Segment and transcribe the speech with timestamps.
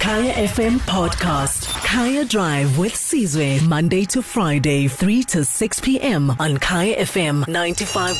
[0.00, 1.68] Kaya FM podcast.
[1.84, 3.60] Kaya Drive with Sizwe.
[3.68, 6.30] Monday to Friday, 3 to 6 p.m.
[6.40, 8.16] on Kaya FM 95.9.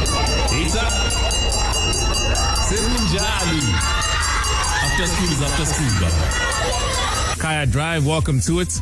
[0.00, 0.80] It's Pizza.
[2.64, 3.60] Sekunjani.
[4.82, 7.38] After school is after school, baba.
[7.38, 8.72] Kaya Drive, welcome to it.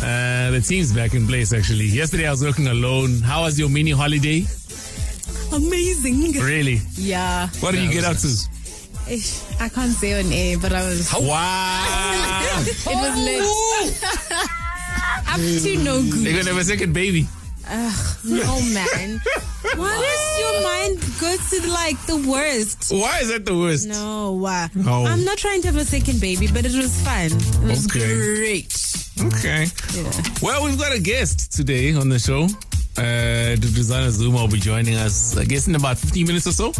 [0.00, 1.84] Uh, the team's back in place actually.
[1.86, 3.20] Yesterday I was working alone.
[3.20, 4.44] How was your mini holiday?
[5.52, 6.32] Amazing.
[6.42, 6.80] Really?
[6.94, 7.48] Yeah.
[7.60, 8.57] What did you get up to?
[9.10, 11.12] Ish, I can't say on air, but I was.
[11.14, 12.64] Wow.
[12.68, 13.44] It was lit.
[15.28, 16.36] Up to no They're good.
[16.44, 17.26] gonna have a second baby.
[17.70, 19.20] Ugh, No man.
[19.76, 22.90] Why does your mind go to like the worst?
[22.90, 23.86] Why is that the worst?
[23.88, 24.44] No.
[24.44, 25.04] Uh, Oh.
[25.06, 27.26] I'm not trying to have a second baby, but it was fun.
[27.26, 28.06] It was Okay.
[28.06, 28.72] great.
[29.20, 29.66] Okay.
[29.94, 30.10] Yeah.
[30.42, 32.44] Well, we've got a guest today on the show.
[32.96, 36.52] Uh, the Duduzane Zuma will be joining us, I guess, in about 15 minutes or
[36.52, 36.72] so.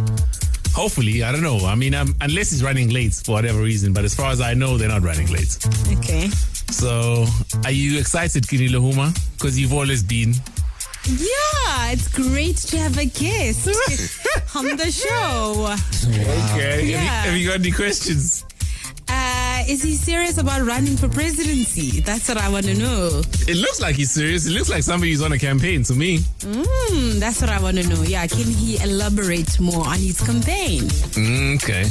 [0.79, 1.59] Hopefully, I don't know.
[1.67, 4.55] I mean, um, unless he's running late for whatever reason, but as far as I
[4.55, 5.59] know, they're not running late.
[5.99, 6.29] Okay.
[6.71, 7.27] So,
[7.65, 9.13] are you excited, Kini Lahuma?
[9.33, 10.35] Because you've always been.
[11.05, 13.67] Yeah, it's great to have a guest
[14.55, 15.75] on the show.
[16.55, 16.87] Okay.
[16.93, 16.99] Yeah.
[16.99, 18.45] Have, you, have you got any questions?
[19.69, 22.01] Is he serious about running for presidency?
[22.01, 23.21] That's what I want to know.
[23.47, 24.47] It looks like he's serious.
[24.47, 26.21] It looks like somebody who's on a campaign to me.
[26.41, 28.03] Mm, that's what I want to know.
[28.03, 30.85] Yeah, can he elaborate more on his campaign?
[31.21, 31.85] Mm, okay.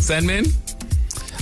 [0.00, 0.44] Sandman?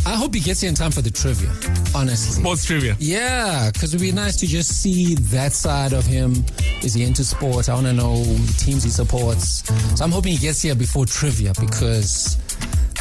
[0.04, 1.50] I hope he gets here in time for the trivia,
[1.94, 2.40] honestly.
[2.40, 2.96] Sports trivia.
[2.98, 6.44] Yeah, because it'd be nice to just see that side of him.
[6.82, 7.68] Is he into sports?
[7.68, 9.62] I want to know the teams he supports.
[9.96, 12.36] So I'm hoping he gets here before trivia because,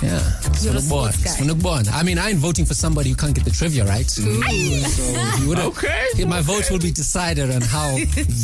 [0.01, 1.11] yeah, it's You're a Funuk born.
[1.13, 1.31] sports guy.
[1.45, 1.93] It's Funuk.
[1.93, 4.09] I mean, I ain't voting for somebody who can't get the trivia right.
[4.09, 4.81] So he
[5.47, 6.25] would've- Okay.
[6.27, 7.89] My vote will be decided on how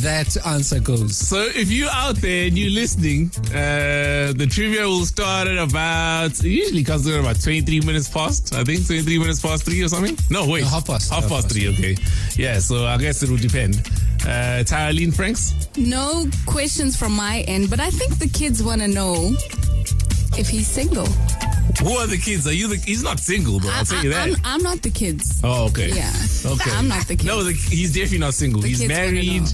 [0.04, 1.18] that answer goes.
[1.18, 6.32] So if you're out there and you're listening, uh, the trivia will start at about,
[6.32, 9.82] it usually comes in at about 23 minutes past, I think 23 minutes past three
[9.84, 10.18] or something.
[10.30, 10.62] No, wait.
[10.64, 11.12] No, half past.
[11.12, 11.56] Half, Half past past.
[11.56, 11.98] three, okay.
[12.36, 13.78] Yeah, so I guess it will depend.
[14.22, 15.54] Uh, Tyreline Franks?
[15.78, 19.34] No questions from my end, but I think the kids want to know
[20.38, 21.06] if he's single.
[21.82, 22.48] Who are the kids?
[22.48, 23.70] Are you the, he's not single, bro.
[23.72, 24.30] I'll tell you that.
[24.30, 25.40] am I'm not the kids.
[25.44, 25.90] oh, okay.
[25.94, 26.12] Yeah.
[26.46, 26.72] Okay.
[26.72, 27.26] I'm not the kids.
[27.26, 28.62] No, the, he's definitely not single.
[28.62, 29.42] The he's kids wanna married.
[29.42, 29.48] know.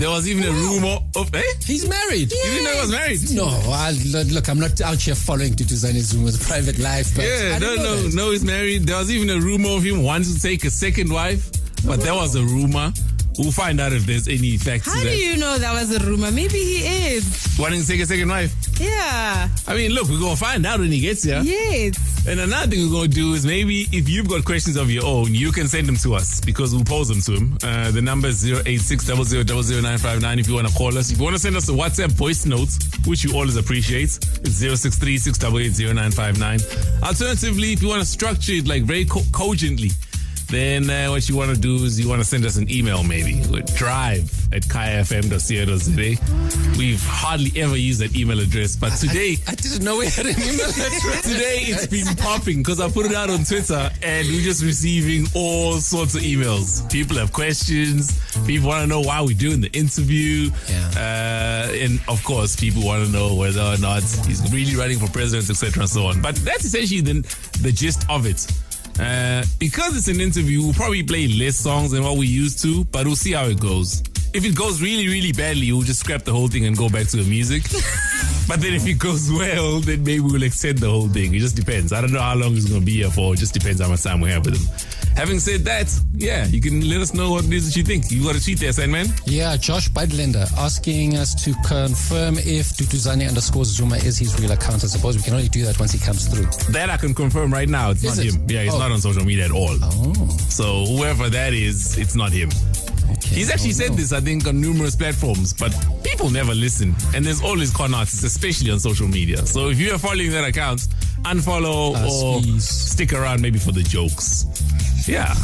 [0.00, 1.42] There was even a rumor of, eh?
[1.66, 2.32] He's married.
[2.32, 3.20] You didn't know he was married?
[3.34, 3.92] No, I,
[4.32, 7.14] look, I'm not out here following Duduzane Zuma's private life.
[7.14, 8.14] But Yeah, I no, didn't know no, that.
[8.14, 8.84] no, he's married.
[8.86, 11.50] There was even a rumor of him wanting to take a second wife,
[11.84, 12.90] but that was a rumor.
[13.38, 16.04] We'll find out if there's any facts How to do you know that was a
[16.04, 16.30] rumor?
[16.30, 17.56] Maybe he is.
[17.58, 18.52] wanting to take a second wife.
[18.80, 19.48] Yeah.
[19.66, 21.40] I mean, look, we're gonna find out when he gets here.
[21.42, 22.26] Yes.
[22.26, 25.34] And another thing we're gonna do is maybe if you've got questions of your own,
[25.34, 27.56] you can send them to us because we'll pose them to him.
[27.62, 31.10] Uh, the number is 086 00959 if you want to call us.
[31.10, 32.68] If you want to send us a WhatsApp voice note,
[33.06, 35.18] which you always appreciate, it's 063
[37.02, 39.90] Alternatively, if you want to structure it like very co- cogently,
[40.50, 43.02] then uh, what you want to do is you want to send us an email
[43.04, 46.78] maybe with drive at kayafm.co.za.
[46.78, 50.34] We've hardly ever used that email address, but today I didn't know we had an
[50.40, 51.22] email address.
[51.22, 55.26] Today it's been popping because I put it out on Twitter and we're just receiving
[55.34, 56.90] all sorts of emails.
[56.90, 58.18] People have questions.
[58.46, 60.50] People want to know why we're doing the interview.
[60.68, 60.90] Yeah.
[60.96, 65.08] Uh, and of course, people want to know whether or not he's really running for
[65.10, 66.20] president, etc., and so on.
[66.20, 67.22] But that's essentially the,
[67.62, 68.46] the gist of it.
[69.00, 72.84] Uh, because it's an interview, we'll probably play less songs than what we used to,
[72.86, 74.02] but we'll see how it goes.
[74.34, 77.06] If it goes really, really badly, we'll just scrap the whole thing and go back
[77.08, 77.62] to the music.
[78.50, 81.32] But then if it goes well, then maybe we'll extend the whole thing.
[81.34, 81.92] It just depends.
[81.92, 83.32] I don't know how long he's going to be here for.
[83.32, 85.14] It just depends how much time we have with him.
[85.16, 88.10] Having said that, yeah, you can let us know what it is that you think.
[88.10, 89.06] You got a tweet there, Sandman?
[89.24, 94.82] Yeah, Josh Budlender asking us to confirm if Duduzane underscore Zuma is his real account.
[94.82, 96.46] I suppose we can only do that once he comes through.
[96.72, 97.90] That I can confirm right now.
[97.90, 98.34] It's Is not it?
[98.34, 98.46] him.
[98.48, 98.78] Yeah, he's Oh.
[98.80, 99.76] not on social media at all.
[99.80, 102.50] Oh, So whoever that is, it's not him.
[103.24, 103.96] He's actually Oh, said no.
[103.96, 105.72] this, I think, on numerous platforms, but
[106.02, 106.94] people never listen.
[107.14, 109.38] And there's always con artists, especially on social media.
[109.46, 110.80] So if you are following that account,
[111.22, 112.68] unfollow Us, or please.
[112.68, 114.44] stick around maybe for the jokes.
[115.08, 115.34] Yeah.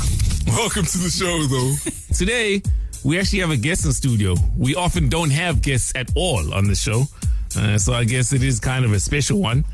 [0.46, 1.74] Welcome to the show, though.
[2.16, 2.62] Today,
[3.04, 4.34] we actually have a guest in studio.
[4.56, 7.04] We often don't have guests at all on the show.
[7.56, 9.64] Uh, so I guess it is kind of a special one.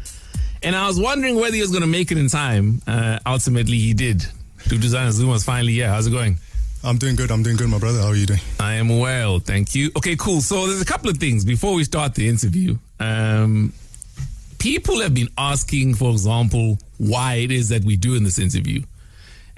[0.63, 2.81] And I was wondering whether he was going to make it in time.
[2.87, 4.25] Uh, ultimately, he did.
[4.65, 5.89] Duduzane Zuma's finally here.
[5.89, 6.37] How's it going?
[6.85, 7.31] I'm doing good.
[7.31, 8.01] I'm doing good, my brother.
[8.01, 8.41] How are you doing?
[8.59, 9.91] I am well, thank you.
[9.97, 10.41] Okay, cool.
[10.41, 12.77] So there's a couple of things before we start the interview.
[12.99, 13.73] Um,
[14.59, 18.83] people have been asking, for example, why it is that we're doing this interview.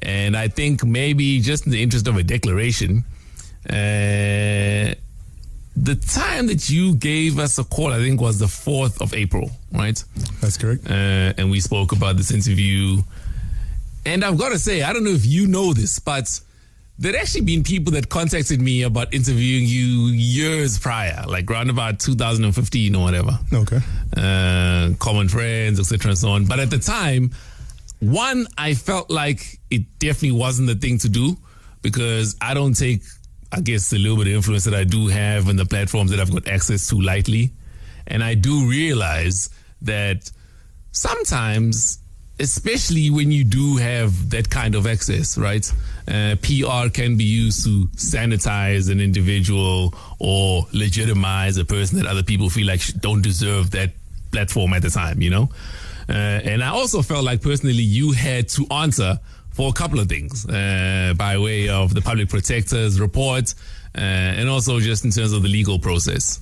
[0.01, 3.05] And I think maybe just in the interest of a declaration,
[3.71, 4.93] uh,
[5.77, 9.51] the time that you gave us a call, I think was the 4th of April,
[9.73, 10.03] right?
[10.43, 10.87] That's correct.
[10.89, 12.99] uh, and we spoke about this interview.
[14.05, 16.39] And I've got to say, I don't know if you know this, but
[16.99, 21.99] there'd actually been people that contacted me about interviewing you years prior, like around about
[21.99, 23.39] 2015 or whatever.
[23.53, 23.81] Okay.
[24.17, 26.47] Uh, common friends, etc., and so on.
[26.47, 27.33] But at the time,
[28.01, 31.37] one, I felt like it definitely wasn't the thing to do
[31.83, 33.03] because I don't take,
[33.51, 36.21] I guess, the little bit of influence that I do have in the platforms that
[36.21, 37.53] I've got access to lightly.
[38.07, 39.51] And I do realize
[39.83, 40.31] that
[40.93, 41.99] sometimes,
[42.39, 45.73] especially when you do have that kind of access, right?
[46.09, 52.23] Uh, PR can be used to sanitize an individual or legitimize a person that other
[52.23, 53.91] people feel like don't deserve that
[54.33, 55.49] platform at the time, you know?
[56.09, 59.19] Uh, and I also felt like personally you had to answer
[59.53, 63.55] for a couple of things uh, by way of the public protector's report
[63.97, 66.41] uh, and also just in terms of the legal process.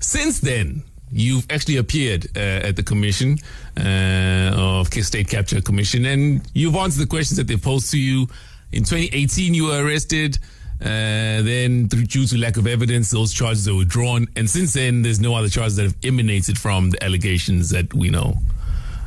[0.00, 0.82] Since then,
[1.14, 3.38] you've actually appeared uh, at the commission
[3.78, 8.26] uh, of State Capture Commission, and you've answered the questions that they posed to you.
[8.72, 10.38] In 2018, you were arrested.
[10.80, 15.02] Uh, then, through, due to lack of evidence, those charges were withdrawn, and since then,
[15.02, 18.34] there's no other charges that have emanated from the allegations that we know.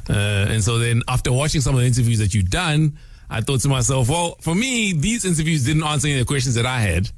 [0.09, 2.97] Uh, and so, then after watching some of the interviews that you've done,
[3.29, 6.55] I thought to myself, well, for me, these interviews didn't answer any of the questions
[6.55, 7.11] that I had.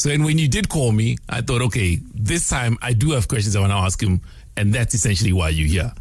[0.00, 3.28] So then when you did call me, I thought, okay, this time I do have
[3.28, 4.22] questions I want to ask him,
[4.56, 5.92] and that's essentially why you're here.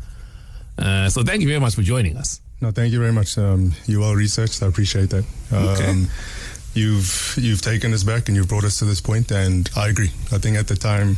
[0.78, 2.40] Uh, so thank you very much for joining us.
[2.62, 3.38] No, thank you very much.
[3.38, 4.63] Um, you well researched.
[4.63, 5.25] I appreciate that.
[5.51, 6.06] Um, Okay.
[6.75, 10.12] You've you've taken us back and you've brought us to this point, and I agree.
[10.31, 11.18] I think at the time,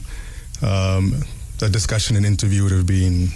[0.63, 1.21] um,
[1.59, 3.27] the discussion and interview would have been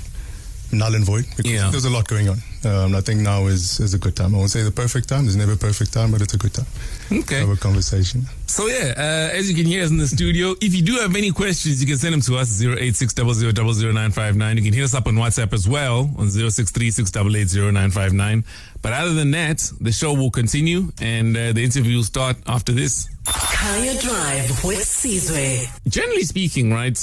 [0.72, 1.70] null and void because Yeah.
[1.70, 2.40] there's a lot going on.
[2.64, 4.34] Um, I think now is is a good time.
[4.34, 5.26] I won't say the perfect time.
[5.26, 6.66] There's never a perfect time, but it's a good time
[7.12, 7.40] Okay.
[7.40, 8.24] have a conversation.
[8.48, 11.16] So yeah, uh, as you can hear us in the studio, if you do have
[11.16, 14.56] any questions, you can send them to us 08600000959.
[14.56, 18.44] You can hit us up on WhatsApp as well on 0636880959.
[18.82, 22.72] But other than that, the show will continue and uh, the interview will start after
[22.72, 23.10] this.
[23.26, 25.68] Kaya Drive with Sizwe.
[25.88, 26.98] Generally speaking, right,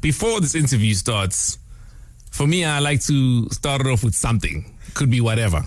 [0.00, 1.58] before this interview starts,
[2.30, 4.64] for me, I like to start it off with something.
[4.94, 5.64] Could be whatever.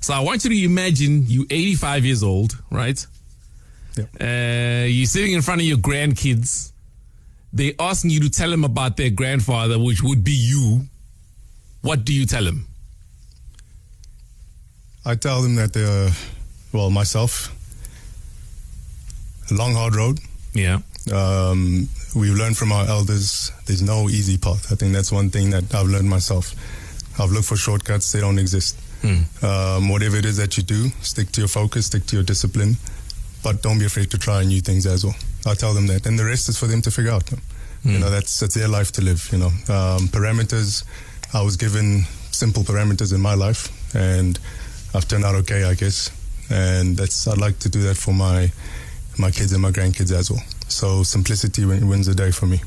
[0.00, 3.04] So I want you to imagine you 85 years old, right?
[3.98, 6.72] Uh, you're sitting in front of your grandkids.
[7.52, 10.82] They asking you to tell them about their grandfather, which would be you.
[11.82, 12.66] What do you tell them?
[15.04, 16.10] I tell them that they're,
[16.72, 17.54] well, myself,
[19.50, 20.20] a long, hard road.
[20.52, 20.78] Yeah.
[21.12, 24.70] Um, we've learned from our elders there's no easy path.
[24.70, 26.54] I think that's one thing that I've learned myself.
[27.18, 28.78] I've looked for shortcuts, they don't exist.
[29.42, 32.76] Um, whatever it is that you do, stick to your focus, stick to your discipline,
[33.42, 35.14] but don't be afraid to try new things as well.
[35.46, 36.06] I tell them that.
[36.06, 37.30] And the rest is for them to figure out.
[37.84, 39.46] You know, that's, that's their life to live, you know.
[39.46, 40.84] Um, parameters,
[41.32, 42.02] I was given
[42.32, 44.38] simple parameters in my life, and
[44.94, 46.10] I've turned out okay, I guess.
[46.50, 48.50] And that's, I'd like to do that for my,
[49.16, 50.42] my kids and my grandkids as well.
[50.68, 52.60] So simplicity win- wins the day for me.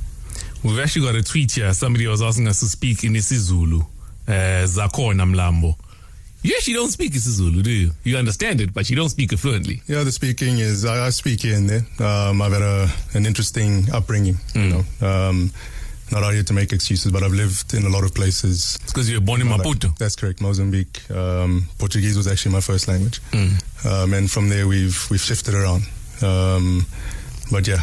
[0.63, 1.71] We've actually got a tweet here.
[1.73, 3.81] Somebody was asking us to speak in isiZulu.
[4.27, 4.31] Uh,
[4.65, 5.75] Zakona Mlambo.
[6.43, 7.91] You actually don't speak isiZulu, do you?
[8.03, 9.81] You understand it, but you don't speak it fluently.
[9.87, 11.85] Yeah, the speaking is I, I speak here and there.
[12.07, 14.37] Um, I've had a, an interesting upbringing.
[14.55, 14.61] You
[15.01, 15.51] know, um,
[16.11, 18.77] not out here to make excuses, but I've lived in a lot of places.
[18.81, 19.95] It's because you were born in Like- Maputo.
[19.99, 20.99] that's correct, Mozambique.
[21.11, 23.21] Um, Portuguese was actually my first language,
[23.85, 25.83] um, and from there we've we've shifted around.
[26.23, 26.85] Um,
[27.51, 27.81] but yeah,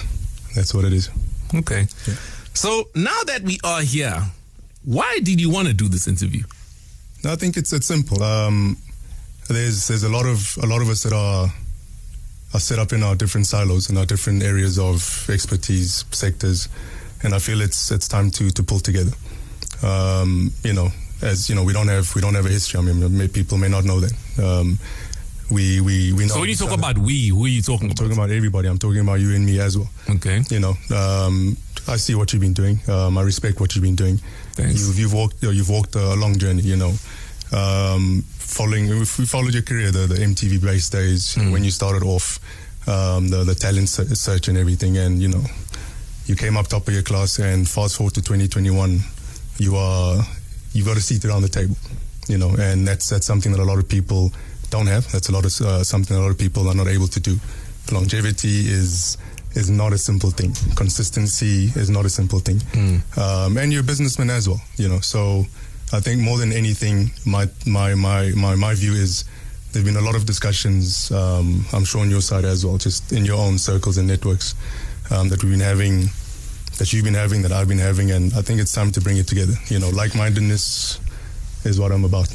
[0.56, 1.10] that's what it is.
[1.54, 1.86] Okay.
[2.54, 4.20] So now that we are here,
[4.84, 6.42] why did you want to do this interview?
[7.24, 8.22] No, I think it's it's simple.
[8.22, 8.76] Um,
[9.48, 11.52] there's there's a lot of a lot of us that are
[12.54, 16.68] are set up in our different silos and our different areas of expertise sectors,
[17.22, 19.12] and I feel it's it's time to to pull together.
[19.82, 20.88] Um, you know,
[21.22, 22.78] as you know, we don't have we don't have a history.
[22.78, 24.12] I mean, may, people may not know that.
[24.42, 24.78] Um,
[25.50, 26.34] we we we know.
[26.34, 26.78] So when you talk other.
[26.78, 27.96] about we, who are you talking I'm about?
[27.96, 28.68] talking about everybody.
[28.68, 29.88] I'm talking about you and me as well.
[30.10, 30.42] Okay.
[30.50, 31.56] You know, um,
[31.86, 32.80] I see what you've been doing.
[32.88, 34.20] Um, I respect what you've been doing.
[34.58, 34.86] Thanks.
[34.86, 35.42] You've, you've walked.
[35.42, 36.62] You you've walked a long journey.
[36.62, 36.92] You know,
[37.52, 38.88] um, following.
[38.88, 41.52] We followed your career, the, the MTV Base days Mm.
[41.52, 42.38] when you started off,
[42.88, 45.44] um, the the talent search and everything, and you know,
[46.26, 47.38] you came up top of your class.
[47.38, 49.00] And fast forward to 2021,
[49.58, 50.16] you are
[50.72, 51.76] you've got a seat around the table.
[52.28, 54.32] You know, and that's that's something that a lot of people
[54.70, 55.10] don't have.
[55.12, 57.38] That's a lot of uh, something a lot of people are not able to do.
[57.90, 59.16] Longevity is
[59.58, 60.52] is not a simple thing.
[60.76, 62.60] Consistency is not a simple thing.
[63.18, 65.00] Um, and you're a businessman as well, you know.
[65.00, 65.44] So
[65.92, 69.24] I think more than anything, my my my my, my view is
[69.72, 71.10] there've been a lot of discussions.
[71.10, 74.54] Um, I'm sure on your side as well, just in your own circles and networks
[75.10, 76.08] um, that we've been having,
[76.78, 79.16] that you've been having, that I've been having, and I think it's time to bring
[79.18, 79.54] it together.
[79.68, 81.00] You know, like-mindedness
[81.64, 82.28] is what I'm about.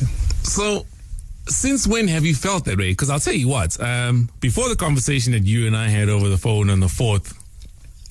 [0.44, 0.86] So
[1.48, 2.92] since when have you felt that way?
[2.92, 6.30] Because I'll tell you what, um, before the conversation that you and I had over
[6.30, 7.36] the phone on the 4th,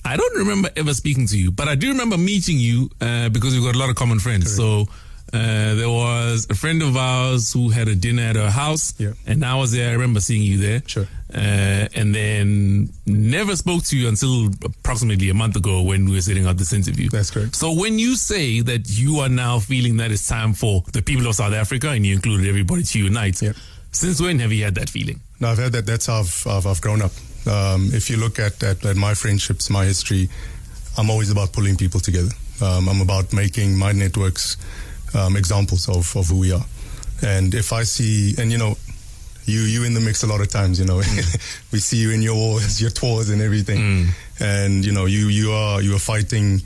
[0.05, 3.53] I don't remember ever speaking to you, but I do remember meeting you uh, because
[3.53, 4.55] we've got a lot of common friends.
[4.55, 4.87] So
[5.33, 9.13] uh, there was a friend of ours who had a dinner at her house, Yeah.
[9.25, 9.89] and I was there.
[9.89, 10.83] I remember seeing you there.
[10.85, 11.07] Sure.
[11.33, 16.21] Uh, and then never spoke to you until approximately a month ago when we were
[16.21, 17.09] sitting out this interview.
[17.09, 17.55] That's correct.
[17.55, 21.25] So when you say that you are now feeling that it's time for the people
[21.27, 23.53] of South Africa, and you included everybody to unite, Yeah.
[23.91, 25.19] since when have you had that feeling?
[25.39, 25.87] No, I've had that.
[25.87, 27.11] That's how I've, I've, I've grown up.
[27.47, 30.29] Um, if you look at, at, at my friendships, my history,
[30.97, 32.29] I'm always about pulling people together.
[32.61, 34.57] Um, I'm about making my networks
[35.13, 36.65] um, examples of, of who we are.
[37.21, 38.75] And if I see, and you know,
[39.45, 40.97] you you in the mix a lot of times, you know,
[41.71, 44.07] we see you in your wars, your tours, and everything.
[44.39, 46.61] And you know, you you are you are fighting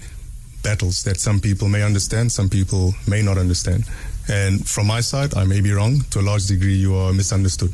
[0.64, 3.84] battles that some people may understand, some people may not understand.
[4.30, 6.02] And from my side, I may be wrong.
[6.12, 7.72] To a large degree, you are misunderstood.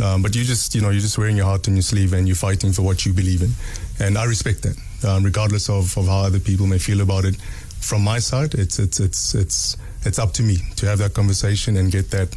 [0.00, 2.28] Um, but you just, you know, you're just wearing your heart on your sleeve and
[2.28, 3.50] you're fighting for what you believe in.
[3.98, 4.76] And I respect that,
[5.08, 7.34] um, regardless of, of how other people may feel about it.
[7.80, 9.76] From my side, it's, it's, it's, it's,
[10.08, 12.34] it's up to me to have that conversation and get that,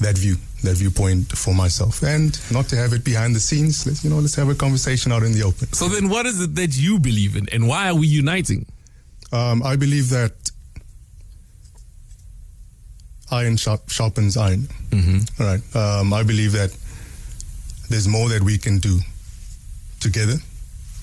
[0.00, 2.02] that view, that viewpoint for myself.
[2.02, 3.86] And not to have it behind the scenes.
[3.86, 5.72] Let's, you know, let's have a conversation out in the open.
[5.72, 8.66] So then, what is it that you believe in, and why are we uniting?
[9.32, 10.32] Um, I believe that
[13.30, 14.68] iron sharp, sharpens iron.
[14.90, 15.42] Mm-hmm.
[15.42, 15.76] All right.
[15.76, 16.76] Um, I believe that
[17.88, 18.98] there's more that we can do
[20.00, 20.36] together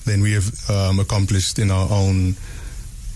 [0.04, 2.34] than we have um, accomplished in our own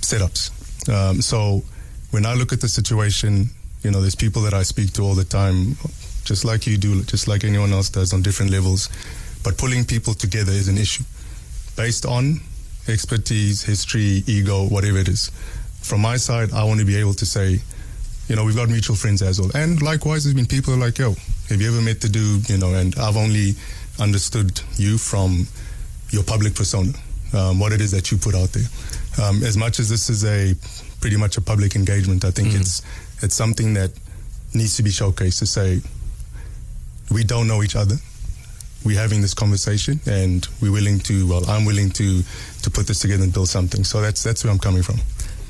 [0.01, 0.51] setups.
[0.89, 1.63] Um, so
[2.11, 3.51] when I look at the situation,
[3.83, 5.77] you know, there's people that I speak to all the time,
[6.25, 8.89] just like you do, just like anyone else does on different levels.
[9.45, 11.05] But pulling people together is an issue
[11.77, 12.41] based on
[12.89, 15.31] expertise, history, ego, whatever it is.
[15.83, 17.61] From my side, I want to be able to say,
[18.29, 19.51] you know, we've got mutual friends as well.
[19.55, 21.15] And likewise, there's been people like, yo,
[21.49, 22.49] have you ever met the dude?
[22.49, 23.55] You know, and I've only
[24.01, 25.47] understood you from
[26.11, 26.93] your public persona,
[27.35, 28.67] um, what it is that you put out there.
[29.23, 30.55] Um, as much as this is a
[31.01, 32.83] pretty much a public engagement, I think it's
[33.23, 33.91] it's something that
[34.55, 35.81] needs to be showcased to say
[37.11, 37.97] we don't know each other.
[38.85, 41.29] We're having this conversation, and we're willing to.
[41.29, 42.23] Well, I'm willing to
[42.63, 43.85] to put this together and build something.
[43.85, 44.97] So that's that's where I'm coming from.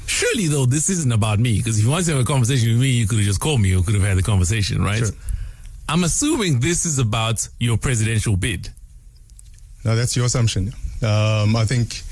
[0.07, 2.81] Surely, though, this isn't about me, because if you wanted to have a conversation with
[2.81, 4.99] me, you could have just called me or could have had the conversation, right?
[4.99, 5.09] Sure.
[5.89, 8.71] I'm assuming this is about your presidential bid,
[9.85, 10.73] Now that's your assumption.
[11.03, 12.03] Um, I think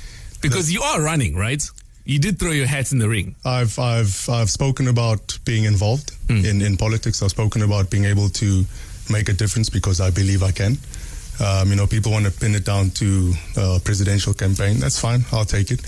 [0.42, 1.62] because you are running, right?
[2.04, 3.34] You did throw your hat in the ring.
[3.44, 6.12] I've I've I've spoken about being involved
[6.44, 7.22] in, in politics.
[7.22, 8.64] I've spoken about being able to
[9.10, 10.76] make a difference because I believe I can.
[11.42, 14.80] Um, you know, people want to pin it down to a presidential campaign.
[14.80, 15.24] That's fine.
[15.32, 15.80] I'll take it.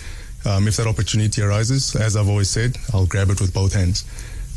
[0.47, 4.05] Um, if that opportunity arises, as I've always said, I'll grab it with both hands.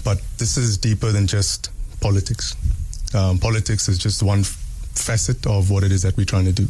[0.04, 2.56] But this is deeper than just politics.
[3.14, 4.56] Um, politics is just one f-
[4.96, 6.68] facet of what it is that we're trying to do.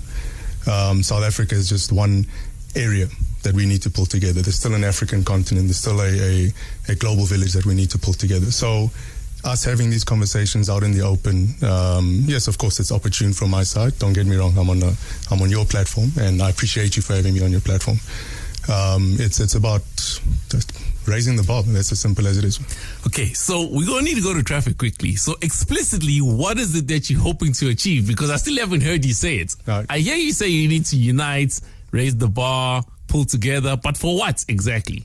[0.70, 2.26] Um, South Africa is just one
[2.76, 3.08] area
[3.44, 4.42] that we need to pull together.
[4.42, 5.68] There's still an African continent.
[5.68, 6.54] There's still a, a,
[6.90, 8.52] a global village that we need to pull together.
[8.52, 8.92] So,
[9.46, 13.50] us having these conversations out in the open, um, yes, of course, it's opportune from
[13.50, 13.98] my side.
[14.00, 14.58] Don't get me wrong.
[14.58, 14.94] I'm on a,
[15.32, 18.00] I'm on your platform, and I appreciate you for having me on your platform.
[18.68, 19.82] Um, it's it's about
[20.50, 20.74] just
[21.08, 21.64] raising the bar.
[21.64, 22.60] That's as simple as it is.
[23.08, 25.16] Okay, so we're going to need to go to traffic quickly.
[25.16, 28.08] So, explicitly, what is it that you're hoping to achieve?
[28.08, 29.56] Because I still haven't heard you say it.
[29.66, 29.86] Right.
[29.90, 31.60] I hear you say you need to unite,
[31.92, 35.04] raise the bar, pull together, but for what exactly?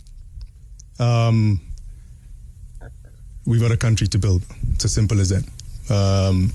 [1.00, 1.60] Um,
[3.46, 4.42] we've got a country to build.
[4.74, 5.44] It's as simple as that.
[5.90, 6.52] Um,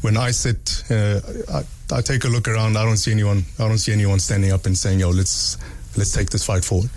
[0.00, 1.20] when I sit, uh,
[1.52, 2.76] I, I take a look around.
[2.76, 3.44] I don't see anyone.
[3.58, 5.58] I don't see anyone standing up and saying, "Yo, let's
[5.96, 6.90] let's take this fight forward."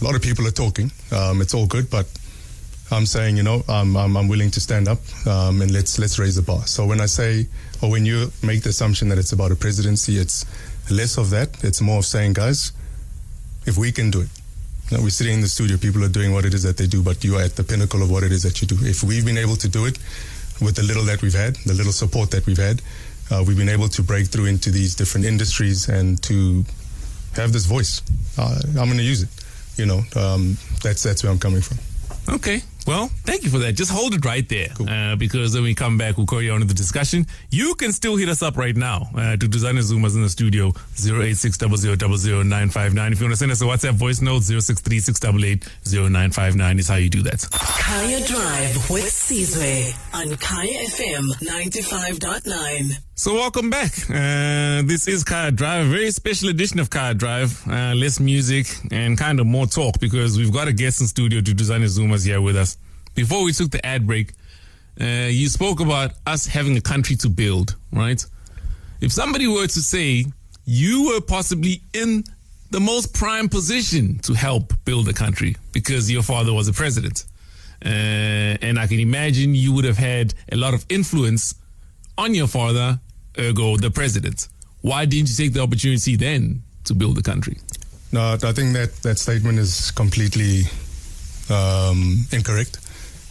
[0.00, 0.90] A lot of people are talking.
[1.12, 2.06] Um, it's all good, but
[2.92, 6.18] I'm saying, you know, I'm, I'm, I'm willing to stand up um, and let's let's
[6.18, 6.66] raise the bar.
[6.66, 7.46] So when I say,
[7.82, 10.44] or when you make the assumption that it's about a presidency, it's
[10.90, 11.62] less of that.
[11.62, 12.72] It's more of saying, guys,
[13.66, 14.28] if we can do it,
[14.98, 17.22] we're sitting in the studio, people are doing what it is that they do, but
[17.22, 18.76] you are at the pinnacle of what it is that you do.
[18.80, 19.98] If we've been able to do it
[20.60, 22.82] with the little that we've had, the little support that we've had,
[23.30, 26.64] uh, we've been able to break through into these different industries and to
[27.36, 28.02] have this voice.
[28.36, 29.28] Uh, I'm going to use it.
[29.76, 31.78] You know, um, that's that's where I'm coming from.
[32.34, 32.62] Okay.
[32.86, 33.74] Well, thank you for that.
[33.74, 34.68] Just hold it right there.
[34.80, 37.26] Uh, because when we come back, we'll carry on with the discussion.
[37.50, 40.72] You can still hit us up right now uh, to Duduzane Zumas in the studio,
[40.96, 47.10] 086 If you want to send us a WhatsApp voice note, 063 is how you
[47.10, 47.46] do that.
[47.52, 53.00] Kaya Drive with Sizwe on Kaya FM 95.9.
[53.14, 53.92] So welcome back.
[54.08, 57.62] Uh, this is Kaya Drive, a very special edition of Kaya Drive.
[57.68, 61.40] Uh, less music and kind of more talk because we've got a guest in studio
[61.42, 62.69] to Duduzane Zumas here with us.
[63.14, 64.32] Before we took the ad break,
[65.00, 68.24] uh, you spoke about us having a country to build, right?
[69.00, 70.26] If somebody were to say
[70.64, 72.24] you were possibly in
[72.70, 77.24] the most prime position to help build a country because your father was a president,
[77.84, 81.54] uh, and I can imagine you would have had a lot of influence
[82.18, 83.00] on your father,
[83.38, 84.48] ergo the president.
[84.82, 87.58] Why didn't you take the opportunity then to build the country?
[88.12, 90.62] No, I think that that statement is completely
[91.48, 92.78] um, incorrect.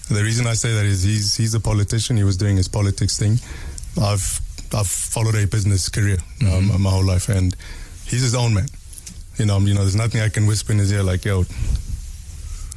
[0.10, 2.18] The reason I say that is he's he's a politician.
[2.18, 3.38] He was doing his politics thing.
[4.02, 4.42] I've
[4.74, 6.18] I've followed a business career
[6.52, 7.56] um, my whole life, and
[8.06, 8.68] he's his own man.
[9.38, 11.44] You know, you know, there's nothing I can whisper in his ear like, "Yo,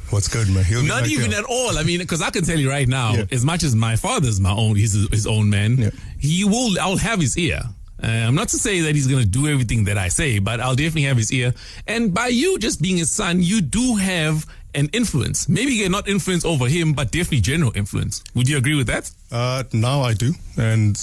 [0.09, 1.77] what's good, man?" He'll Not like, even "Yo." at all.
[1.77, 3.25] I mean, because I can tell you right now, Yeah.
[3.31, 5.77] as much as my father's my own, he's his, his own man.
[5.77, 5.89] Yeah.
[6.19, 6.79] He will.
[6.79, 7.61] I'll have his ear.
[8.01, 10.59] Uh, I'm not to say that he's going to do everything that I say, but
[10.59, 11.53] I'll definitely have his ear.
[11.87, 15.47] And by you just being his son, you do have an influence.
[15.49, 18.23] Maybe not influence over him, but definitely general influence.
[18.35, 19.11] Would you agree with that?
[19.31, 20.33] Uh, now I do.
[20.57, 20.95] And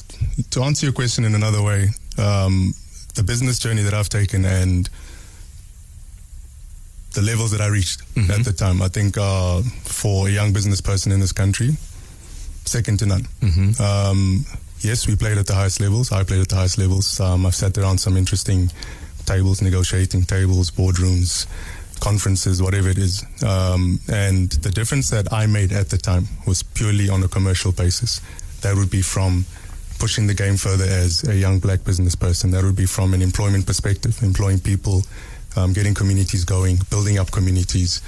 [0.51, 2.75] to answer your question in another way, um,
[3.15, 4.89] the business journey that I've taken and
[7.15, 10.81] the levels that I reached at the time, I think are for a young business
[10.81, 11.71] person in this country,
[12.65, 13.27] second to none.
[13.81, 14.47] Um,
[14.81, 16.13] yes, we played at the highest levels.
[16.13, 17.19] I played at the highest levels.
[17.19, 18.71] Um, I've sat around some interesting
[19.27, 21.47] tables, negotiating tables, boardrooms,
[22.01, 23.25] conferences, whatever it is.
[23.47, 27.73] Um, and the difference that I made at the time was purely on a commercial
[27.73, 28.21] basis.
[28.63, 29.45] That would be from
[29.99, 32.51] pushing the game further as a young black business person.
[32.51, 35.03] That would be from an employment perspective, employing people,
[35.57, 38.01] um, getting communities going, building up communities,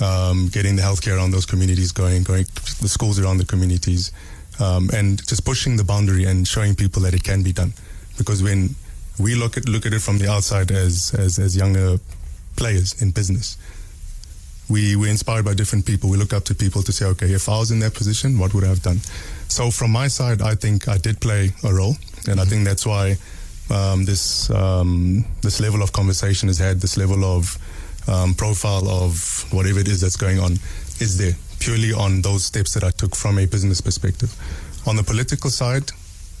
[0.00, 2.46] um, getting the healthcare around those communities going, going
[2.80, 4.12] the schools around the communities,
[4.60, 7.72] um, and just pushing the boundary and showing people that it can be done.
[8.16, 8.74] Because when
[9.18, 11.98] we look at look at it from the outside as as, as younger
[12.56, 13.56] players in business,
[14.68, 16.10] we we're inspired by different people.
[16.10, 18.54] We look up to people to say, okay, if I was in that position, what
[18.54, 18.98] would I have done?
[19.48, 21.96] So from my side, I think I did play a role,
[22.28, 23.16] and I think that's why
[23.70, 27.58] um, this um, this level of conversation is had, this level of
[28.08, 30.52] um, profile of whatever it is that's going on
[31.00, 34.34] is there purely on those steps that I took from a business perspective.
[34.86, 35.90] On the political side,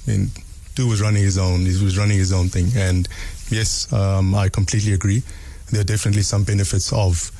[0.06, 0.30] I mean,
[0.74, 3.08] Du was running his own, he was running his own thing, and
[3.50, 5.22] yes, um, I completely agree.
[5.70, 7.30] There are definitely some benefits of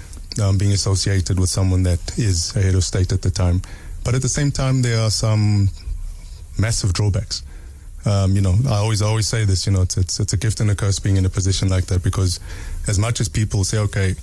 [0.40, 3.62] um, being associated with someone that is a head of state at the time,
[4.04, 5.68] but at the same time, there are some
[6.58, 7.42] massive drawbacks.
[8.06, 9.66] Um, you know, I always always say this.
[9.66, 11.86] You know, it's, it's it's a gift and a curse being in a position like
[11.86, 12.40] that because
[12.88, 14.14] as much as people say, okay,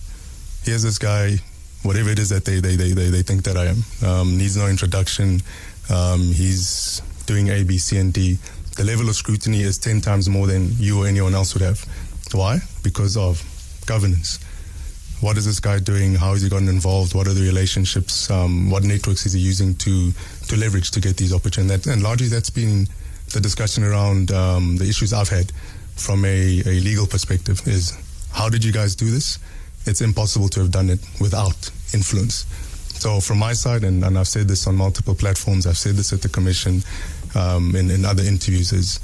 [0.63, 1.35] here's this guy,
[1.83, 4.57] whatever it is that they they they they, they think that I am, um, needs
[4.57, 5.41] no introduction.
[5.89, 8.37] Um, he's doing A, B, C, and D.
[8.77, 11.85] The level of scrutiny is ten times more than you or anyone else would have.
[12.31, 12.59] Why?
[12.83, 13.43] Because of
[13.87, 14.39] governance.
[15.19, 16.13] What is this guy doing?
[16.13, 17.15] How has he gotten involved?
[17.15, 18.29] What are the relationships?
[18.29, 20.11] Um, what networks is he using to
[20.49, 21.87] to leverage to get these opportunities?
[21.87, 22.87] And largely, that's been
[23.33, 25.51] the discussion around um, the issues I've had
[25.95, 27.97] from a, a legal perspective is
[28.31, 29.39] how did you guys do this?
[29.85, 32.45] It's impossible to have done it without influence.
[32.99, 36.13] So from my side, and, and I've said this on multiple platforms, I've said this
[36.13, 36.83] at the commission
[37.35, 38.99] um, in, in other interviews, is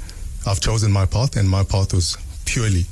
[0.46, 2.86] I've chosen my path, and my path was purely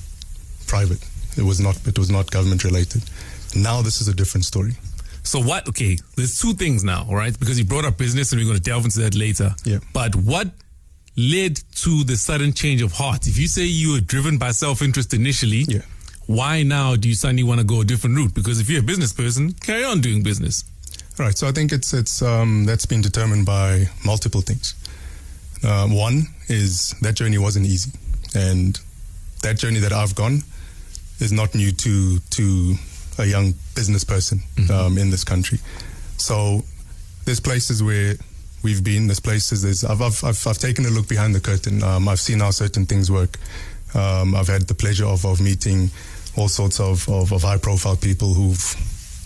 [0.66, 0.98] private.
[1.36, 1.76] It was not.
[1.86, 3.02] It was not government related.
[3.54, 4.72] Now this is a different story.
[5.24, 5.68] So what?
[5.68, 7.38] Okay, there's two things now, right?
[7.38, 9.54] Because you brought up business, and we're going to delve into that later.
[9.64, 9.78] Yeah.
[9.92, 10.48] But what
[11.16, 13.26] led to the sudden change of heart?
[13.26, 15.82] If you say you were driven by self-interest initially, Yeah.
[16.26, 18.34] why now do you suddenly want to go a different route?
[18.34, 20.64] Because if you're a business person, carry on doing business.
[21.18, 21.36] Right.
[21.36, 24.74] So I think it's it's um, that's been determined by multiple things.
[25.62, 27.92] Uh, one is that journey wasn't easy,
[28.34, 28.80] and
[29.42, 30.42] that journey that I've gone
[31.22, 32.74] is not new to to
[33.18, 35.58] a young business person um, in this country.
[36.16, 36.62] So
[37.24, 38.14] there's places where
[38.62, 39.06] we've been.
[39.06, 39.62] There's places.
[39.62, 41.82] There's I've I've I've, I've taken a look behind the curtain.
[41.82, 43.38] Um, I've seen how certain things work.
[43.94, 45.90] Um, I've had the pleasure of, of meeting
[46.36, 48.64] all sorts of, of, of high profile people who've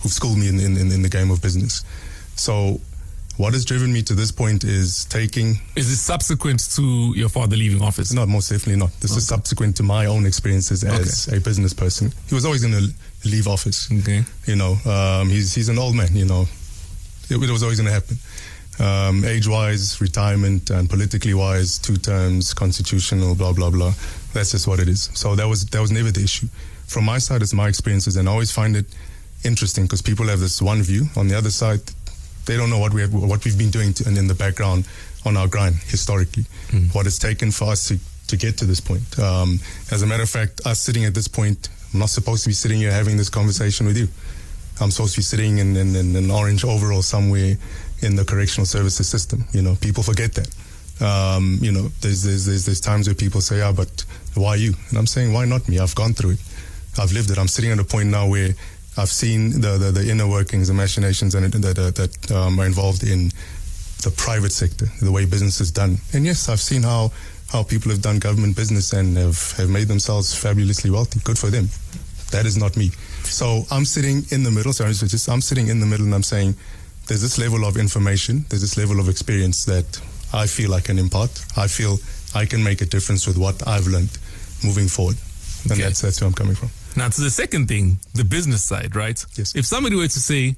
[0.01, 1.83] who've schooled me in, in, in the game of business.
[2.35, 2.79] So
[3.37, 7.55] what has driven me to this point is taking Is this subsequent to your father
[7.55, 8.11] leaving office?
[8.13, 8.91] no, most definitely not.
[8.99, 12.11] This is subsequent to my own experiences as a business person.
[12.27, 12.93] He was always going to
[13.29, 13.89] leave office.
[13.91, 14.23] Okay.
[14.45, 16.15] You know, um, he's he's an old man.
[16.15, 16.45] You know,
[17.29, 18.17] it, it was always going to happen.
[18.79, 23.93] Um, age-wise, retirement, and politically-wise, two terms, constitutional, blah blah blah.
[24.33, 25.09] That's just what it is.
[25.13, 26.47] So that was that was never the issue.
[26.87, 28.85] From my side, it's my experiences, and I always find it
[29.43, 31.05] interesting because people have this one view.
[31.15, 31.81] On the other side,
[32.47, 34.87] they don't know what we have, what we've been doing to, and in the background
[35.25, 36.45] on our grind historically,
[36.93, 39.19] what it's taken for us to, to get to this point.
[39.19, 39.59] Um,
[39.91, 42.53] as a matter of fact, us sitting at this point, I'm not supposed to be
[42.53, 44.07] sitting here having this conversation with you.
[44.79, 47.55] I'm supposed to be sitting in, in, in an orange overall somewhere
[48.01, 49.45] in the correctional services system.
[49.51, 50.49] You know, people forget that.
[50.99, 54.05] Um, you know, there's, there's there's there's times where people say, "Yeah, but
[54.35, 55.79] why you?" And I'm saying, "Why not me?
[55.79, 56.39] I've gone through it.
[56.99, 57.37] I've lived it.
[57.37, 58.49] I'm sitting at a point now where
[58.97, 62.65] I've seen the the, the inner workings, the machinations, and that that, that um, are
[62.65, 63.31] involved in
[64.03, 65.97] the private sector, the way business is done.
[66.13, 67.11] And yes, I've seen how
[67.51, 71.19] how people have done government business and have have made themselves fabulously wealthy.
[71.23, 71.69] Good for them.
[72.31, 72.91] That is not me.
[73.23, 74.73] So I'm sitting in the middle.
[74.73, 76.55] So I'm just I'm sitting in the middle, and I'm saying,
[77.07, 80.01] there's this level of information, there's this level of experience that
[80.33, 81.31] I feel I can impart.
[81.55, 81.97] I feel
[82.35, 84.11] I can make a difference with what I've learned
[84.63, 85.15] moving forward.
[85.63, 85.83] And Okay.
[85.83, 86.69] that's that's where I'm coming from.
[86.97, 89.23] Now, to the second thing, the business side, right?
[89.35, 89.55] Yes.
[89.55, 90.55] If somebody were to say,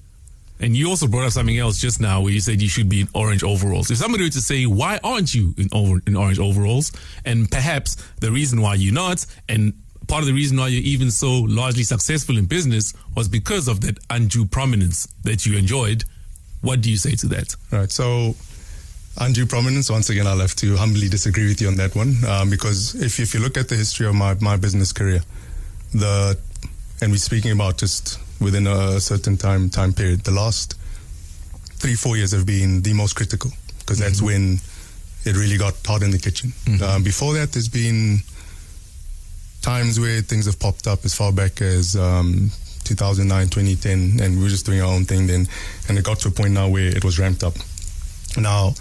[0.62, 3.02] and you also brought up something else just now where you said you should be
[3.02, 3.91] in orange overalls.
[3.91, 6.93] If somebody were to say, why aren't you in, over, in orange overalls?
[7.25, 9.73] And perhaps the reason why you're not, and
[10.08, 13.82] part of the reason why you're even so largely successful in business was because of
[13.82, 16.06] that undue prominence that you enjoyed.
[16.62, 17.54] What do you say to that?
[17.69, 17.91] Right.
[17.91, 18.36] So,
[19.17, 19.89] undue prominence.
[19.89, 23.19] Once again, I'll have to humbly disagree with you on that one um, because if
[23.19, 25.21] if you look at the history of my my business career,
[25.93, 26.38] the
[27.02, 30.75] and we're speaking about just within a certain time time period, the last
[31.80, 34.60] three four years have been the most critical because that's when
[35.25, 36.54] it really got hot in the kitchen.
[36.84, 38.19] Um, before that, there's been
[39.62, 42.52] times where things have popped up as far back as um,
[42.86, 45.47] 2009, 2010, and we were just doing our own thing then.
[45.88, 47.54] And it got to a point now where it was ramped up.
[48.38, 48.73] Now,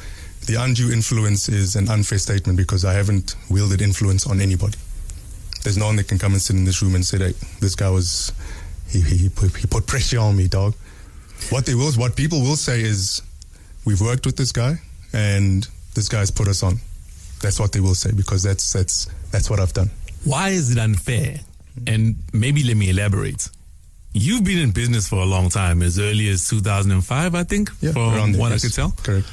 [0.47, 4.79] the undue influence is an unfair statement because I haven't wielded influence on anybody.
[5.65, 7.75] There's no one that can come and sit in this room and say, that this
[7.75, 8.33] guy was,
[8.89, 10.75] he, he, he, put, he put pressure on me, dog.
[11.51, 13.23] What they will, what people will say is,
[13.85, 14.75] we've worked with this guy
[15.13, 16.77] and this guy's put us on.
[17.41, 19.91] That's what they will say because that's that's that's what I've done.
[20.25, 21.39] Why is it unfair?
[21.87, 23.49] And maybe let me elaborate.
[24.13, 27.93] You've been in business for a long time, as early as 2005, I think, Yeah,
[27.93, 28.65] from what yes.
[28.65, 28.91] I could tell.
[29.05, 29.27] Correct.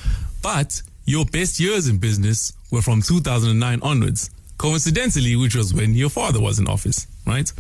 [0.44, 6.10] But your best years in business were from 2009 onwards, coincidentally, which was when your
[6.10, 7.52] father was in office, right?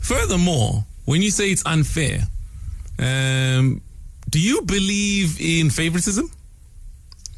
[0.00, 2.20] Furthermore, when you say it's unfair,
[2.98, 3.80] um,
[4.30, 6.30] do you believe in favoritism?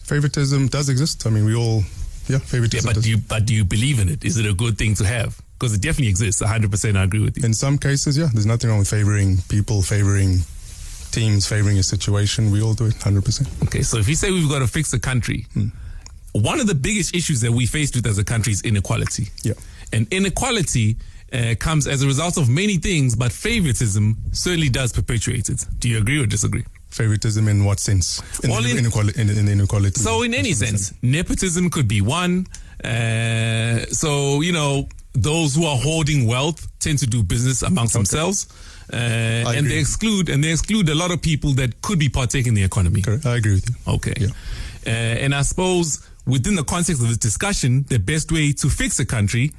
[0.02, 1.26] Favoritism does exist.
[1.26, 1.82] I mean, we all,
[2.28, 2.86] yeah, Yeah, favoritism.
[2.88, 3.04] but does.
[3.04, 4.24] do you but do you believe in it?
[4.24, 5.40] Is it a good thing to have?
[5.58, 6.40] Because it definitely exists.
[6.42, 6.96] 100%.
[6.96, 7.44] I agree with you.
[7.44, 10.38] in some cases, yeah, there's nothing wrong with favoring people, favoring
[11.10, 12.50] teams, favoring a situation.
[12.50, 13.48] We all do it, hundred percent.
[13.64, 15.46] Okay, so if you say we've got to fix the country,
[16.32, 19.28] one of the biggest issues that we faced with as a country is inequality.
[19.42, 19.54] Yeah.
[19.92, 20.96] And inequality
[21.32, 25.64] uh, comes as a result of many things, but favoritism certainly does perpetuate it.
[25.78, 26.64] Do you agree or disagree?
[26.90, 28.22] Favoritism in what sense?
[28.42, 29.20] In, Well, in- inequality.
[29.20, 30.00] In, in inequality.
[30.00, 32.46] So, in any sense, nepotism could be one.
[32.82, 38.46] Uh, so, you know, those who are hoarding wealth tend to do business amongst themselves.
[38.90, 42.48] Uh, and they exclude and they exclude a lot of people that could be partaking
[42.48, 43.02] in the economy.
[43.02, 43.26] Correct.
[43.26, 43.94] I agree with you.
[43.94, 44.14] Okay.
[44.18, 44.28] Yeah.
[44.86, 44.90] Uh,
[45.24, 49.06] and I suppose within the context of this discussion, the best way to fix a
[49.06, 49.52] country,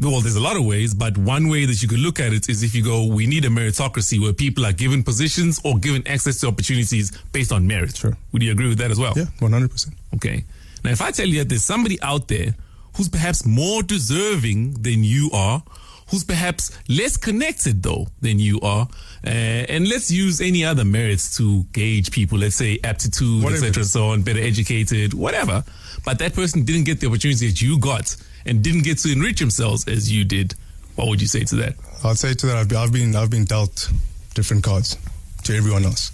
[0.00, 2.48] well, there's a lot of ways, but one way that you could look at it
[2.48, 6.06] is if you go, we need a meritocracy where people are given positions or given
[6.06, 7.96] access to opportunities based on merit.
[7.96, 8.16] Sure.
[8.32, 9.14] Would you agree with that as well?
[9.16, 9.96] Yeah, one hundred percent.
[10.14, 10.44] Okay.
[10.84, 12.54] Now, if I tell you that there's somebody out there
[12.96, 15.64] who's perhaps more deserving than you are,
[16.10, 18.88] who's perhaps less connected though than you are,
[19.24, 22.38] uh, and let's use any other merits to gauge people.
[22.38, 25.64] Let's say aptitude, etc., so on, better educated, whatever.
[26.04, 29.40] But that person didn't get the opportunity that you got and didn't get to enrich
[29.40, 30.54] themselves as you did.
[30.94, 31.74] What would you say to that?
[32.04, 33.90] I'd say to that, I've been, I've been, I've been dealt
[34.34, 34.96] different cards
[35.44, 36.12] to everyone else.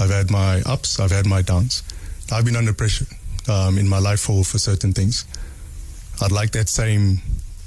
[0.00, 1.82] I've had my ups, I've had my downs.
[2.30, 3.06] I've been under pressure
[3.48, 5.24] um, in my life for, for certain things.
[6.20, 7.20] I'd like that same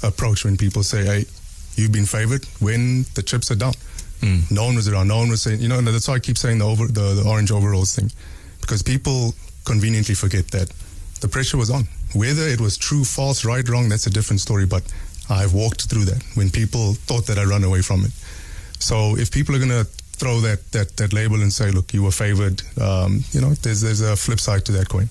[0.04, 1.26] approach when people say, hey,
[1.76, 3.74] you've been favored when the chips are down.
[4.51, 5.08] No one was around.
[5.08, 7.23] No one was saying, you know, that's why I keep saying the, over, the, the
[7.28, 8.12] orange overalls thing.
[8.62, 9.34] Because people
[9.65, 10.71] conveniently forget that
[11.21, 11.88] the pressure was on.
[12.13, 14.65] Whether it was true, false, right, wrong, that's a different story.
[14.65, 14.84] But
[15.30, 18.12] I've walked through that when people thought that I run away from it.
[18.80, 22.04] So if people are going to throw that, that, that label and say, look, you
[22.04, 25.10] were favored, um, you know, there's, there's a flip side to that coin.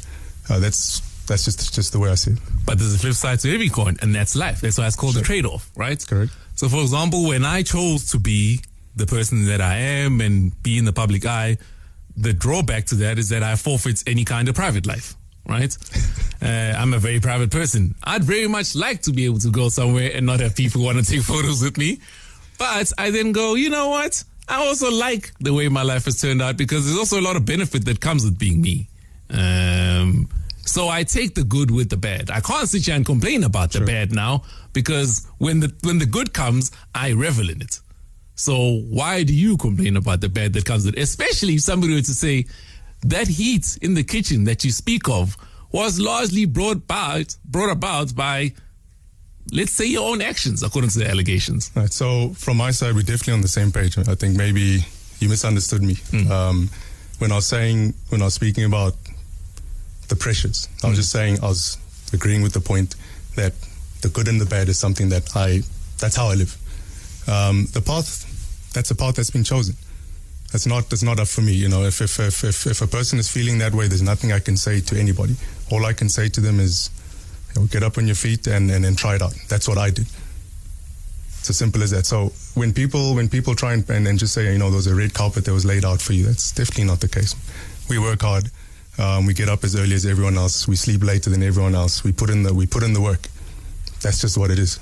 [0.48, 2.38] Uh, that's that's just just the way I see it.
[2.66, 4.60] But there's a flip side to every coin, and that's life.
[4.60, 6.04] That's why it's called a trade off, right?
[6.06, 6.32] Correct.
[6.54, 8.60] So, for example, when I chose to be
[8.96, 11.58] the person that I am and be in the public eye,
[12.16, 15.14] the drawback to that is that I forfeit any kind of private life,
[15.48, 15.76] right?
[16.42, 17.94] uh, I'm a very private person.
[18.04, 20.98] I'd very much like to be able to go somewhere and not have people want
[20.98, 22.00] to take photos with me.
[22.58, 24.22] But I then go, you know what?
[24.48, 27.36] I also like the way my life has turned out because there's also a lot
[27.36, 28.88] of benefit that comes with being me.
[29.30, 30.28] Um,
[30.66, 32.30] so I take the good with the bad.
[32.30, 36.06] I can't sit here and complain about the bad now because when the when the
[36.06, 37.80] good comes, I revel in it.
[38.34, 41.00] So why do you complain about the bad that comes with it?
[41.00, 42.46] Especially if somebody were to say,
[43.04, 45.36] that heat in the kitchen that you speak of
[45.72, 48.52] was largely brought about brought about by
[49.52, 51.70] let's say your own actions according to the allegations.
[51.74, 51.92] Right.
[51.92, 53.98] So from my side, we're definitely on the same page.
[53.98, 54.84] I think maybe
[55.20, 55.96] you misunderstood me
[56.30, 56.70] um,
[57.18, 58.94] when I was saying when I was speaking about
[60.08, 60.68] the pressures.
[60.82, 61.78] I was just saying I was
[62.12, 62.94] agreeing with the point
[63.36, 63.52] that
[64.00, 65.60] the good and the bad is something that I
[65.98, 66.56] that's how I live.
[67.26, 68.30] Um, the path
[68.74, 69.76] that's a path that's been chosen.
[70.52, 71.52] That's not that's not up for me.
[71.52, 74.32] You know, if if, if if if a person is feeling that way, there's nothing
[74.32, 75.34] I can say to anybody.
[75.70, 76.90] All I can say to them is,
[77.54, 79.34] you know, get up on your feet and, and, and try it out.
[79.48, 80.06] That's what I did.
[81.38, 82.06] It's as simple as that.
[82.06, 84.94] So when people when people try and, and, and just say, you know, there's a
[84.94, 87.34] red carpet that was laid out for you, that's definitely not the case.
[87.88, 88.50] We work hard.
[88.96, 90.68] Um, we get up as early as everyone else.
[90.68, 92.04] We sleep later than everyone else.
[92.04, 93.28] We put in the we put in the work.
[94.02, 94.78] That's just what it is.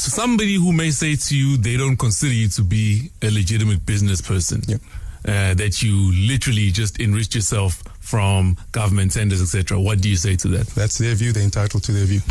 [0.00, 3.84] So somebody who may say to you they don't consider you to be a legitimate
[3.84, 4.80] business person, Yep.
[5.28, 5.94] uh, that you
[6.26, 9.78] literally just enriched yourself from government tenders, etc.
[9.78, 10.66] What do you say to that?
[10.68, 11.32] That's their view.
[11.32, 12.22] They're entitled to their view.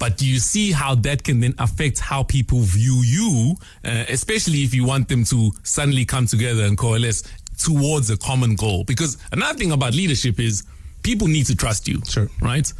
[0.00, 4.64] But do you see how that can then affect how people view you, uh, especially
[4.64, 7.22] if you want them to suddenly come together and coalesce
[7.58, 8.82] towards a common goal?
[8.82, 10.64] Because another thing about leadership is
[11.04, 12.28] people need to trust you, Sure.
[12.40, 12.70] right?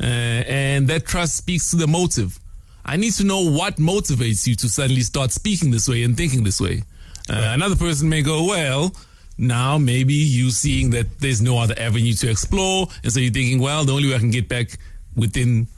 [0.00, 2.40] Uh, and that trust speaks to the motive.
[2.84, 6.44] I need to know what motivates you to suddenly start speaking this way and thinking
[6.44, 6.82] this way.
[7.30, 8.92] Uh, Another person may go, well,
[9.38, 13.60] now maybe you seeing that there's no other avenue to explore, and so you're thinking,
[13.60, 14.78] well, the only way I can get back
[15.16, 15.68] within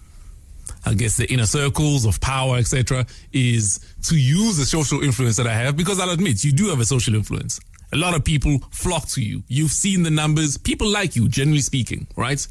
[0.86, 5.46] I guess the inner circles of power, etc., is to use the social influence that
[5.46, 7.58] I have because I'll admit you do have a social influence.
[7.92, 9.42] A lot of people flock to you.
[9.48, 10.58] You've seen the numbers.
[10.58, 12.46] People like you, generally speaking, right?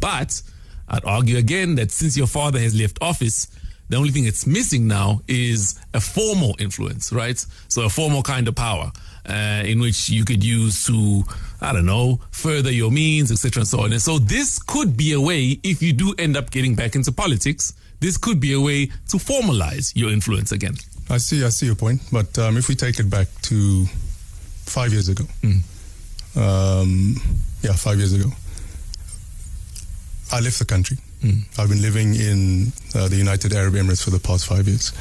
[0.00, 0.42] But
[0.88, 3.46] I'd argue again that since your father has left office,
[3.94, 7.38] the only thing it's missing now is a formal influence, right?
[7.68, 8.90] So a formal kind of power
[9.24, 11.22] uh, in which you could use to,
[11.60, 13.92] I don't know, further your means, etc., and so on.
[13.92, 17.12] And so this could be a way, if you do end up getting back into
[17.12, 20.74] politics, this could be a way to formalize your influence again.
[21.08, 22.00] I see, I see your point.
[22.10, 23.86] But um, if we take it back to
[24.66, 25.24] five years ago,
[26.34, 27.14] um,
[27.62, 28.28] yeah, five years ago,
[30.32, 30.98] I left the country.
[31.58, 34.92] I've been living in uh, the United Arab Emirates for the past five years.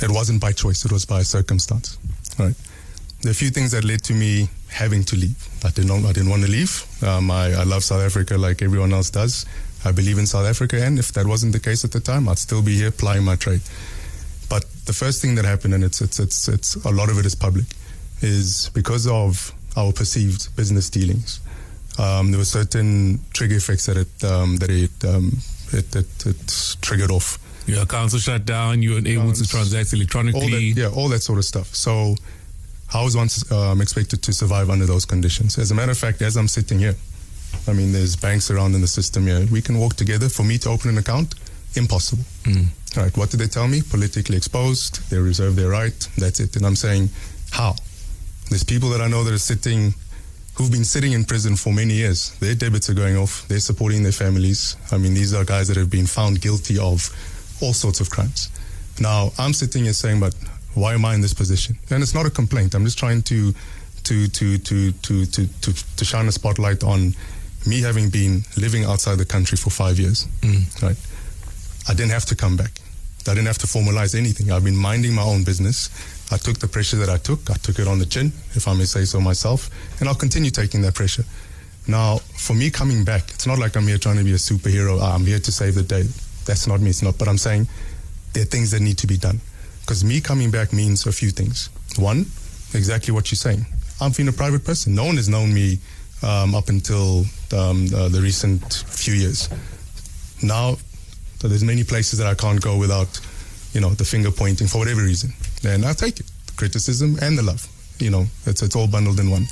[0.00, 1.98] It wasn't by choice; it was by circumstance.
[2.38, 2.54] Right.
[3.22, 5.48] There are a few things that led to me having to leave.
[5.64, 6.84] I did not, I didn't want to leave.
[7.04, 9.46] Um, I, I love South Africa like everyone else does.
[9.84, 12.38] I believe in South Africa, and if that wasn't the case at the time, I'd
[12.38, 13.60] still be here plying my trade.
[14.48, 17.26] But the first thing that happened, and it's it's it's it's a lot of it
[17.26, 17.66] is public,
[18.20, 21.40] is because of our perceived business dealings.
[21.98, 25.32] Um, there were certain trigger effects that it um, that it, um,
[25.72, 27.38] it, it it triggered off.
[27.66, 28.82] Your accounts were shut down.
[28.82, 30.72] You weren't able to transact All electronically.
[30.72, 31.74] that, yeah, all that sort of stuff.
[31.74, 32.16] So,
[32.88, 35.58] how is one um, expected to survive under those conditions?
[35.58, 36.94] As a matter of fact, as I'm sitting here,
[37.68, 39.46] I mean, there's banks around in the system here.
[39.52, 40.28] We can walk together.
[40.28, 41.34] For me to open an account,
[41.76, 42.24] impossible.
[42.96, 43.80] All right, what did they tell me?
[43.82, 45.08] Politically exposed.
[45.10, 46.08] They reserve their right.
[46.18, 46.56] That's it.
[46.56, 47.10] And I'm saying,
[47.50, 47.74] how?
[48.50, 49.94] There's people that I know that are sitting,
[50.62, 52.38] who've been sitting in prison for many years.
[52.38, 53.48] Their debits are going off.
[53.48, 54.76] They're supporting their families.
[54.92, 57.10] I mean, these are guys that have been found guilty of
[57.60, 58.48] all sorts of crimes.
[59.00, 60.34] Now, I'm sitting here saying, but
[60.74, 61.76] why am I in this position?
[61.90, 62.76] And it's not a complaint.
[62.76, 63.52] I'm just trying to
[64.04, 67.14] to to to to to to, to shine a spotlight on
[67.66, 70.28] me having been living outside the country for five years.
[70.42, 70.82] Mm.
[70.82, 70.96] Right.
[71.88, 72.70] I didn't have to come back.
[73.26, 74.52] I didn't have to formalize anything.
[74.52, 75.90] I've been minding my own business.
[76.32, 77.50] I took the pressure that I took.
[77.50, 80.50] I took it on the chin, if I may say so myself, and I'll continue
[80.50, 81.24] taking that pressure.
[81.86, 84.98] Now, for me coming back, it's not like I'm here trying to be a superhero.
[85.00, 86.04] Ah, I'm here to save the day.
[86.44, 86.90] That's not me.
[86.90, 87.18] It's not.
[87.18, 87.66] But I'm saying
[88.32, 89.40] there are things that need to be done.
[89.80, 91.70] Because me coming back means a few things.
[91.98, 92.26] One,
[92.72, 93.66] exactly what you're saying.
[94.00, 94.94] I'm being a private person.
[94.94, 95.78] No one has known me
[96.22, 99.48] um, up until um, uh, the recent few years.
[100.42, 100.76] Now,
[101.40, 103.20] so there's many places that I can't go without,
[103.72, 105.32] you know, the finger pointing for whatever reason.
[105.64, 107.66] And I take it, the criticism and the love.
[107.98, 109.46] You know, it's it's all bundled in one.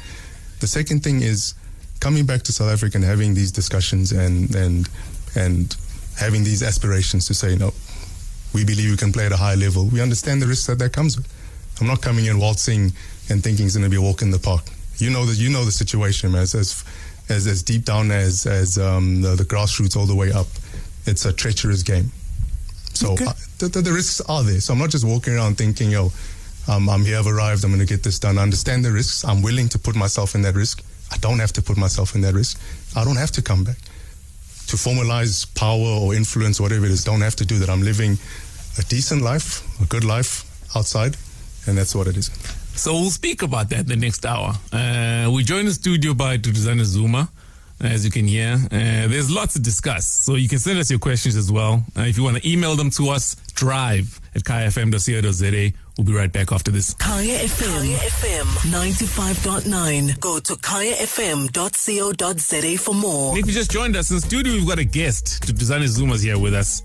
[0.60, 1.54] The second thing is
[2.00, 4.88] coming back to South Africa and having these discussions and and
[5.36, 5.76] and
[6.18, 7.72] having these aspirations to say, no,
[8.52, 9.86] we believe we can play at a high level.
[9.86, 11.26] We understand the risks that that comes with.
[11.80, 12.92] I'm not coming in waltzing
[13.30, 14.64] and thinking it's going to be a walk in the park.
[14.98, 16.34] You know that you know the situation.
[16.34, 16.84] As as
[17.28, 20.48] as, as deep down as as um, the, the grassroots all the way up,
[21.06, 22.12] it's a treacherous game.
[23.00, 24.60] So uh, the, the, the risks are there.
[24.60, 26.12] So I'm not just walking around thinking, yo,
[26.68, 28.36] um, I'm here, I've arrived, I'm going to get this done.
[28.36, 29.24] I understand the risks.
[29.24, 30.84] I'm willing to put myself in that risk.
[31.10, 32.60] I don't have to put myself in that risk.
[32.94, 33.78] I don't have to come back
[34.68, 37.02] to formalize power or influence, whatever it is.
[37.02, 37.70] Don't have to do that.
[37.70, 38.18] I'm living
[38.78, 40.44] a decent life, a good life
[40.76, 41.16] outside,
[41.66, 42.26] and that's what it is.
[42.76, 44.54] So we'll speak about that the next hour.
[44.72, 47.30] Uh, we join the studio by Duduzane Zuma,
[47.80, 48.54] as you can hear.
[48.70, 51.82] Uh, there's lots to discuss, so you can send us your questions as well.
[51.96, 55.72] Uh, if you want to email them to us, drive at kayafm.co.za.
[55.96, 56.94] We'll be right back after this.
[56.94, 57.80] Kaya FM.
[57.80, 60.20] Kaya FM 95.9.
[60.20, 63.38] Go to kayafm.co.za for more.
[63.38, 65.42] If you just joined us in studio, we've got a guest.
[65.42, 66.82] Duduzane Zuma's here with us.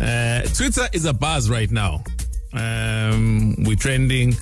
[0.00, 2.02] Uh, Twitter is a buzz right now.
[2.52, 4.34] Um, we're trending.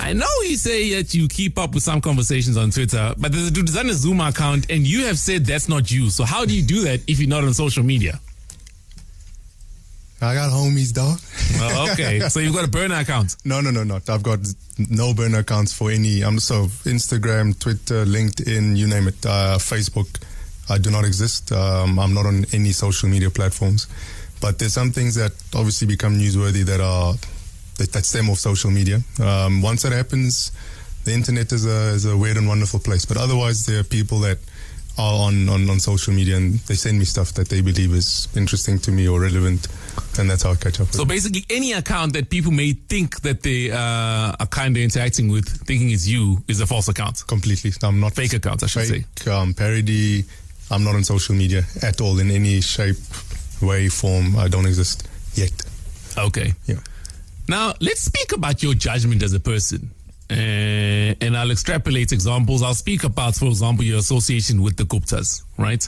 [0.00, 3.48] I know you say that you keep up with some conversations on Twitter, but there's
[3.48, 6.08] a Duduzane Zuma account, and you have said that's not you.
[6.08, 8.20] So how do you do that if you're not on social media?
[10.20, 11.18] I got homies, dog.
[11.60, 13.36] Oh, okay, so you've got a burner account.
[13.44, 13.96] No, no, no, no.
[14.08, 14.40] I've got
[14.90, 16.22] no burner accounts for any.
[16.22, 19.24] I'm so Instagram, Twitter, LinkedIn, you name it.
[19.26, 20.08] Uh, Facebook,
[20.70, 21.52] I do not exist.
[21.52, 23.86] Um, I'm not on any social media platforms.
[24.40, 27.14] But there's some things that obviously become newsworthy that are
[27.78, 29.00] that, stem off social media.
[29.20, 30.52] Um, once that happens,
[31.04, 33.04] the internet is a is a weird and wonderful place.
[33.06, 34.38] But otherwise, there are people that
[34.98, 38.26] are on, on, on social media and they send me stuff that they believe is
[38.34, 39.68] interesting to me or relevant,
[40.18, 40.88] and that's how I catch up.
[40.88, 41.08] With So it.
[41.08, 43.78] basically, any account that people may think that they uh,
[44.40, 47.22] are kind of interacting with, thinking it's you, is a false account.
[47.28, 47.72] completely.
[47.82, 49.00] I'm not Fake accounts, I should say.
[49.16, 50.24] fake, um, parody.
[50.70, 52.96] I'm not on social media at all in any shape,
[53.62, 54.36] way, form.
[54.36, 55.52] I don't exist yet.
[56.18, 56.52] Okay.
[56.66, 56.80] Yeah.
[57.48, 59.90] Now, let's speak about your judgment as a person.
[60.30, 62.62] Uh, and I'll extrapolate examples.
[62.62, 65.82] I'll speak about, for example, your association with the Guptas, right?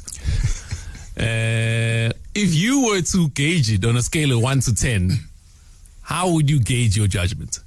[1.18, 5.10] uh, if you were to gauge it on a scale of 1 to 10,
[6.00, 7.58] how would you gauge your judgment?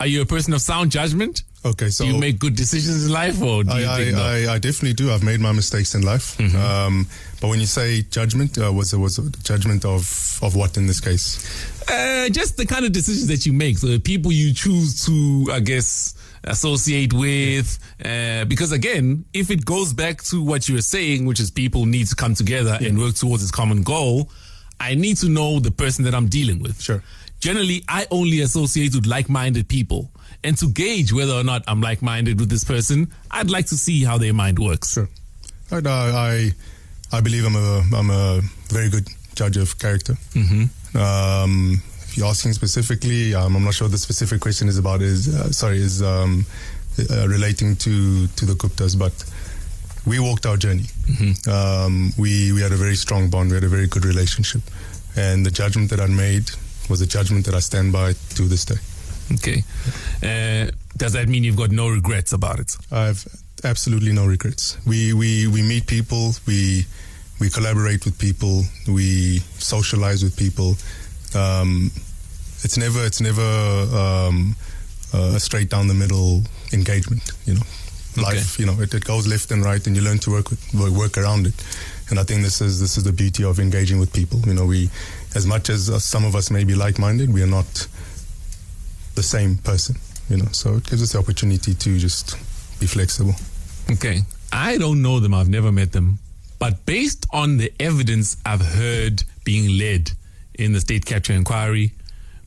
[0.00, 1.42] Are you a person of sound judgment?
[1.64, 4.22] Okay, so do you make good decisions in life or do I, you think no?
[4.22, 5.10] I, I definitely do.
[5.10, 6.36] I've made my mistakes in life.
[6.38, 6.56] Mm-hmm.
[6.56, 7.08] Um,
[7.40, 11.00] but when you say judgment, uh, was it was judgment of of what in this
[11.00, 11.44] case?
[11.88, 13.78] Uh, just the kind of decisions that you make.
[13.78, 16.14] So the people you choose to, I guess,
[16.44, 17.78] associate with.
[18.04, 21.86] Uh, because again, if it goes back to what you were saying, which is people
[21.86, 24.30] need to come together and work towards this common goal,
[24.78, 26.80] I need to know the person that I'm dealing with.
[26.80, 27.02] Sure.
[27.40, 30.10] Generally, I only associate with like-minded people.
[30.44, 34.04] And to gauge whether or not I'm like-minded with this person, I'd like to see
[34.04, 34.92] how their mind works.
[34.92, 35.08] Sure.
[35.70, 36.50] I, I
[37.12, 40.14] I believe I'm a I'm a very good judge of character.
[40.34, 40.96] Mm-hmm.
[40.96, 45.02] Um, if you're asking specifically, um, I'm not sure what the specific question is about.
[45.02, 46.46] Is uh, sorry is um,
[47.10, 49.12] uh, relating to to the Guptas, but
[50.06, 50.86] we walked our journey.
[51.48, 53.50] Um, we we had a very strong bond.
[53.50, 54.62] We had a very good relationship,
[55.16, 56.50] and the judgment that I made
[56.88, 58.78] was a judgment that I stand by to this day.
[59.34, 59.62] Okay.
[60.22, 62.76] Uh, does that mean you've got no regrets about it?
[62.90, 63.26] I have
[63.64, 64.78] absolutely no regrets.
[64.86, 66.32] We we we meet people.
[66.46, 66.86] We
[67.40, 68.62] we collaborate with people.
[68.86, 70.76] We socialize with people.
[71.34, 71.90] Um,
[72.62, 74.56] it's never it's never um,
[75.12, 77.30] a straight down the middle engagement.
[77.44, 77.62] You know,
[78.22, 78.58] life.
[78.58, 80.92] You know, it, it goes left and right, and you learn to work with work,
[80.92, 81.54] work around it.
[82.08, 84.40] And I think this is this is the beauty of engaging with people.
[84.46, 84.88] You know, we
[85.34, 87.88] as much as uh, some of us may be like minded, we are not
[89.16, 89.96] the same person.
[90.28, 92.36] You know, so it gives us the opportunity to just
[92.80, 93.34] be flexible.
[93.90, 94.20] Okay.
[94.52, 95.34] I don't know them.
[95.34, 96.18] I've never met them.
[96.58, 100.10] But based on the evidence I've heard being led
[100.54, 101.92] in the state capture inquiry,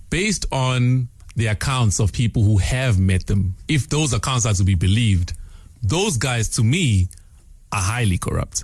[0.09, 4.63] based on the accounts of people who have met them, if those accounts are to
[4.63, 5.33] be believed,
[5.83, 7.07] those guys to me
[7.71, 8.63] are highly corrupt.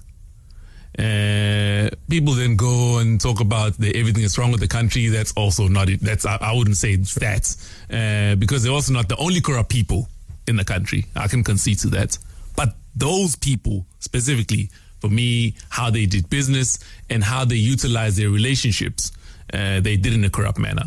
[0.97, 5.07] Uh, people then go and talk about the everything is wrong with the country.
[5.07, 5.99] That's also not it.
[5.99, 7.55] That's I, I wouldn't say that
[7.91, 10.07] uh, because they're also not the only corrupt people
[10.47, 11.05] in the country.
[11.15, 12.17] I can concede to that.
[12.55, 14.69] But those people specifically,
[15.01, 16.79] for me, how they did business
[17.09, 19.11] and how they utilized their relationships,
[19.53, 20.85] uh, they did in a corrupt manner.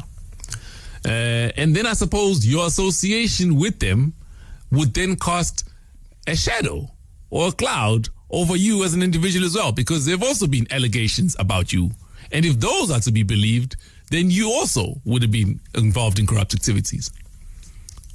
[1.04, 4.14] Uh, and then I suppose your association with them
[4.72, 5.68] would then cast
[6.26, 6.90] a shadow
[7.30, 10.66] or a cloud over you as an individual as well, because there have also been
[10.70, 11.90] allegations about you.
[12.30, 13.76] And if those are to be believed,
[14.10, 17.10] then you also would have been involved in corrupt activities.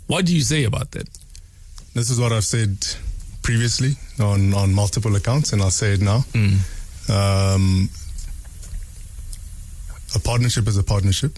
[0.08, 1.08] What do you say about that?
[1.94, 2.78] This is what I've said
[3.42, 6.24] previously on, on multiple accounts, and I'll say it now.
[7.10, 7.90] Um,
[10.16, 11.38] a partnership is a partnership.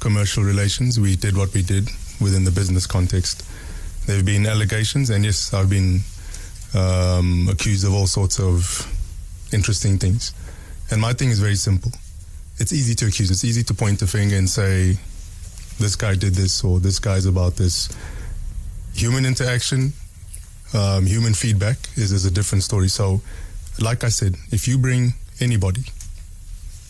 [0.00, 1.88] Commercial relations, we did what we did
[2.20, 3.44] within the business context.
[4.06, 6.00] There have been allegations, and yes, I've been
[6.74, 8.86] um, accused of all sorts of
[9.52, 10.32] interesting things.
[10.90, 11.92] And my thing is very simple.
[12.58, 13.30] It's easy to accuse.
[13.30, 14.98] It's easy to point a finger and say,
[15.78, 17.88] this guy did this or this guy's about this.
[18.94, 19.92] Human interaction,
[20.74, 22.88] um, human feedback is, is a different story.
[22.88, 23.20] So,
[23.80, 25.82] like I said, if you bring anybody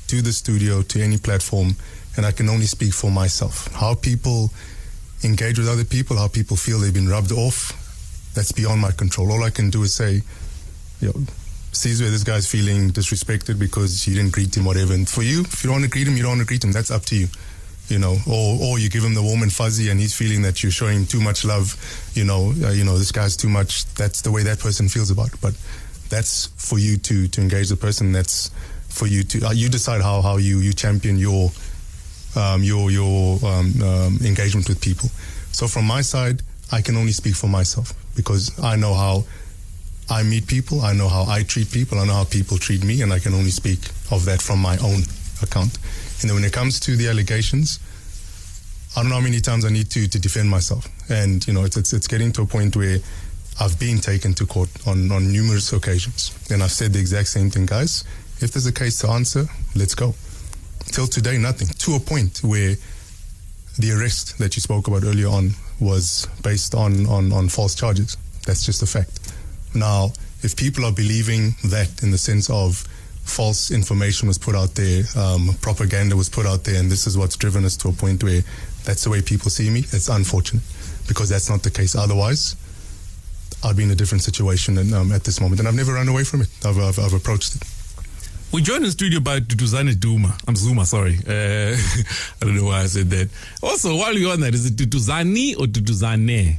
[0.08, 1.76] to the studio, to any platform,
[2.16, 4.50] and I can only speak for myself, how people
[5.24, 7.72] engage with other people, how people feel they've been rubbed off,
[8.34, 9.32] that's beyond my control.
[9.32, 10.22] All I can do is say,
[11.00, 11.14] you know,
[11.72, 14.94] sees where this guy's feeling disrespected because you didn't greet him, whatever.
[14.94, 16.62] And for you, if you don't want to greet him, you don't want to greet
[16.62, 16.72] him.
[16.72, 17.28] That's up to you.
[17.88, 20.62] You know, or or you give him the warm and fuzzy, and he's feeling that
[20.62, 21.76] you're showing too much love.
[22.14, 23.84] You know, uh, you know this guy's too much.
[23.94, 25.40] That's the way that person feels about it.
[25.42, 25.54] But
[26.08, 28.12] that's for you to to engage the person.
[28.12, 28.50] That's
[28.88, 31.50] for you to uh, you decide how how you you champion your
[32.36, 35.10] um, your your um, um, engagement with people.
[35.50, 39.24] So from my side, I can only speak for myself because I know how
[40.10, 43.02] I meet people, I know how I treat people, I know how people treat me,
[43.02, 45.02] and I can only speak of that from my own
[45.42, 45.78] account.
[46.20, 47.78] And then when it comes to the allegations,
[48.96, 51.64] I don't know how many times I need to to defend myself, and you know
[51.64, 52.98] it's it's, it's getting to a point where.
[53.60, 57.50] I've been taken to court on, on numerous occasions, and I've said the exact same
[57.50, 58.02] thing, guys.
[58.40, 59.44] If there's a case to answer,
[59.76, 60.14] let's go.
[60.86, 61.68] Till today, nothing.
[61.68, 62.76] To a point where
[63.78, 65.50] the arrest that you spoke about earlier on
[65.82, 68.16] was based on, on, on false charges.
[68.46, 69.32] That's just a fact.
[69.74, 70.12] Now,
[70.42, 72.86] if people are believing that in the sense of
[73.24, 77.16] false information was put out there, um, propaganda was put out there, and this is
[77.16, 78.42] what's driven us to a point where
[78.84, 80.62] that's the way people see me, it's unfortunate
[81.08, 81.94] because that's not the case.
[81.94, 82.56] Otherwise,
[83.64, 86.08] I'd be in a different situation and, um, at this moment, and I've never run
[86.08, 86.48] away from it.
[86.64, 87.62] I've, I've, I've approached it.
[88.52, 90.36] We joined in studio by Duduzane Duma.
[90.46, 91.16] I'm Zuma, sorry.
[91.26, 91.74] Uh,
[92.40, 93.30] I don't know why I said that.
[93.62, 96.56] Also, while you're on that, is it Duduzani or Duduzane?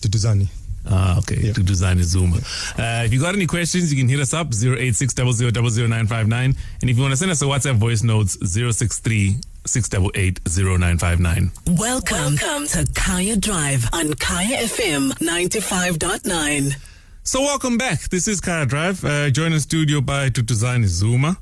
[0.00, 0.48] Duduzani.
[0.86, 1.36] Ah, okay.
[1.36, 1.52] Yeah.
[1.52, 2.36] Duduzane Zuma.
[2.36, 6.56] Uh, if you got any questions, you can hit us up 086 00959.
[6.80, 11.52] And if you want to send us a WhatsApp voice notes 063 688 0959.
[11.76, 16.91] Welcome, Welcome to Kaya Drive on Kaya FM 95.9.
[17.24, 18.08] So welcome back.
[18.08, 19.04] This is Kaya Drive.
[19.04, 21.38] Uh, joined in studio by Duduzane Zuma.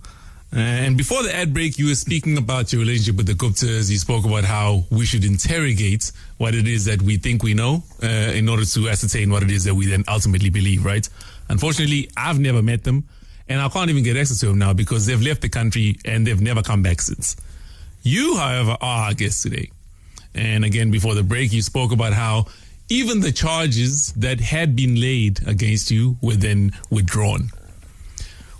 [0.55, 3.91] Uh, and before the ad break, you were speaking about your relationship with the Guptas.
[3.91, 7.83] You spoke about how we should interrogate what it is that we think we know
[8.03, 11.09] uh, in order to ascertain what it is that we then ultimately believe, right?
[11.49, 13.09] Unfortunately, I've never met them,
[13.49, 16.27] and I can't even get access to them now because they've left the country and
[16.27, 17.37] they've never come back since.
[18.03, 19.71] You, however, are our guest today.
[20.35, 22.49] And again, before the break, you spoke about how
[22.91, 27.51] even the charges that had been laid against you were then withdrawn.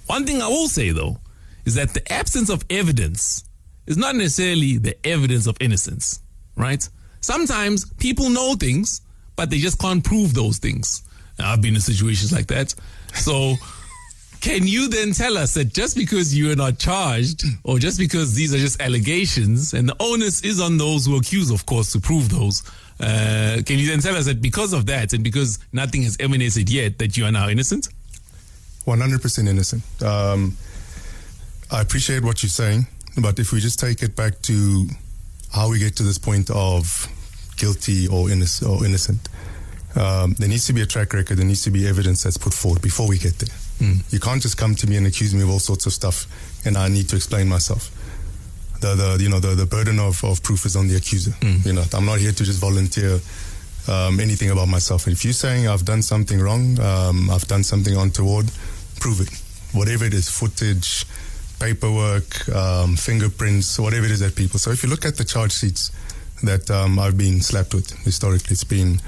[0.07, 1.19] One thing I will say, though,
[1.65, 3.45] is that the absence of evidence
[3.87, 6.21] is not necessarily the evidence of innocence,
[6.57, 6.89] right?
[7.21, 9.03] Sometimes people know things,
[9.35, 11.03] but they just can't prove those things.
[11.39, 12.75] I've been in situations like that.
[13.15, 13.55] So,
[14.41, 18.35] can you then tell us that just because you are not charged, or just because
[18.35, 22.01] these are just allegations, and the onus is on those who accuse, of course, to
[22.01, 22.63] prove those,
[23.01, 26.69] uh, can you then tell us that because of that and because nothing has emanated
[26.69, 27.89] yet, that you are now innocent?
[28.87, 29.83] 100% innocent.
[30.03, 30.57] Um,
[31.71, 32.87] I appreciate what you're saying,
[33.21, 34.87] but if we just take it back to
[35.53, 37.09] how we get to this point of
[37.57, 38.29] guilty or,
[38.69, 39.29] or innocent,
[39.97, 42.53] um, there needs to be a track record, there needs to be evidence that's put
[42.55, 43.55] forward before we get there.
[43.79, 44.13] Mm.
[44.13, 46.27] You can't just come to me and accuse me of all sorts of stuff,
[46.67, 47.91] and I need to explain myself.
[48.81, 51.33] The, the you know the, the burden of, of proof is on the accuser.
[51.41, 51.67] Mm.
[51.67, 53.21] You know I'm not here to just volunteer
[53.89, 55.07] um, anything about myself.
[55.07, 58.51] And if you're saying I've done something wrong, um, I've done something untoward,
[58.99, 59.31] prove it.
[59.73, 61.05] Whatever it is, footage,
[61.61, 64.59] paperwork, um, fingerprints, whatever it is that people.
[64.59, 65.93] So if you look at the charge sheets
[66.43, 69.01] that um, I've been slapped with historically, it's been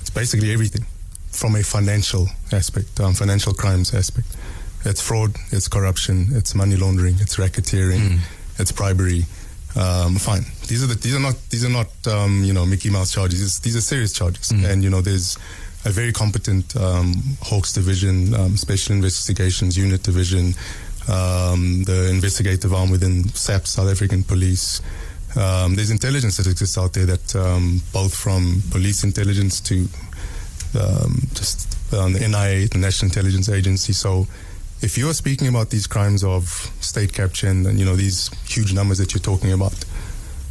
[0.00, 0.84] it's basically everything
[1.30, 4.28] from a financial aspect, um, financial crimes aspect.
[4.84, 8.18] It's fraud, it's corruption, it's money laundering, it's racketeering,
[8.58, 9.24] it's bribery.
[9.76, 10.44] Um, fine.
[10.68, 13.42] These are the these are not these are not um, you know Mickey Mouse charges.
[13.42, 15.36] It's, these are serious charges, and you know there's
[15.84, 20.54] a very competent um, Hawks division, um, Special Investigations Unit division,
[21.08, 24.80] um, the investigative arm within SAP, South African Police.
[25.36, 29.88] Um, there's intelligence that exists out there that um, both from police intelligence to
[30.78, 33.92] um, just um, the NIA, the National Intelligence Agency.
[33.92, 34.26] So
[34.80, 36.44] if you are speaking about these crimes of
[36.80, 39.84] state capture and, and, you know these huge numbers that you're talking about,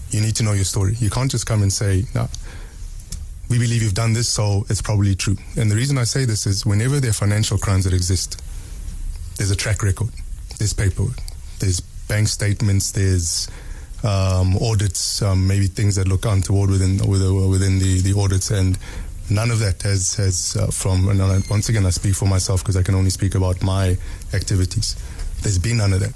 [0.09, 0.95] you need to know your story.
[0.99, 2.29] You can't just come and say, "No,
[3.49, 6.47] we believe you've done this, so it's probably true." And the reason I say this
[6.47, 8.41] is, whenever there are financial crimes that exist,
[9.37, 10.09] there's a track record,
[10.57, 11.17] there's paperwork,
[11.59, 13.47] there's bank statements, there's
[14.03, 18.77] um, audits, um, maybe things that look untoward within within, within the, the audits, and
[19.29, 21.07] none of that has has uh, from.
[21.09, 21.19] And
[21.49, 23.97] once again, I speak for myself because I can only speak about my
[24.33, 24.95] activities.
[25.41, 26.13] There's been none of that.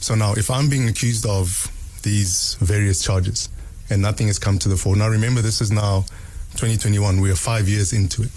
[0.00, 1.70] So now, if I'm being accused of
[2.02, 3.48] these various charges
[3.90, 6.04] and nothing has come to the fore, now remember this is now
[6.52, 7.20] 2021.
[7.20, 8.30] We are five years into it.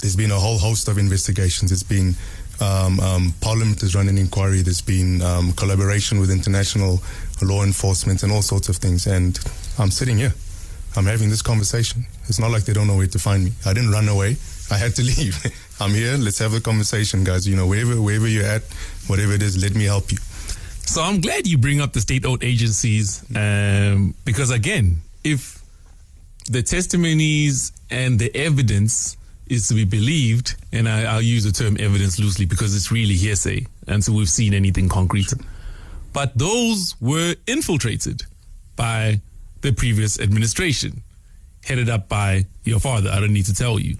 [0.00, 1.72] There's been a whole host of investigations.
[1.72, 2.14] It's been
[2.60, 4.62] um, um, Parliament has run an inquiry.
[4.62, 7.02] There's been um, collaboration with international
[7.42, 9.06] law enforcement and all sorts of things.
[9.06, 9.38] And
[9.78, 10.32] I'm sitting here.
[10.96, 12.06] I'm having this conversation.
[12.28, 13.52] It's not like they don't know where to find me.
[13.64, 14.36] I didn't run away.
[14.70, 15.36] I had to leave.
[15.80, 16.16] I'm here.
[16.16, 17.46] Let's have a conversation, guys.
[17.46, 18.62] You know, wherever wherever you're at,
[19.06, 20.18] whatever it is, let me help you.
[20.86, 25.60] So I'm glad you bring up the state-owned agencies um, because again, if
[26.48, 29.16] the testimonies and the evidence
[29.48, 33.14] is to be believed, and I, I'll use the term evidence loosely because it's really
[33.14, 35.32] hearsay until we've seen anything concrete.
[36.12, 38.22] But those were infiltrated
[38.76, 39.20] by
[39.60, 41.02] the previous administration,
[41.64, 43.10] headed up by your father.
[43.10, 43.96] I don't need to tell you.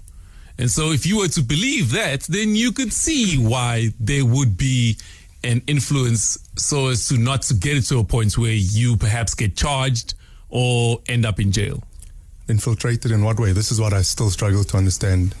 [0.59, 4.57] And so, if you were to believe that, then you could see why there would
[4.57, 4.97] be
[5.43, 9.35] an influence so as to not to get it to a point where you perhaps
[9.35, 10.15] get charged
[10.49, 11.83] or end up in jail.
[12.47, 13.51] Infiltrated in what way?
[13.51, 15.35] This is what I still struggle to understand.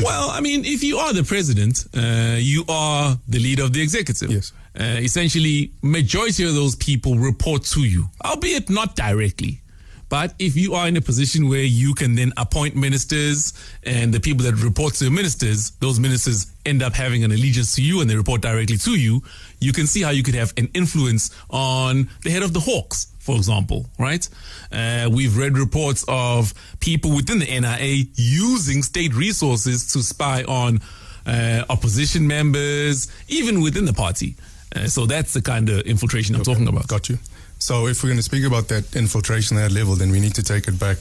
[0.00, 3.80] Well, I mean, if you are the president, uh, you are the leader of the
[3.80, 4.30] executive.
[4.30, 4.52] Yes.
[4.78, 9.60] Uh, essentially, majority of those people report to you, albeit not directly.
[10.08, 13.52] But if you are in a position where you can then appoint ministers
[13.82, 17.74] and the people that report to the ministers, those ministers end up having an allegiance
[17.74, 19.22] to you and they report directly to you,
[19.60, 23.08] you can see how you could have an influence on the head of the Hawks,
[23.18, 24.26] for example, right?
[24.72, 30.80] Uh, we've read reports of people within the NIA using state resources to spy on
[31.26, 34.36] uh, opposition members, even within the party.
[34.74, 36.86] Uh, so that's the kind of infiltration I'm talking about.
[36.88, 37.18] Got you.
[37.58, 40.34] So if we're going to speak about that infiltration at that level, then we need
[40.34, 40.98] to take it back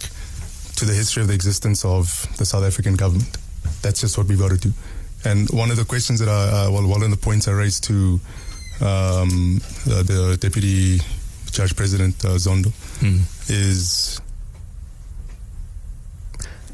[0.78, 3.38] to the history of the existence of the South African government.
[3.82, 4.72] That's just what we've got to do.
[5.26, 7.84] And one of the questions that I, uh, well, one of the points I raised
[7.86, 8.20] to
[8.82, 11.00] um, the, the Deputy
[11.52, 12.72] Judge President uh, Zondo
[13.50, 14.22] is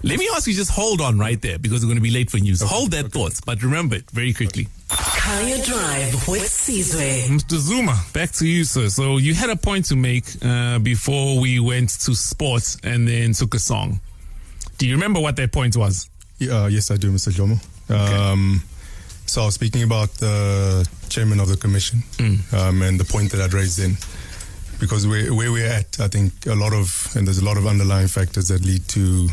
[0.05, 2.29] Let me ask you, just hold on right there because we're going to be late
[2.29, 2.61] for news.
[2.61, 4.67] hold that thought, but remember it very quickly.
[4.89, 7.27] Kaya Drive with Sizwe.
[7.27, 7.57] Mr.
[7.57, 8.89] Zuma, back to you, sir.
[8.89, 13.31] So you had a point to make uh, before we went to sports and then
[13.31, 14.01] took a song.
[14.77, 16.09] Do you remember what that point was?
[16.41, 17.31] Uh, yes, I do, Mr.
[17.31, 17.57] Dhlomo.
[17.89, 18.61] Um,
[19.25, 21.99] so I was speaking about the chairman of the commission
[22.51, 23.95] um, and the point that I'd raised then.
[24.81, 27.65] Because where, where we're at, I think a lot of, and there's a lot of
[27.65, 29.29] underlying factors that lead to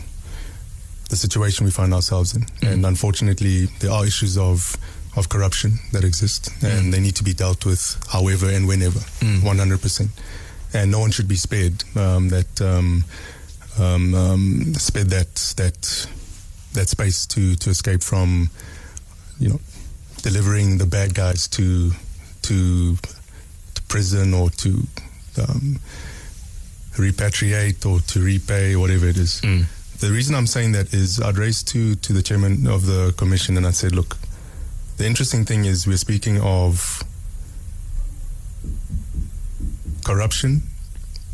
[1.11, 2.47] the situation we find ourselves in.
[2.63, 4.77] And unfortunately, there are issues of,
[5.17, 10.09] of corruption that exist, and they need to be dealt with however and whenever, 100%.
[10.73, 13.05] And no one should be spared um, that um,
[13.79, 16.07] um, um, spared that that
[16.75, 18.51] that space to to escape from,
[19.41, 19.61] you know,
[20.23, 21.91] delivering the bad guys to
[22.43, 22.95] to,
[23.75, 24.69] to prison or to
[25.43, 25.81] um,
[26.97, 29.41] repatriate or to repay whatever it is.
[30.01, 33.57] The reason I'm saying that is I'd raised to to the chairman of the commission
[33.57, 34.17] and I said, look,
[34.97, 37.03] the interesting thing is we're speaking of
[40.05, 40.63] corruption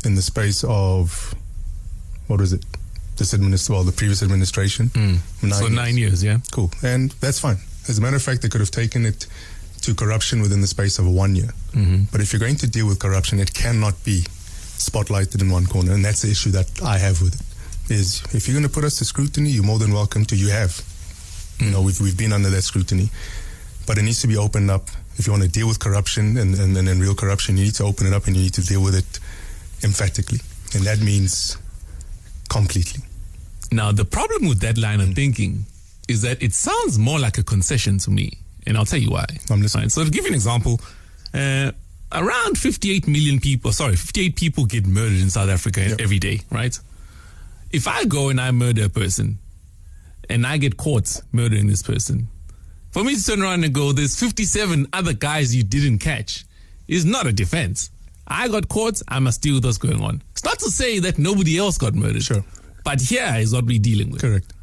[0.05, 1.33] in the space of
[2.27, 2.65] what was it?
[3.15, 4.87] This administration, well, the previous administration.
[4.93, 5.15] Hmm.
[5.49, 5.71] so years.
[5.71, 6.37] nine years, yeah.
[6.51, 6.71] Cool.
[6.83, 7.57] And that's fine.
[7.87, 9.27] As a matter of fact, they could have taken it
[9.81, 11.51] to corruption within the space of one year.
[11.71, 12.03] Mm-hmm.
[12.11, 14.21] But if you're going to deal with corruption, it cannot be
[14.77, 15.93] spotlighted in one corner.
[15.93, 17.56] And that's the issue that I have with it.
[17.89, 20.35] Is if you're going to put us to scrutiny, you're more than welcome to.
[20.35, 20.81] You have.
[21.59, 23.09] You know, we've, we've been under that scrutiny.
[23.87, 24.89] But it needs to be opened up.
[25.15, 27.75] If you want to deal with corruption and, and, and, and real corruption, you need
[27.75, 29.19] to open it up and you need to deal with it
[29.83, 30.39] emphatically.
[30.75, 31.57] And that means
[32.49, 33.03] completely.
[33.71, 35.65] Now, the problem with that line of thinking
[36.07, 38.31] is that it sounds more like a concession to me.
[38.65, 39.25] And I'll tell you why.
[39.49, 39.83] I'm listening.
[39.85, 40.79] Right, so, to give you an example,
[41.33, 41.71] uh,
[42.11, 46.01] around 58 million people, sorry, 58 people get murdered in South Africa Yep.
[46.01, 46.77] every day, right?
[47.71, 49.39] If I go and I murder a person
[50.29, 52.27] and I get caught murdering this person,
[52.91, 56.45] for me to turn around and go, there's 57 other guys you didn't catch,
[56.87, 57.89] is not a defense.
[58.27, 60.21] I got caught, I must deal with what's going on.
[60.31, 62.23] It's not to say that nobody else got murdered.
[62.23, 62.43] Sure.
[62.83, 64.21] But here is what we're dealing with.
[64.21, 64.53] Correct.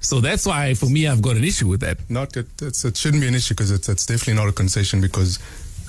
[0.00, 1.98] So that's why, for me, I've got an issue with that.
[2.10, 5.00] Not it, it's, it shouldn't be an issue because it's, it's definitely not a concession
[5.00, 5.38] because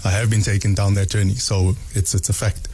[0.05, 1.36] I have been taken down that journey.
[1.36, 2.69] So it's it's a fact.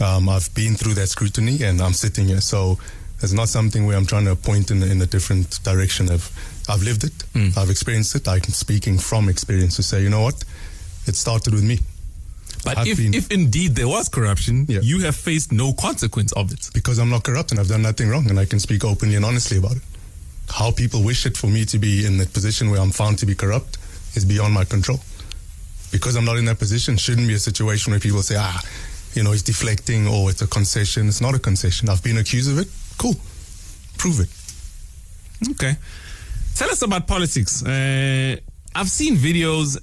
[0.00, 2.40] Um, I've been through that scrutiny and I'm sitting here.
[2.40, 2.78] So
[3.22, 6.10] it's not something where I'm trying to point in, in a different direction.
[6.10, 6.30] I've
[6.68, 7.12] I've lived it.
[7.56, 8.28] I've experienced it.
[8.28, 10.44] I'm speaking from experience to say, you know what,
[11.06, 11.78] it started with me
[12.64, 14.80] But I've if, been- if indeed there was corruption, Yeah.
[14.82, 16.68] you have faced no consequence of it.
[16.74, 19.24] because I'm not corrupt and I've done nothing wrong and I can speak openly and
[19.24, 19.82] honestly about it.
[20.50, 23.26] How people wish it for me to be in the position where I'm found to
[23.26, 23.78] be corrupt
[24.14, 25.00] is beyond my control.
[25.90, 28.60] Because I'm not in that position, shouldn't be a situation where people say, ah,
[29.14, 31.08] you know, it's deflecting or it's a concession.
[31.08, 31.88] It's not a concession.
[31.88, 32.68] I've been accused of it.
[32.98, 33.14] Cool.
[33.96, 35.50] Prove it.
[35.52, 35.76] Okay.
[36.56, 37.64] Tell us about politics.
[37.64, 38.36] Uh,
[38.74, 39.78] I've seen videos,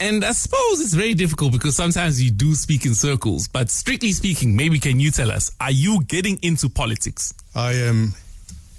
[0.00, 3.48] and I suppose it's very difficult because sometimes you do speak in circles.
[3.48, 7.34] But strictly speaking, maybe can you tell us, are you getting into politics?
[7.54, 8.14] I am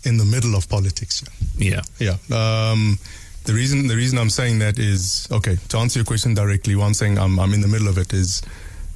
[0.03, 1.23] in the middle of politics.
[1.57, 1.81] Yeah.
[1.99, 2.17] Yeah.
[2.31, 2.97] Um,
[3.45, 5.57] the reason the reason I'm saying that is okay.
[5.69, 8.41] To answer your question directly, I'm saying I'm I'm in the middle of it is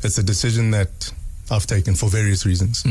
[0.03, 1.11] it's a decision that
[1.51, 2.83] I've taken for various reasons,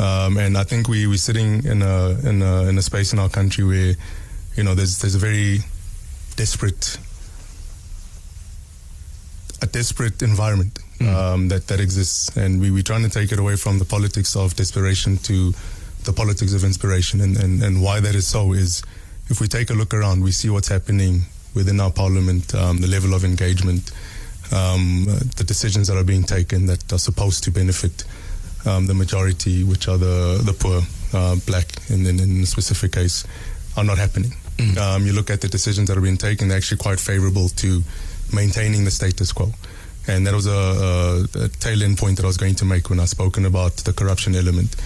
[0.00, 3.18] um, and I think we we're sitting in a in a in a space in
[3.18, 3.94] our country where
[4.56, 5.58] you know there's there's a very
[6.36, 6.98] desperate
[9.60, 13.56] a desperate environment um, that that exists, and we we're trying to take it away
[13.56, 15.52] from the politics of desperation to
[16.04, 18.82] the politics of inspiration, and and, and why that is so is
[19.28, 22.86] if we take a look around, we see what's happening within our parliament, um, the
[22.86, 23.92] level of engagement,
[24.50, 25.04] um,
[25.36, 28.04] the decisions that are being taken that are supposed to benefit
[28.66, 30.82] um, the majority, which are the the poor,
[31.12, 33.26] uh, black, in, in in a specific case,
[33.76, 34.32] are not happening.
[34.78, 37.82] Um, you look at the decisions that are being taken; they're actually quite favourable to
[38.32, 39.52] maintaining the status quo.
[40.06, 42.90] And that was a, a, a tail end point that I was going to make
[42.90, 44.76] when I spoken about the corruption element.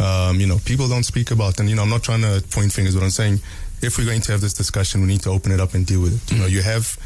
[0.00, 2.72] Um, you know, people don't speak about, and you know, I'm not trying to point
[2.72, 3.40] fingers, but I'm saying
[3.82, 6.00] if we're going to have this discussion, we need to open it up and deal
[6.02, 6.32] with it.
[6.32, 6.96] You know, you have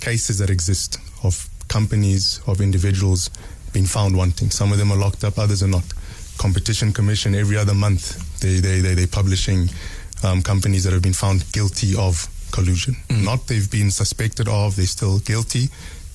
[0.00, 3.30] cases that exist of companies, of individuals
[3.72, 4.50] being found wanting.
[4.50, 5.84] Some of them are locked up, others are not.
[6.38, 9.68] Competition Commission every other month they they they they publishing
[10.24, 12.96] um, companies that have been found guilty of collusion.
[13.10, 15.68] Not they've been suspected of, they're still guilty,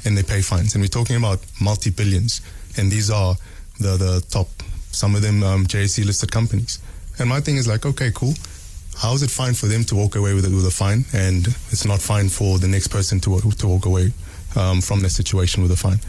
[0.06, 0.76] and they pay fines.
[0.76, 2.42] And we're talking about multi billions,
[2.78, 3.36] and these are
[3.80, 4.48] the the top.
[4.92, 6.80] Some of them um, JSE listed companies.
[7.20, 8.34] And my thing is like, okay, cool.
[8.98, 11.48] How is it fine for them to walk away with it with a fine, and
[11.72, 14.12] it's not fine for the next person to to walk away
[14.56, 16.00] um, from their situation with a fine?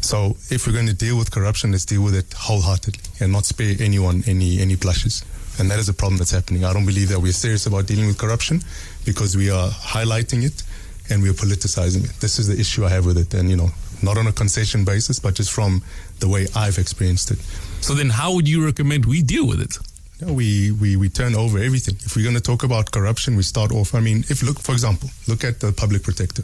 [0.00, 3.44] So if we're going to deal with corruption, let's deal with it wholeheartedly and not
[3.44, 5.24] spare anyone any any blushes.
[5.58, 6.64] And that is a problem that's happening.
[6.64, 8.62] I don't believe that we're serious about dealing with corruption
[9.04, 10.62] because we are highlighting it
[11.10, 12.12] and we are politicizing it.
[12.20, 13.70] This is the issue I have with it, and you know,
[14.02, 15.82] not on a concession basis, but just from
[16.20, 17.38] the way I've experienced it.
[17.82, 19.76] So then, how would you recommend we deal with it?
[20.22, 21.96] We, we, we turn over everything.
[22.04, 23.94] If we're going to talk about corruption, we start off.
[23.94, 26.42] I mean, if look, for example, look at the public protector,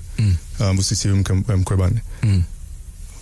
[0.60, 2.00] um, Busisiwe Mk- Mkhwebane.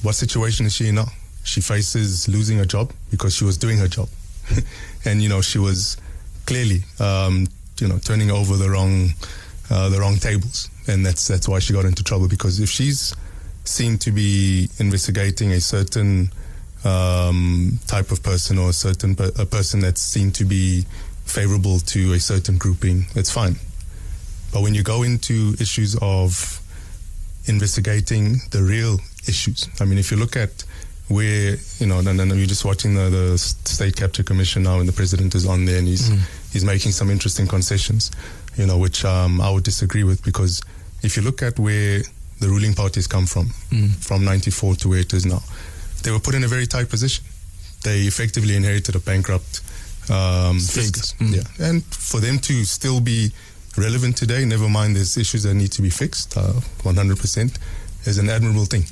[0.05, 1.07] What situation is she in now?
[1.45, 4.11] She faces losing her job because she was doing her job,
[5.07, 5.97] and you know she was
[6.45, 7.47] clearly, um,
[7.81, 9.15] you know, turning over the wrong,
[9.71, 12.29] uh, the wrong tables, and that's that's why she got into trouble.
[12.29, 13.17] Because if she's
[13.65, 16.31] seen to be investigating a certain
[16.85, 20.85] um, type of person or a certain per- a person that's seen to be
[21.25, 23.57] favorable to a certain grouping, it's fine.
[24.53, 26.61] But when you go into issues of
[27.47, 30.65] investigating the real issues, I mean, if you look at
[31.09, 34.89] where you know, and, and you're just watching the, the state capture commission now, and
[34.89, 36.09] the president is on there, and he's
[36.53, 38.11] he's making some interesting concessions,
[38.57, 40.63] you know, which um, I would disagree with because
[41.03, 42.01] if you look at where
[42.41, 43.49] the ruling parties come from,
[44.01, 45.41] from '94 to where it is now,
[46.03, 47.25] they were put in a very tight position.
[47.83, 49.61] They effectively inherited a bankrupt
[50.11, 51.15] um, state.
[51.21, 53.31] Yeah, and for them to still be
[53.77, 56.53] relevant today, never mind there's issues that need to be fixed, uh,
[56.83, 57.59] 100%,
[58.07, 58.85] is an admirable thing.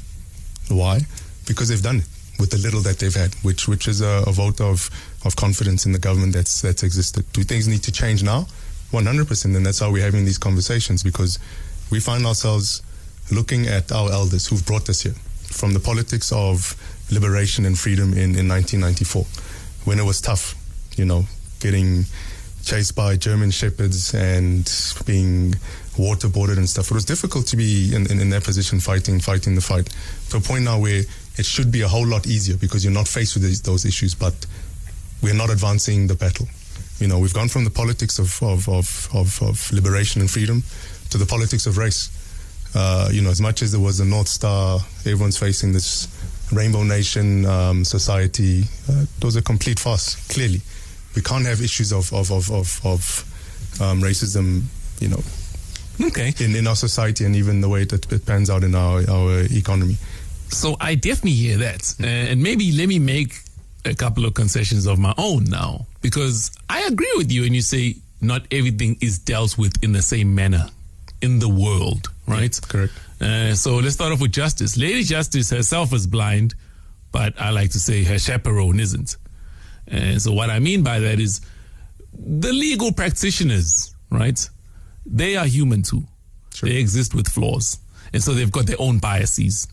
[0.72, 1.00] Why?
[1.46, 2.08] Because they've done it
[2.38, 4.90] with the little that they've had, which which is a, a vote of,
[5.24, 7.24] of confidence in the government that's that's existed.
[7.32, 8.46] Do things need to change now?
[8.92, 11.38] 100%, and that's how we're having these conversations because
[11.90, 12.82] we find ourselves
[13.30, 15.14] looking at our elders who've brought us here
[15.44, 16.76] from the politics of
[17.10, 19.24] liberation and freedom in, in 1994
[19.84, 20.54] when it was tough,
[20.96, 21.24] you know,
[21.60, 22.04] getting
[22.64, 24.70] chased by German shepherds and
[25.06, 25.54] being
[25.96, 26.90] waterboarded and stuff.
[26.90, 29.88] It was difficult to be in, in, in that position fighting, fighting the fight
[30.30, 31.02] to a point now where
[31.36, 34.14] it should be a whole lot easier because you're not faced with these, those issues,
[34.14, 34.34] but
[35.22, 36.46] we're not advancing the battle.
[36.98, 40.62] You know, we've gone from the politics of, of, of, of, of liberation and freedom
[41.10, 42.10] to the politics of race.
[42.74, 46.08] Uh, you know, as much as there was a North Star, everyone's facing this
[46.52, 48.64] Rainbow Nation um, society.
[48.88, 50.60] Uh, it was a complete farce, clearly.
[51.14, 54.62] We can't have issues of, of, of, of, of um, racism,
[55.00, 55.22] you know,
[56.00, 56.32] Okay.
[56.40, 59.40] in, in our society and even the way that it pans out in our, our
[59.50, 59.96] economy.
[60.48, 61.94] So I definitely hear that.
[62.00, 63.34] Uh, and maybe let me make
[63.84, 65.86] a couple of concessions of my own now.
[66.00, 70.02] Because I agree with you and you say not everything is dealt with in the
[70.02, 70.68] same manner
[71.20, 72.58] in the world, right?
[72.68, 72.92] correct.
[73.20, 74.76] Uh, so let's start off with Justice.
[74.76, 76.54] Lady Justice herself is blind,
[77.12, 79.16] but I like to say her chaperone isn't.
[79.90, 81.40] Uh, so what I mean by that is
[82.12, 84.48] the legal practitioners, right?
[85.06, 86.04] They are human too.
[86.62, 87.78] They exist with flaws.
[88.12, 89.66] And so they've got their own biases.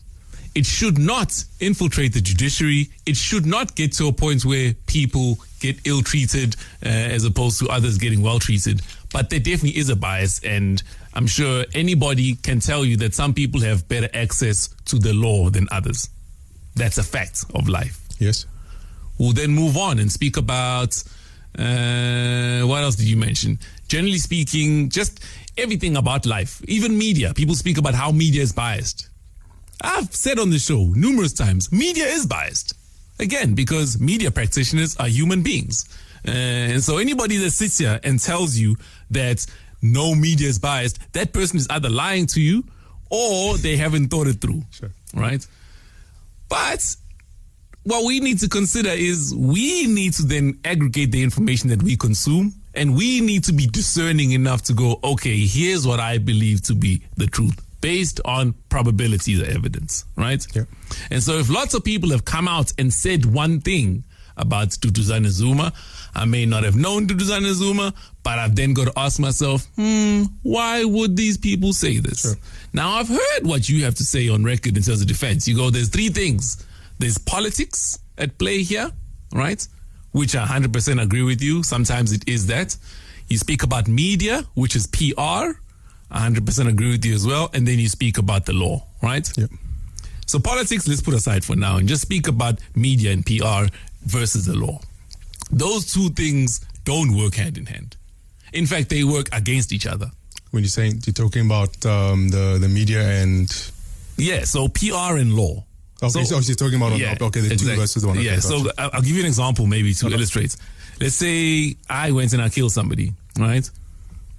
[0.54, 2.90] It should not infiltrate the judiciary.
[3.06, 7.60] It should not get to a point where people get ill treated uh, as opposed
[7.60, 8.82] to others getting well treated.
[9.12, 10.40] But there definitely is a bias.
[10.42, 10.82] And
[11.14, 15.50] I'm sure anybody can tell you that some people have better access to the law
[15.50, 16.08] than others.
[16.74, 18.00] That's a fact of life.
[18.18, 18.46] Yes.
[19.18, 21.02] We'll then move on and speak about
[21.58, 23.58] Uh, what else did you mention?
[23.90, 25.18] Generally speaking, just
[25.58, 27.34] everything about life, even media.
[27.34, 29.08] People speak about how media is biased.
[29.80, 32.74] I've said on the show numerous times, media is biased.
[33.18, 35.88] Again, because media practitioners are human beings.
[36.24, 38.76] Uh, and so anybody that sits here and tells you
[39.10, 39.44] that
[39.82, 42.62] no media is biased, that person is either lying to you
[43.10, 44.62] or they haven't thought it through.
[44.70, 44.92] Sure.
[45.14, 45.44] Right?
[46.48, 46.94] But
[47.82, 51.96] what we need to consider is we need to then aggregate the information that we
[51.96, 56.62] consume and we need to be discerning enough to go, okay, here's what I believe
[56.62, 60.46] to be the truth based on probability of evidence, right?
[60.54, 60.64] Yeah.
[61.10, 64.04] And so if lots of people have come out and said one thing
[64.36, 65.72] about Duduzane Zuma,
[66.14, 70.24] I may not have known Duduzane Zuma, but I've then got to ask myself, hmm,
[70.42, 72.20] why would these people say this?
[72.20, 72.34] Sure.
[72.72, 75.46] Now I've heard what you have to say on record in terms of defense.
[75.48, 76.64] You go, there's three things.
[76.98, 78.90] There's politics at play here,
[79.32, 79.66] right?
[80.12, 81.62] Which I 100% agree with you.
[81.62, 82.76] Sometimes it is that.
[83.28, 85.56] You speak about media, which is PR.
[86.12, 87.50] I 100% agree with you as well.
[87.54, 89.30] And then you speak about the law, right?
[89.38, 89.50] Yep.
[90.26, 93.72] So politics, let's put aside for now and just speak about media and PR
[94.04, 94.80] versus the law.
[95.50, 97.96] Those two things don't work hand in hand.
[98.52, 100.10] In fact, they work against each other.
[100.50, 103.48] When you're saying you're talking about um, the the media and
[104.16, 105.64] Yeah, so PR and law.
[106.02, 107.74] Okay, so, you're talking about Yeah, okay the exactly.
[107.74, 108.16] two versus one.
[108.18, 108.70] Okay, yeah, so.
[108.78, 110.56] I'll give you an example maybe to illustrate.
[111.00, 113.68] Let's say I went and I killed somebody, right?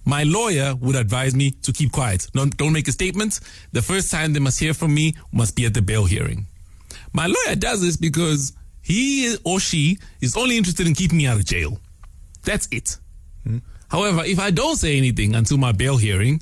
[0.06, 2.28] My lawyer would advise me to keep quiet.
[2.34, 3.40] Don't, don't make a statement.
[3.72, 6.48] The first time they must hear from me must be at the bail hearing.
[7.14, 11.38] My lawyer does this because he or she is only interested in keeping me out
[11.38, 11.80] of jail.
[12.44, 12.98] That's it.
[13.90, 16.42] However, if I don't say anything until my bail hearing,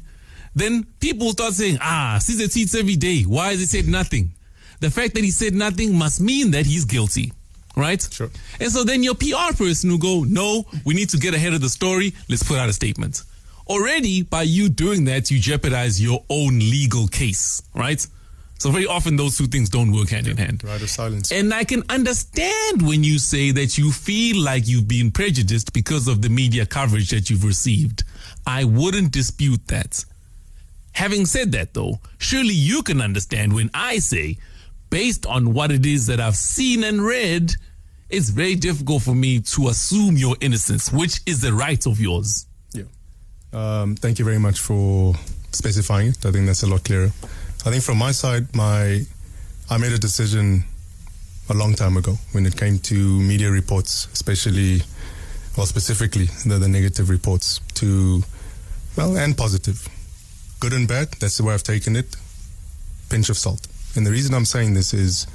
[0.56, 3.24] then people start saying, ah, see the tweets every day.
[3.24, 4.32] Why has he said nothing?
[4.80, 7.34] The fact that he said nothing must mean that he's guilty,
[7.76, 8.02] right?
[8.12, 8.30] Sure.
[8.60, 11.62] And so then your PR person will go, no, we need to get ahead of
[11.62, 12.14] the story.
[12.30, 13.24] Let's put out a statement.
[13.68, 18.06] Already, by you doing that, you jeopardize your own legal case, right?
[18.58, 20.64] So very often those two things don't work hand in hand.
[20.66, 21.32] right of silence.
[21.32, 26.10] And I can understand when you say that you feel like you've been prejudiced because
[26.10, 28.04] of the media coverage that you've received.
[28.46, 30.04] I wouldn't dispute that.
[30.94, 34.38] Having said that, though, surely you can understand when I say,
[34.90, 37.52] based on what it is that I've seen and read,
[38.10, 42.48] it's very difficult for me to assume your innocence, which is the right of yours.
[42.74, 42.84] Yeah.
[43.54, 45.14] Um, thank you very much for
[45.52, 46.26] specifying it.
[46.26, 47.12] I think that's a lot clearer.
[47.66, 49.06] I think from my side, my
[49.70, 50.64] I made a decision
[51.50, 54.82] a long time ago when it came to media reports, especially,
[55.56, 58.24] well, specifically the, the negative reports to,
[58.98, 59.88] well, and positive,
[60.60, 61.12] good and bad.
[61.20, 62.16] That's the way I've taken it.
[63.10, 63.68] Pinch of salt.
[63.96, 65.28] And the reason I'm saying this is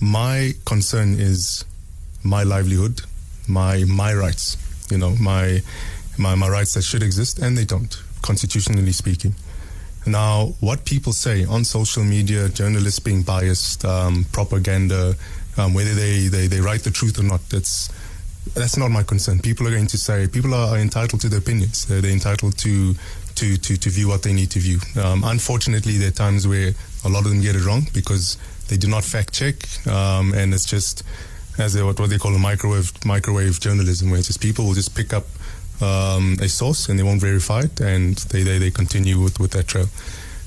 [0.00, 1.64] my concern is
[2.24, 3.02] my livelihood,
[3.48, 4.56] my my rights.
[4.90, 5.60] You know, my
[6.18, 9.34] my my rights that should exist and they don't, constitutionally speaking.
[10.06, 15.14] Now, what people say on social media, journalists being biased, um, propaganda,
[15.58, 17.90] um, whether they, they, they write the truth or not, that's
[18.54, 19.38] that's not my concern.
[19.38, 21.84] People are going to say people are, entitled to their opinions.
[21.84, 22.94] They're, they're entitled to,
[23.40, 24.78] to to to view what they need to view.
[25.02, 26.72] Um, unfortunately, there are times where
[27.04, 28.36] a lot of them get it wrong because
[28.68, 31.02] they do not fact check, um, and it's just
[31.58, 34.94] as what, what they call a microwave microwave journalism, where it's just people will just
[34.94, 35.24] pick up
[35.80, 39.52] um, a source and they won't verify it, and they, they, they continue with, with
[39.52, 39.88] that trail.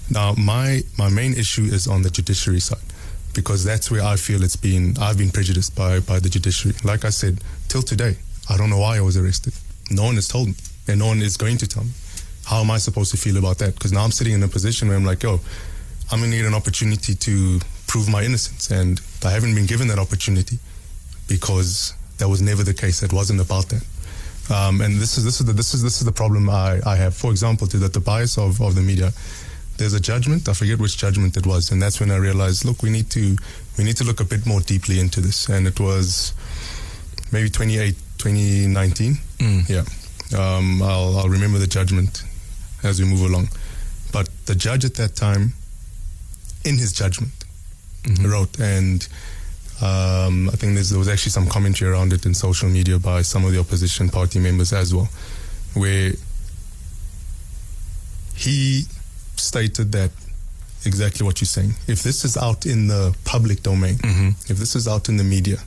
[0.09, 2.89] Now, my my main issue is on the judiciary side
[3.33, 6.77] because that's where I feel it's been I've been prejudiced by by the judiciary.
[6.83, 7.39] Like I said,
[7.69, 8.17] till today,
[8.49, 9.53] I don't know why I was arrested.
[9.89, 10.55] No one has told me,
[10.87, 11.91] and no one is going to tell me.
[12.45, 13.73] How am I supposed to feel about that?
[13.75, 15.39] Because now I'm sitting in a position where I'm like, yo,
[16.11, 19.99] I'm gonna need an opportunity to prove my innocence, and I haven't been given that
[19.99, 20.59] opportunity
[21.27, 23.01] because that was never the case.
[23.03, 23.83] It wasn't about that.
[24.53, 26.95] Um, and this is this is the this is this is the problem I, I
[26.97, 27.15] have.
[27.15, 29.11] For example, to that the bias of, of the media.
[29.77, 30.47] There's a judgment.
[30.47, 33.35] I forget which judgment it was, and that's when I realized, look, we need to
[33.77, 35.49] we need to look a bit more deeply into this.
[35.49, 36.33] And it was
[37.31, 39.17] maybe 28, 2019.
[39.67, 39.83] Yeah,
[40.37, 42.23] um, I'll I'll remember the judgment
[42.83, 43.49] as we move along.
[44.11, 45.53] But the judge at that time,
[46.63, 47.33] in his judgment,
[48.03, 48.25] mm-hmm.
[48.31, 49.07] wrote and.
[49.81, 53.43] Um, I think there was actually some commentary around it in social media by some
[53.43, 55.09] of the opposition party members as well,
[55.73, 56.13] where
[58.35, 58.83] he
[59.35, 60.11] stated that
[60.85, 61.73] exactly what you're saying.
[61.87, 64.29] If this is out in the public domain, mm-hmm.
[64.51, 65.57] if this is out in the media,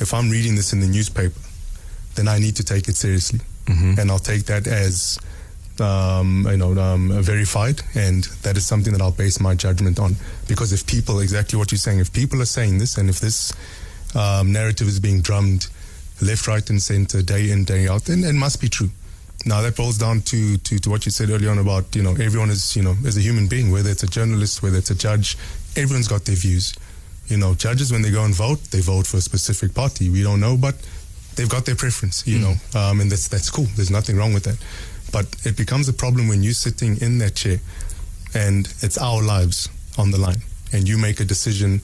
[0.00, 1.40] if I'm reading this in the newspaper,
[2.16, 3.98] then I need to take it seriously, mm-hmm.
[3.98, 5.18] and I'll take that as
[5.80, 10.16] um, you know um, verified, and that is something that I'll base my judgment on.
[10.48, 13.52] Because if people, exactly what you're saying, if people are saying this, and if this
[14.14, 15.66] um, narrative is being drummed
[16.20, 18.90] left, right, and center, day in, day out, then it must be true.
[19.44, 22.12] Now that boils down to, to, to what you said earlier on about you know
[22.12, 24.94] everyone is you know is a human being, whether it's a journalist, whether it's a
[24.94, 25.36] judge,
[25.76, 26.74] everyone's got their views.
[27.26, 30.10] You know, judges when they go and vote, they vote for a specific party.
[30.10, 30.74] We don't know, but
[31.34, 32.26] they've got their preference.
[32.26, 33.66] You know, um, and that's that's cool.
[33.74, 34.58] There's nothing wrong with that.
[35.12, 37.58] But it becomes a problem when you're sitting in that chair,
[38.34, 40.42] and it's our lives on the line,
[40.72, 41.80] and you make a decision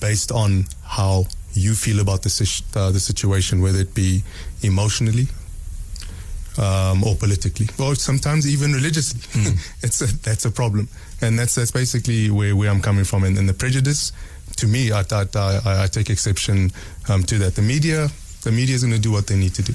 [0.00, 4.22] based on how you feel about the, uh, the situation, whether it be
[4.62, 5.26] emotionally
[6.58, 9.20] um, or politically, or sometimes even religiously.
[9.82, 10.88] it's a, that's a problem,
[11.20, 13.24] and that's that's basically where, where I'm coming from.
[13.24, 14.12] And, and the prejudice,
[14.56, 16.72] to me, I I, I, I take exception
[17.08, 17.54] um, to that.
[17.54, 18.08] The media,
[18.42, 19.74] the media is going to do what they need to do.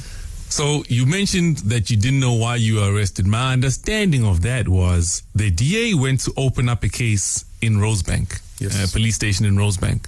[0.50, 3.28] So you mentioned that you didn't know why you were arrested.
[3.28, 8.39] My understanding of that was the DA went to open up a case in Rosebank,
[8.60, 8.89] Yes.
[8.89, 10.06] a police station in Rosebank,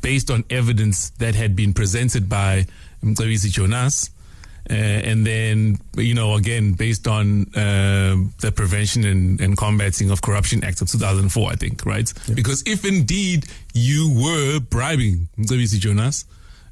[0.00, 2.66] based on evidence that had been presented by
[3.04, 4.10] Mcebisi Jonas.
[4.70, 10.20] Uh, and then, you know, again, based on uh, the Prevention and, and Combating of
[10.20, 12.12] Corruption Act of 2004, I think, right?
[12.34, 16.26] Because if indeed you were bribing Mcebisi Jonas,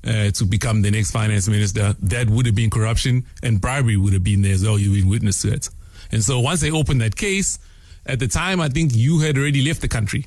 [0.07, 4.13] uh, to become the next finance minister, that would have been corruption and bribery would
[4.13, 4.79] have been there as well.
[4.79, 5.69] You've been witness to it.
[6.13, 7.59] And so once they opened that case,
[8.07, 10.25] at the time, I think you had already left the country.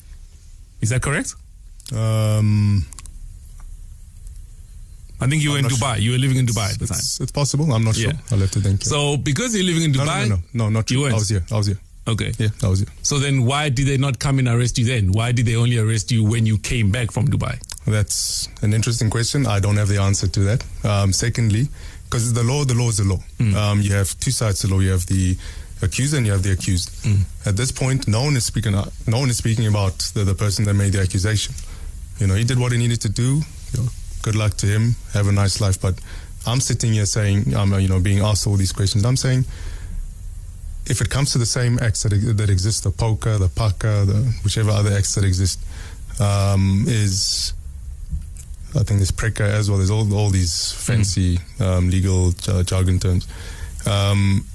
[0.81, 1.33] Is that correct?
[1.95, 2.85] Um,
[5.21, 5.99] I think you were in Dubai.
[5.99, 6.97] You were living in Dubai at the time.
[6.97, 7.71] it's, it's possible.
[7.73, 8.11] I'm not sure.
[8.31, 8.83] I'll have to think.
[8.83, 10.97] So because you're living in Dubai, no, no, no, no, not true.
[10.97, 11.15] You weren't?
[11.15, 11.43] I was here.
[11.51, 11.79] I was here.
[12.07, 12.31] okay.
[12.37, 12.89] Yeah, I was here.
[13.01, 15.11] So then why did they not come and arrest you then?
[15.11, 17.59] Why did they only arrest you when you came back from Dubai?
[17.91, 19.45] That's an interesting question.
[19.47, 20.65] I don't have the answer to that.
[20.83, 21.67] Um, secondly,
[22.05, 23.19] because the law, the law is the law.
[23.55, 24.79] Um, you have two sides to the law.
[24.79, 25.37] You have the
[25.81, 26.89] accused and you have the accused.
[27.45, 28.73] At this point, no one is speaking.
[29.07, 31.53] No one is speaking about the, the person that made the accusation.
[32.19, 33.41] You know, he did what he needed to do.
[33.73, 33.87] You know,
[34.21, 34.95] good luck to him.
[35.13, 35.79] Have a nice life.
[35.79, 35.99] But
[36.45, 39.05] I'm sitting here saying, I'm, you know, being asked all these questions.
[39.05, 39.45] I'm saying,
[40.87, 44.33] if it comes to the same acts that, that exist, the POCA, the paka, the
[44.43, 45.59] whichever other acts that exist,
[46.19, 47.53] um, is
[48.75, 49.77] I think there's PRECCA as well.
[49.77, 53.27] There's all all these fancy um, legal j- jargon terms.
[53.87, 54.45] Um,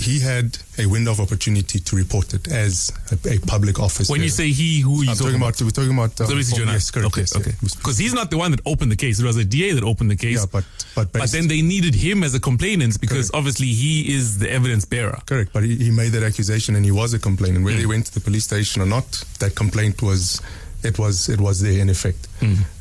[0.00, 4.08] he had a window of opportunity to report it as a, a public office.
[4.08, 6.18] When you say he, who are you I'm talking about, we're talking about.
[6.20, 6.74] uh, Mcebisi oh, Jonas.
[6.74, 7.06] Yes, correct.
[7.08, 7.50] Okay, yes, okay.
[7.50, 7.68] yeah.
[7.76, 9.20] Because he's not the one that opened the case.
[9.20, 10.38] It was a DA that opened the case.
[10.38, 13.38] Yeah, but but, But then they needed him as a complainant because Correct.
[13.38, 15.18] obviously he is the evidence bearer.
[15.26, 17.64] Correct, but he, he made that accusation and he was a complainant.
[17.64, 19.06] Whether he went to the police station or not,
[19.38, 20.40] that complaint was
[20.82, 22.28] it was it was there in effect.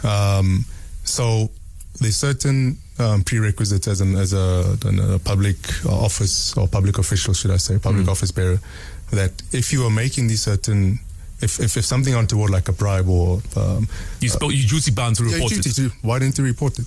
[0.04, 0.66] Um,
[1.04, 1.50] so
[2.00, 4.78] there's certain um, prerequisites as an as a,
[5.16, 8.60] a public office or public official, should I say, public office bearer,
[9.12, 11.00] that if you are making these certain
[11.42, 13.88] if, if, if something untoward like a bribe or um,
[14.20, 15.76] You spoke, you duty bound to yeah, report duty it.
[15.76, 16.86] to- why didn't you report it?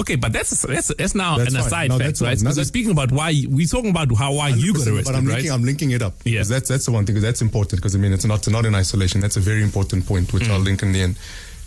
[0.00, 1.66] Okay, but that's that's that's now That's an fine.
[1.66, 2.38] aside No, fact, right?
[2.38, 5.14] Because we're speaking about why we're talking about how why you got 100%, arrested, But
[5.18, 5.34] I'm right?
[5.34, 6.14] linking, I'm linking it up.
[6.24, 6.42] Yeah.
[6.42, 7.14] That's that's the one thing.
[7.14, 7.80] Because that's important.
[7.80, 9.20] Because I mean, it's not not in isolation.
[9.20, 10.50] That's a very important point, which Mm.
[10.50, 11.16] I'll link in the end.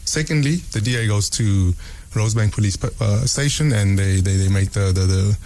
[0.06, 1.74] Secondly, the DA goes to
[2.14, 5.38] Rosebank Police uh, Station and they, they, they make the the the,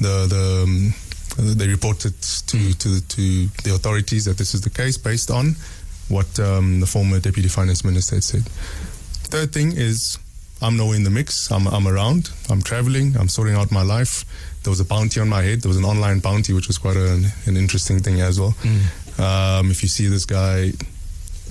[0.00, 0.94] the, the um,
[1.58, 2.78] they report it to, Mm.
[2.78, 5.56] to to the authorities that this is the case based on
[6.08, 8.42] what um, the former deputy finance minister had said.
[9.32, 10.18] Third thing is
[10.64, 11.50] I'm nowhere in the mix.
[11.52, 12.30] I'm, I'm around.
[12.48, 13.16] I'm traveling.
[13.18, 14.24] I'm sorting out my life.
[14.62, 15.60] There was a bounty on my head.
[15.60, 18.54] There was an online bounty, which was quite an, an interesting thing as well.
[19.18, 20.72] Um, if you see this guy,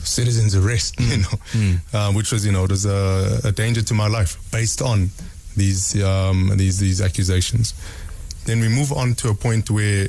[0.03, 4.07] citizens arrest, you know, uh, which was, you know, there's a, a danger to my
[4.07, 5.09] life based on
[5.55, 7.75] these um, these these accusations.
[8.45, 10.07] Then we move on to a point where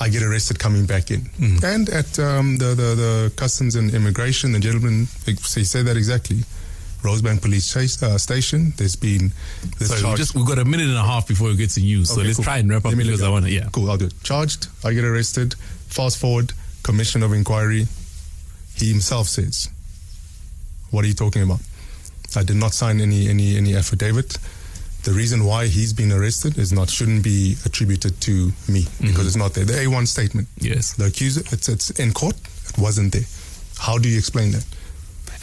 [0.00, 1.28] I get arrested coming back in.
[1.64, 6.44] And at um, the, the, the customs and immigration, the gentleman, he said that exactly.
[7.04, 9.30] Rosebank Police chase, uh, Station, there's been
[9.78, 10.18] this So charge.
[10.18, 12.08] just we've got a minute and a half before we get to news.
[12.08, 12.44] so Okay, let's cool.
[12.44, 13.50] try and wrap up because I want to.
[13.52, 13.68] Yeah.
[13.72, 14.14] Cool, I'll do it.
[14.22, 15.54] Charged, I get arrested.
[15.88, 16.52] Fast forward,
[16.82, 17.86] commission of inquiry.
[18.74, 19.68] He himself says,
[20.90, 21.60] "What are you talking about?
[22.36, 24.38] I did not sign any any any affidavit.
[25.04, 29.36] The reason why he's been arrested is not shouldn't be attributed to me because it's
[29.36, 29.66] not there.
[29.66, 30.48] The A1 statement.
[30.58, 30.94] Yes.
[30.94, 32.36] The accuser, it's it's in court.
[32.70, 33.26] It wasn't there.
[33.78, 34.64] How do you explain that?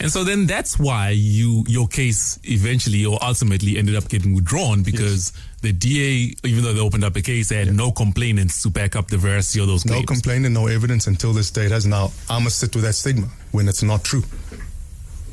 [0.02, 4.82] And so then that's why you your case eventually or ultimately ended up getting withdrawn
[4.82, 5.32] because
[5.62, 8.96] the DA, even though they opened up a case, they had no complainants to back
[8.96, 10.06] up the veracity of those No claims.
[10.08, 11.66] complaint and no evidence until this day.
[11.66, 12.10] It has now.
[12.28, 14.24] I must sit with that stigma when it's not true.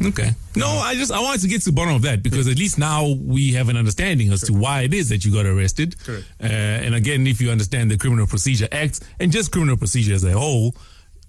[0.01, 0.30] Okay.
[0.55, 2.78] No, I just I wanted to get to the bottom of that because at least
[2.80, 5.99] now we have an understanding as to why it is that you got arrested.
[5.99, 6.26] Correct.
[6.41, 10.24] Uh, and again, if you understand the Criminal Procedure Act and just criminal procedure as
[10.24, 10.74] a whole,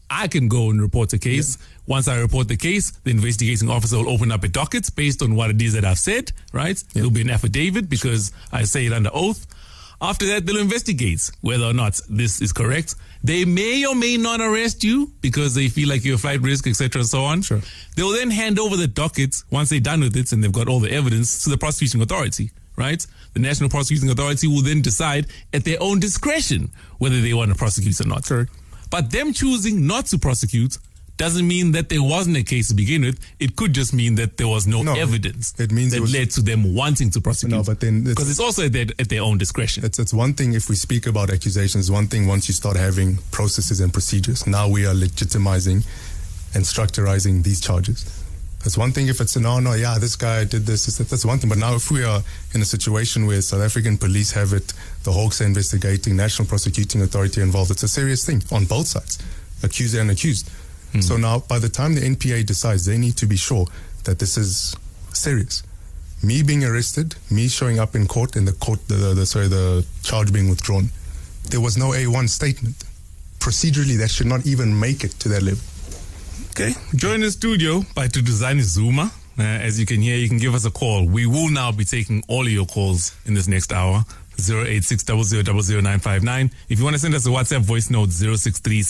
[0.08, 1.58] I can go and report a case.
[1.90, 5.34] Once I report the case, the investigating officer will open up a docket based on
[5.34, 6.80] what it is that I've said, right?
[6.94, 9.44] There'll be an affidavit because I say it under oath.
[10.00, 12.94] After that, they'll investigate whether or not this is correct.
[13.24, 16.68] They may or may not arrest you because they feel like you're a flight risk,
[16.68, 17.42] etc., and so on.
[17.42, 17.60] Sure.
[17.96, 20.68] They will then hand over the docket once they're done with it and they've got
[20.68, 23.04] all the evidence to the prosecuting authority, right?
[23.34, 27.56] The National Prosecuting Authority will then decide at their own discretion whether they want to
[27.56, 28.26] prosecute or not.
[28.26, 28.52] Correct.
[28.90, 30.78] But them choosing not to prosecute
[31.20, 33.18] doesn't mean that there wasn't a case to begin with.
[33.38, 36.14] It could just mean that there was no, No, evidence it means that it was-
[36.14, 37.52] led to them wanting to prosecute.
[37.58, 39.84] No, but then because it's also at their, at their own discretion.
[39.84, 41.90] It's it's one thing if we speak about accusations.
[41.90, 44.46] One thing once you start having processes and procedures.
[44.46, 45.84] Now we are legitimizing
[46.54, 47.98] and structurizing these charges.
[48.60, 50.86] That's one thing if it's no, no, yeah, this guy did this.
[50.86, 51.48] this, That's one thing.
[51.50, 52.22] But now if we are
[52.54, 54.72] in a situation where South African police have it,
[55.04, 59.18] the Hawks are investigating, National Prosecuting Authority involved, it's a serious thing on both sides,
[59.62, 60.50] accuser and accused.
[60.98, 63.66] So now by the time the NPA decides, they need to be sure
[64.04, 64.76] that this is
[65.12, 65.62] serious.
[66.22, 69.48] Me being arrested, me showing up in court, and the court, the, the, the sorry,
[69.48, 70.90] the charge being withdrawn,
[71.48, 72.84] there was no A1 statement.
[73.38, 75.62] Procedurally, that should not even make it to that level.
[76.50, 76.74] Okay.
[76.94, 79.10] Join the studio by Duduzane Zuma.
[79.38, 81.06] Uh, as you can hear, you can give us a call.
[81.06, 84.04] We will now be taking all of your calls in this next hour.
[84.48, 85.04] 086
[86.68, 88.82] If you want to send us a WhatsApp voice note, 063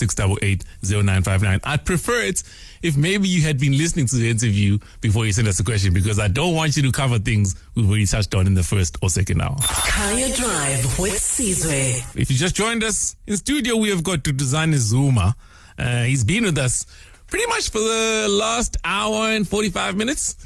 [1.64, 2.42] I'd prefer it
[2.82, 5.92] if maybe you had been listening to the interview before you send us a question
[5.92, 8.96] because I don't want you to cover things we've already touched on in the first
[9.02, 9.56] or second hour.
[9.60, 12.16] Kaya Drive with Sizwe.
[12.16, 15.36] If you just joined us in studio, we have got Duduzane Zuma.
[15.78, 16.86] Uh, he's been with us
[17.26, 20.36] pretty much for the last hour and 45 minutes.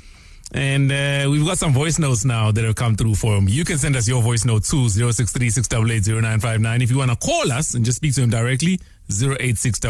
[0.54, 3.48] And uh, we've got some voice notes now that have come through for him.
[3.48, 7.74] You can send us your voice note to 063 If you want to call us
[7.74, 8.78] and just speak to him directly,
[9.10, 9.80] 086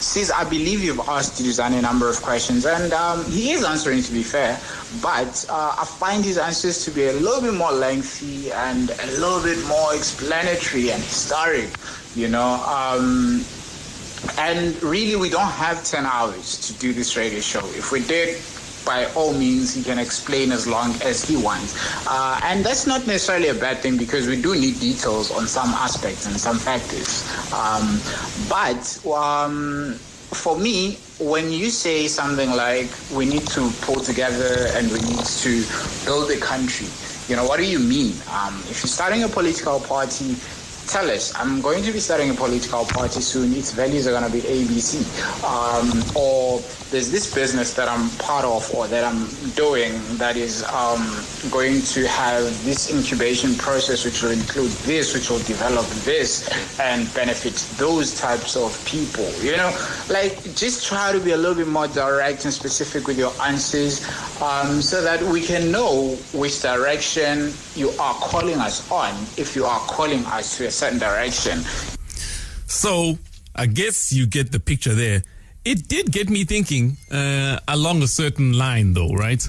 [0.00, 4.02] Sis, I believe you've asked Dusan a number of questions, and um, he is answering
[4.02, 4.60] to be fair,
[5.00, 9.06] but uh, I find his answers to be a little bit more lengthy and a
[9.20, 11.70] little bit more explanatory and historic,
[12.16, 12.62] you know.
[12.66, 13.44] Um,
[14.38, 17.64] and really, we don't have 10 hours to do this radio show.
[17.74, 18.40] If we did,
[18.84, 21.76] by all means, he can explain as long as he wants.
[22.06, 25.68] Uh, and that's not necessarily a bad thing because we do need details on some
[25.70, 27.22] aspects and some factors.
[27.52, 28.00] Um,
[28.48, 29.92] but um,
[30.32, 35.24] for me, when you say something like we need to pull together and we need
[35.24, 35.64] to
[36.04, 36.86] build a country,
[37.28, 38.14] you know, what do you mean?
[38.32, 40.36] Um, if you're starting a political party,
[40.88, 43.52] tell us, I'm going to be starting a political party soon.
[43.52, 45.04] Its values are going to be ABC.
[45.44, 46.60] Um, or
[46.90, 51.04] there's this business that I'm part of or that I'm doing that is um,
[51.50, 56.48] going to have this incubation process, which will include this, which will develop this
[56.80, 59.30] and benefit those types of people.
[59.42, 59.70] You know,
[60.08, 64.02] like just try to be a little bit more direct and specific with your answers
[64.40, 69.64] um, so that we can know which direction you are calling us on if you
[69.64, 71.58] are calling us to a certain direction.
[72.66, 73.18] So
[73.54, 75.22] I guess you get the picture there.
[75.64, 79.46] It did get me thinking uh, along a certain line, though, right?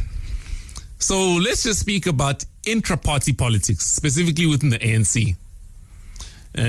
[0.97, 5.35] So let's just speak about intra-party politics, specifically within the ANC.
[6.57, 6.61] Uh,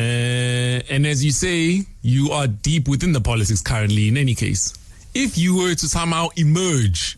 [0.92, 4.08] and as you say, you are deep within the politics currently.
[4.08, 4.74] In any case,
[5.14, 7.16] if you were to somehow emerge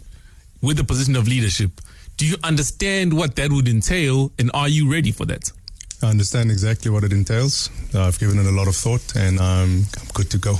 [0.62, 1.72] with a position of leadership,
[2.16, 5.50] do you understand what that would entail, and are you ready for that?
[6.02, 7.70] I understand exactly what it entails.
[7.94, 9.84] Uh, I've given it a lot of thought, and I'm,
[10.14, 10.56] good to go.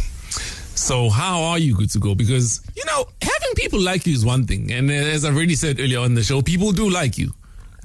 [0.74, 2.14] So how are you good to go?
[2.14, 5.80] Because you know, having people like you is one thing, and as I've already said
[5.80, 7.32] earlier on the show, people do like you.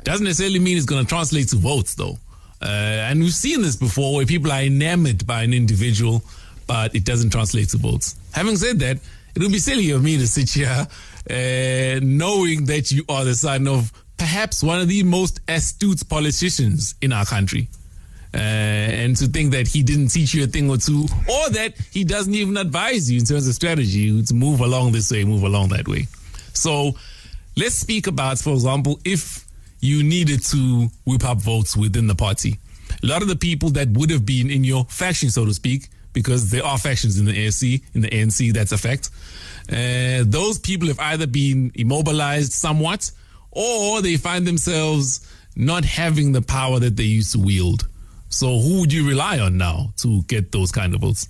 [0.04, 2.18] Doesn't necessarily mean it's going to translate to votes, though.
[2.62, 2.66] Uh,
[3.10, 6.24] and we've seen this before, where people are enamored by an individual,
[6.66, 8.16] but it doesn't translate to votes.
[8.32, 8.98] Having said that,
[9.36, 10.88] it would be silly of me to sit here
[11.30, 16.96] uh, knowing that you are the son of perhaps one of the most astute politicians
[17.02, 17.70] in our country.
[18.34, 21.74] Uh, and to think that he didn't teach you a thing or two, or that
[21.92, 25.44] he doesn't even advise you in terms of strategy to move along this way, move
[25.44, 26.08] along that way.
[26.54, 26.92] So
[27.56, 29.46] let's speak about, for example, if
[29.80, 32.58] you needed to whip up votes within the party.
[33.04, 35.90] A lot of the people that would have been in your faction, so to speak,
[36.14, 39.10] because there are factions in the ANC, in the ANC, that's a fact.
[39.70, 43.12] Uh, those people have either been immobilized somewhat,
[43.58, 47.88] or they find themselves not having the power that they used to wield.
[48.30, 51.28] So who would you rely on now to get those kind of votes?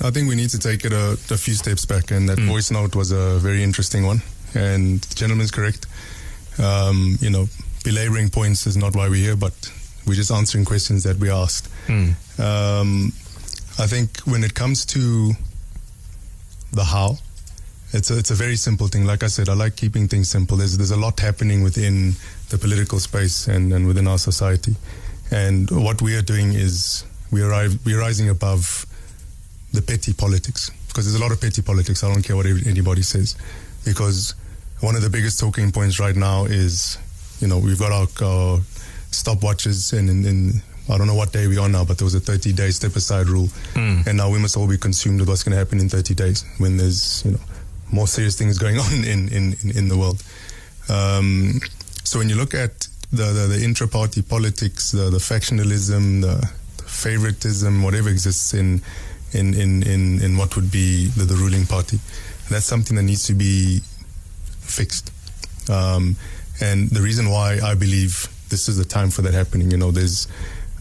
[0.00, 2.70] I think we need to take it a, a few steps back, and that voice
[2.70, 4.22] note was a very interesting one.
[4.54, 5.86] And the gentleman's correct.
[6.60, 7.46] Um, you know,
[7.82, 9.52] belaboring points is not why we're here, but
[10.06, 11.68] we're just answering questions that we asked.
[12.38, 13.12] Um,
[13.80, 15.32] I think when it comes to
[16.72, 17.18] the how,
[17.92, 19.04] it's a, it's a very simple thing.
[19.06, 20.56] Like I said, I like keeping things simple.
[20.56, 22.12] There's there's a lot happening within
[22.50, 24.74] the political space and, and within our society,
[25.30, 28.86] and what we are doing is we arrive we're rising above
[29.72, 32.02] the petty politics because there's a lot of petty politics.
[32.02, 33.36] I don't care what anybody says,
[33.84, 34.34] because
[34.80, 36.98] one of the biggest talking points right now is,
[37.40, 38.58] you know, we've got our, our
[39.10, 42.14] stopwatches and in, in, I don't know what day we are now, but there was
[42.14, 43.48] a 30 day step aside rule.
[43.74, 44.00] Hmm.
[44.06, 46.44] And now we must all be consumed with what's going to happen in 30 days
[46.58, 47.40] when there's, you know,
[47.90, 50.22] more serious things going on in, in, in, the world.
[50.88, 51.60] Um,
[52.04, 56.46] so when you look at the, the, the intra party politics, the, the factionalism, the
[56.84, 58.82] favoritism, whatever exists in,
[59.32, 61.98] in, in, in, in what would be the, the ruling party,
[62.50, 63.80] that's something that needs to be
[64.60, 65.10] fixed.
[65.70, 66.16] Um,
[66.60, 69.90] and the reason why I believe this is the time for that happening, you know,
[69.90, 70.26] there's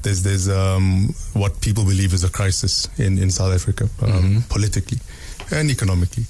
[0.04, 5.00] there's there's um, what people believe is a crisis in, in South Africa, um, politically
[5.52, 6.24] and economically.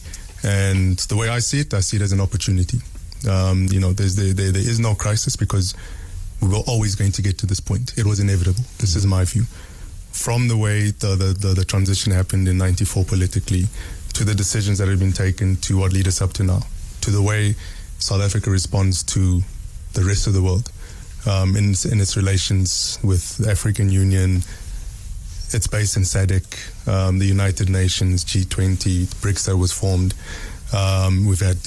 [0.44, 2.80] And the way I see it, I see it as an opportunity.
[3.30, 5.74] Um, you know, there's there, there, there is no crisis because
[6.42, 7.98] we were always going to get to this point.
[7.98, 8.64] It was inevitable.
[8.78, 9.44] This is my view.
[10.12, 13.66] From the way the, the, the, the transition happened in 94 politically,
[14.14, 16.62] to the decisions that have been taken, to what lead us up to now,
[17.02, 17.56] to the way
[18.00, 19.42] South Africa responds to
[19.94, 20.72] the rest of the world
[21.28, 24.42] um, in, in its relations with the African Union,
[25.54, 30.14] it's based in SADC, um, the United Nations, G20, BRICS that was formed.
[30.74, 31.58] Um, we've had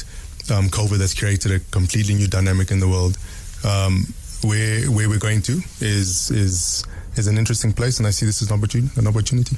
[0.50, 3.16] um, COVID that's created a completely new dynamic in the world.
[3.64, 4.06] Um,
[4.42, 6.84] where where we're going to is is
[7.16, 8.98] is an interesting place, and I see this as an opportunity.
[8.98, 9.56] An opportunity.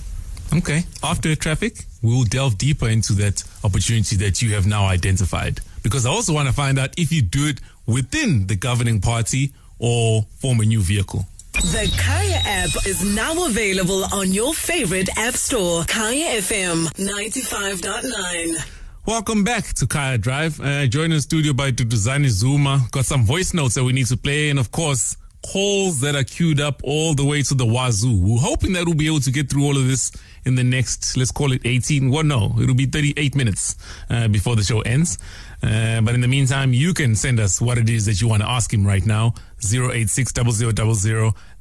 [0.55, 0.85] Okay.
[1.03, 5.61] After traffic, we'll delve deeper into that opportunity that you have now identified.
[5.83, 9.53] Because I also want to find out if you do it within the governing party
[9.79, 11.27] or form a new vehicle.
[11.53, 15.85] The Kaya app is now available on your favorite app store.
[15.85, 18.69] Kaya FM 95.9.
[19.07, 20.61] Welcome back to Kaya Drive.
[20.61, 22.81] Uh, joined in studio by Duduzane Zuma.
[22.91, 26.25] Got some voice notes that we need to play, and of course, calls that are
[26.25, 28.17] queued up all the way to the wazoo.
[28.19, 30.11] We're hoping that we'll be able to get through all of this
[30.45, 32.11] in the next, let's call it 18.
[32.11, 33.77] Well, no, it'll be 38 minutes
[34.11, 35.19] uh, before the show ends.
[35.63, 38.43] Uh, but in the meantime, you can send us what it is that you want
[38.43, 39.35] to ask him right now.
[39.63, 40.33] 086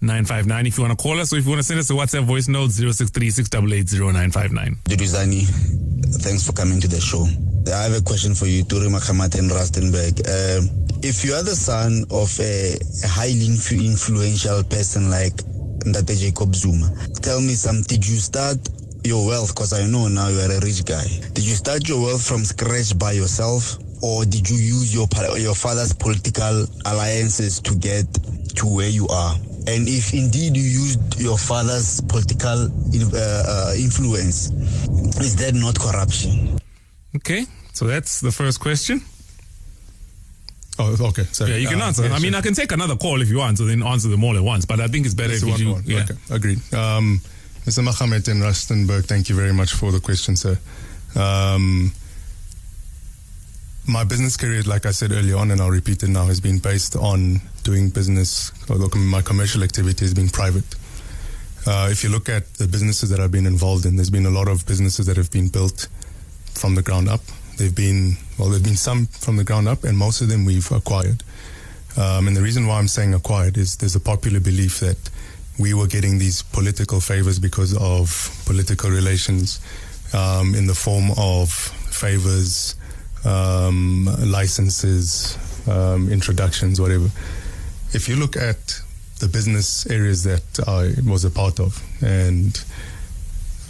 [0.01, 1.93] 959 If you want to call us or if you want to send us a
[1.93, 5.45] WhatsApp voice note, 063 0959 Duduzane,
[6.21, 7.25] thanks for coming to the show.
[7.71, 10.19] I have a question for you, Turi Makamat and Rustenburg.
[10.25, 10.65] Uh,
[11.03, 12.77] if you are the son of a,
[13.07, 15.33] highly influ- influential person like
[15.85, 16.89] Ntate Jacob Zuma,
[17.21, 18.57] tell me some, did you start
[19.03, 22.01] your wealth, because I know now you are a rich guy, did you start your
[22.01, 23.77] wealth from scratch by yourself?
[24.01, 28.05] Or did you use your your father's political alliances to get
[28.55, 29.35] to where you are?
[29.67, 34.49] And if indeed you used your father's political uh, uh, influence,
[35.19, 36.57] is that not corruption?
[37.15, 39.01] Okay, so that's the first question.
[40.79, 41.25] Oh, okay.
[41.31, 41.51] Sorry.
[41.51, 42.05] Yeah, you can Uh, answer.
[42.07, 42.39] yeah, I mean, sure.
[42.39, 44.65] I can take another call if you want, so then answer them all at once.
[44.65, 45.83] But I think it's better That's if the you one one.
[45.85, 46.03] Yeah.
[46.09, 46.73] Okay, agreed.
[46.73, 47.21] Um,
[47.65, 47.83] Mr.
[47.83, 50.57] Mohammed and Rustenburg, thank you very much for the question, sir.
[51.15, 51.91] Um,
[53.87, 56.59] my business career, like I said earlier on, and I'll repeat it now, has been
[56.59, 58.51] based on doing business,
[58.95, 60.65] my commercial activity has been private.
[61.65, 64.31] Uh, if you look at the businesses that I've been involved in, there's been a
[64.31, 65.87] lot of businesses that have been built
[66.53, 67.21] from the ground up.
[67.57, 70.71] They've been, well, there've been some from the ground up, and most of them we've
[70.71, 71.23] acquired.
[71.97, 74.97] Um, and the reason why I'm saying acquired is there's a popular belief that
[75.59, 79.59] we were getting these political favors because of political relations
[80.13, 82.75] um, in the form of favors,
[83.25, 85.37] um, licenses,
[85.67, 87.09] um, introductions, whatever.
[87.93, 88.81] If you look at
[89.19, 92.59] the business areas that I was a part of, and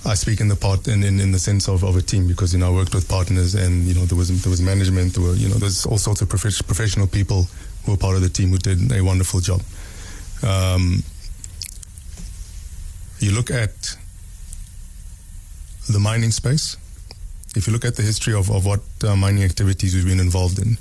[0.05, 2.53] I speak in the part in, in, in the sense of, of a team because
[2.53, 5.23] you know I worked with partners and you know there was there was management there
[5.23, 7.47] were you know there's all sorts of prof- professional people
[7.85, 9.61] who were part of the team who did a wonderful job.
[10.43, 11.03] Um,
[13.19, 13.95] you look at
[15.87, 16.77] the mining space.
[17.53, 20.57] If you look at the history of, of what uh, mining activities we've been involved
[20.57, 20.77] in,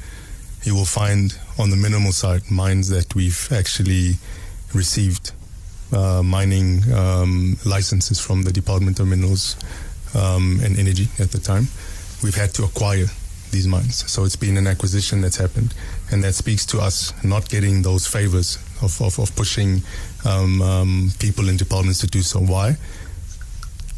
[0.62, 4.12] you will find on the minimal side mines that we've actually
[4.72, 5.32] received
[5.92, 9.56] uh, mining um, licenses from the Department of Minerals
[10.14, 11.66] um, and Energy at the time.
[12.22, 13.06] We've had to acquire
[13.50, 14.08] these mines.
[14.08, 15.74] So it's been an acquisition that's happened.
[16.12, 19.82] And that speaks to us not getting those favors of, of, of pushing
[20.24, 22.38] um, um, people in departments to do so.
[22.38, 22.76] Why?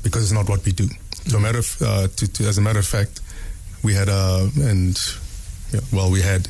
[0.03, 0.89] Because it's not what we do.
[1.27, 3.21] So, matter of, uh, to, to, as a matter of fact,
[3.83, 4.99] we had a, and
[5.73, 6.49] yeah, well, we had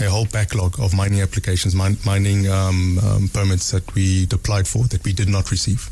[0.00, 4.84] a whole backlog of mining applications, min- mining um, um, permits that we applied for
[4.84, 5.90] that we did not receive.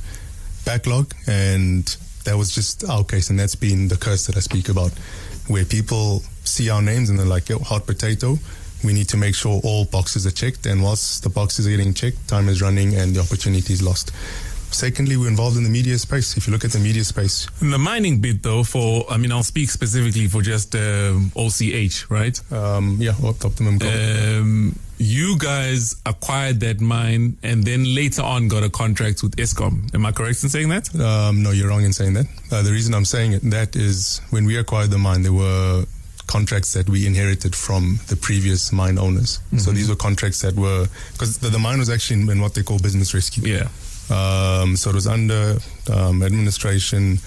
[0.65, 4.69] Backlog, and that was just our case, and that's been the curse that I speak
[4.69, 4.93] about,
[5.49, 8.39] where people see our names and they're like, "Yo, hot potato."
[8.85, 11.95] We need to make sure all boxes are checked, and whilst the boxes are getting
[11.95, 14.13] checked, time is running and the opportunity is lost.
[14.77, 16.37] Secondly, we're involved in the media space.
[16.37, 19.33] If you look at the media space, In the mining bit, though, for I mean,
[19.33, 22.39] I'll speak specifically for just um, OCH, right?
[22.53, 23.91] um, yeah, Optimum Coal.
[23.91, 29.95] Um, you guys acquired that mine and then later on got a contract with Eskom.
[29.95, 30.95] Am I correct in saying that?
[31.01, 32.27] Um, no, you're wrong in saying that.
[32.53, 35.85] Uh, the reason I'm saying it, that is when we acquired the mine, there were
[36.27, 39.39] contracts that we inherited from the previous mine owners.
[39.59, 42.55] So these were contracts that were because the, the mine was actually in, in what
[42.55, 43.45] they call business rescue.
[43.47, 43.69] Yeah.
[44.11, 45.59] Um, so it was under
[45.93, 47.19] um, administration,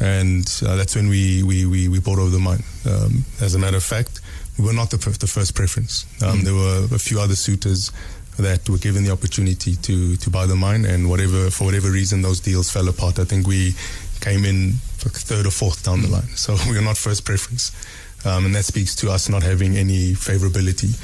[0.00, 2.62] and uh, that's when we, we, we, we bought over the mine.
[2.88, 4.20] Um, as a matter of fact,
[4.58, 6.06] we were not the, the first preference.
[6.22, 7.90] Um, There were a few other suitors
[8.38, 12.22] that were given the opportunity to, to buy the mine, and whatever for whatever reason
[12.22, 13.18] those deals fell apart.
[13.18, 13.74] I think we
[14.20, 17.72] came in like third or fourth down the line, so we are not first preference,
[18.24, 20.96] um, and that speaks to us not having any favorability.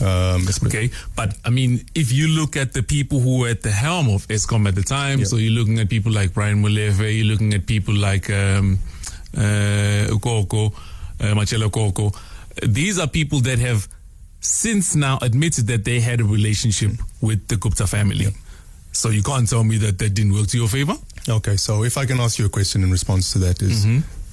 [0.00, 3.70] Um, Okay, but I mean, if you look at the people who were at the
[3.70, 7.26] helm of Eskom at the time, so you're looking at people like Brian Molefe, you're
[7.26, 8.78] looking at people like um,
[9.36, 10.72] uh, Ukoko,
[11.20, 12.12] uh, Matshela Koko.
[12.66, 13.88] These are people that have
[14.40, 16.90] since now admitted that they had a relationship
[17.20, 18.26] with the Gupta family.
[18.92, 20.94] So you can't tell me that that didn't work to your favor.
[21.28, 23.86] Okay, so if I can ask you a question in response to that is,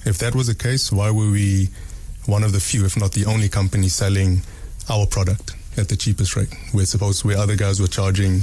[0.04, 1.68] if that was the case, why were we
[2.26, 4.42] one of the few, if not the only company selling
[4.90, 6.48] our product at the cheapest rate?
[6.74, 8.42] We're supposed where other guys were charging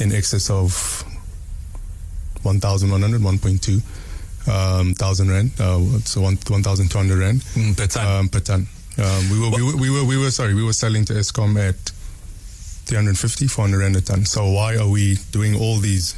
[0.00, 1.04] in excess of
[2.42, 3.82] 1,100, 1.2
[4.46, 8.06] um, thousand rand, uh, so one 1,200 rand Mm, per ton.
[8.20, 8.66] um, per ton.
[8.98, 11.56] Um, we were we were we were we were sorry we were selling to Eskom
[11.58, 11.74] at
[12.86, 14.24] 350 400 rand a ton.
[14.26, 16.14] So why are we doing all these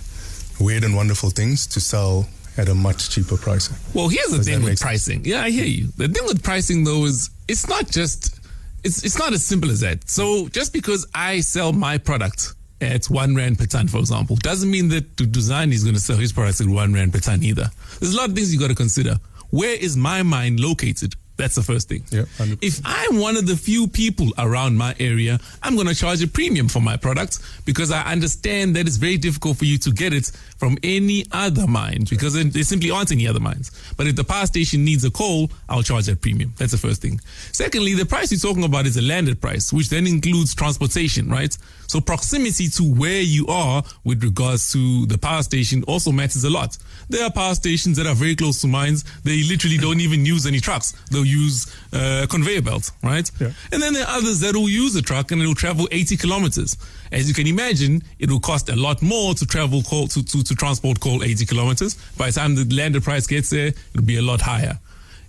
[0.61, 2.27] weird and wonderful things to sell
[2.57, 3.71] at a much cheaper price?
[3.95, 4.83] Well, here's the Does thing with make sense?
[4.83, 5.25] pricing.
[5.25, 5.89] Yeah, I hear you.
[5.97, 8.36] The thing with pricing though is it's not just
[8.85, 10.09] it's it's not as simple as that.
[10.09, 14.71] So just because I sell my product at one rand per ton, for example, doesn't
[14.71, 17.71] mean that Duduzane is going to sell his products at one rand per ton either.
[18.01, 19.17] There's a lot of things you got to consider.
[19.51, 21.15] Where is my mine located?
[21.37, 22.03] That's the first thing.
[22.11, 22.59] Yeah, 100%.
[22.63, 26.27] If I'm one of the few people around my area, I'm going to charge a
[26.27, 30.13] premium for my product because I understand that it's very difficult for you to get
[30.13, 33.71] it from any other mine because there there simply aren't any other mines.
[33.99, 36.55] But if the power station needs a coal, I'll charge that premium.
[36.57, 37.21] That's the first thing.
[37.53, 41.57] Secondly, the price you're talking about is a landed price, which then includes transportation, right?
[41.87, 46.51] So proximity to where you are with regards to the power station also matters a
[46.51, 46.79] lot.
[47.11, 49.05] There are power stations that are very close to mines.
[49.23, 50.93] They literally don't even use any trucks.
[51.11, 53.31] They'll use uh, conveyor belt, right?
[53.41, 53.53] Yeah.
[53.73, 56.17] And then there are others that will use a truck and it will travel 80
[56.17, 56.77] kilometers.
[57.13, 60.43] As you can imagine, it will cost a lot more to travel coal, to, to,
[60.43, 61.95] to transport coal 80 kilometers.
[62.17, 64.79] By the time the landed price gets there, it'll be a lot higher.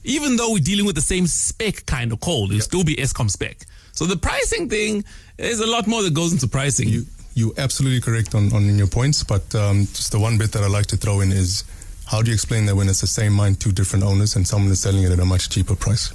[0.04, 3.30] Even though we're dealing with the same spec kind of coal, it'll still be Eskom
[3.30, 3.66] spec.
[3.92, 5.04] So the pricing thing,
[5.38, 6.88] there's a lot more that goes into pricing.
[6.88, 7.06] You
[7.38, 10.68] you absolutely correct on, on your points, but um, just the one bit that I
[10.68, 11.64] like to throw in is
[12.10, 14.72] how do you explain that when it's the same mine, two different owners, and someone
[14.72, 16.12] is selling it at a much cheaper price?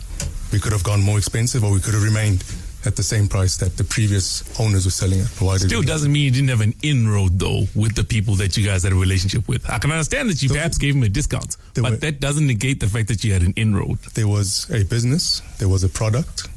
[0.52, 2.44] We could have gone more expensive, or we could have remained
[2.84, 5.28] at the same price that the previous owners were selling it.
[5.40, 8.64] Why Still doesn't mean you didn't have an inroad though with the people that you
[8.66, 9.68] guys had a relationship with.
[9.70, 12.80] I can understand that you perhaps gave them a discount, but were- that doesn't negate
[12.80, 13.98] the fact that you had an inroad.
[14.14, 16.48] There was a business, there was a product,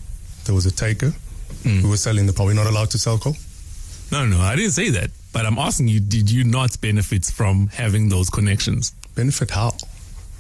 [0.45, 1.14] there was a taker
[1.64, 1.82] Mm.
[1.82, 2.34] who was selling the.
[2.41, 3.36] Are we not allowed to sell coal?
[4.12, 5.12] No, no, I didn't say that.
[5.32, 8.94] But I'm asking you, did you not benefit from having those connections?
[9.16, 9.74] Benefit how?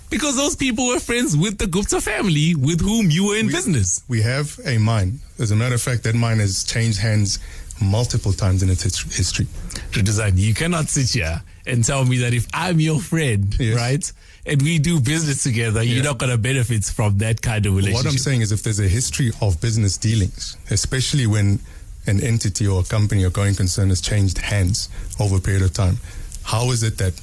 [0.09, 4.03] Because those people were friends with the Gupta family with whom you were in business.
[4.07, 5.19] We have a mine.
[5.39, 7.39] As a matter of fact, that mine has changed hands
[7.81, 9.47] multiple times in its his- history.
[9.91, 13.75] Design, you cannot sit here and tell me that if I'm your friend, Yes.
[13.75, 14.11] right,
[14.45, 18.05] and we do business together, you're not going to benefit from that kind of relationship.
[18.05, 21.59] What I'm saying is, if there's a history of business dealings, especially when
[22.07, 24.87] an entity or a company or going concern has changed hands
[25.19, 25.97] over a period of time,
[26.43, 27.13] how is it that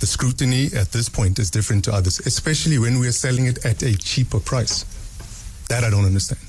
[0.00, 3.64] the scrutiny at this point is different to others, especially when we are selling it
[3.64, 4.84] at a cheaper price?
[5.68, 6.40] That I don't understand.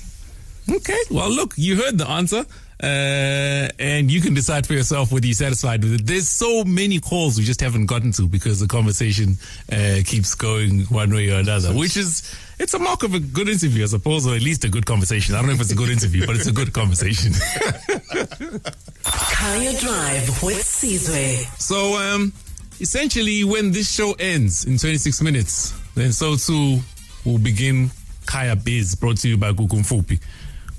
[0.70, 0.98] Okay.
[1.10, 2.44] Well, look, you heard the answer.
[2.80, 6.06] Uh, and you can decide for yourself whether you're satisfied with it.
[6.06, 9.36] There's so many calls we just haven't gotten to because the conversation
[9.72, 13.48] uh, keeps going one way or another, which is it's a mark of a good
[13.48, 15.34] interview, I suppose, or at least a good conversation.
[15.34, 17.32] I don't know if it's a good interview, but it's a good conversation.
[19.02, 21.60] Kaya Drive with Sizwe.
[21.60, 22.32] so, um,
[22.80, 26.78] essentially, when this show ends in 26 minutes, then so too
[27.24, 27.90] will begin
[28.26, 30.20] Kaya Biz, brought to you by Kuku Mfupi.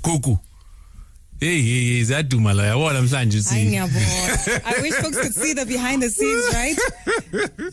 [0.02, 0.40] Kuku,
[1.42, 3.70] Hey, hey, hey, ziyaduma la yabo namhlanje Hayi, uthi.
[3.70, 4.62] ngiyabona.
[4.66, 6.78] I wish folks could see the behind the scenes, right?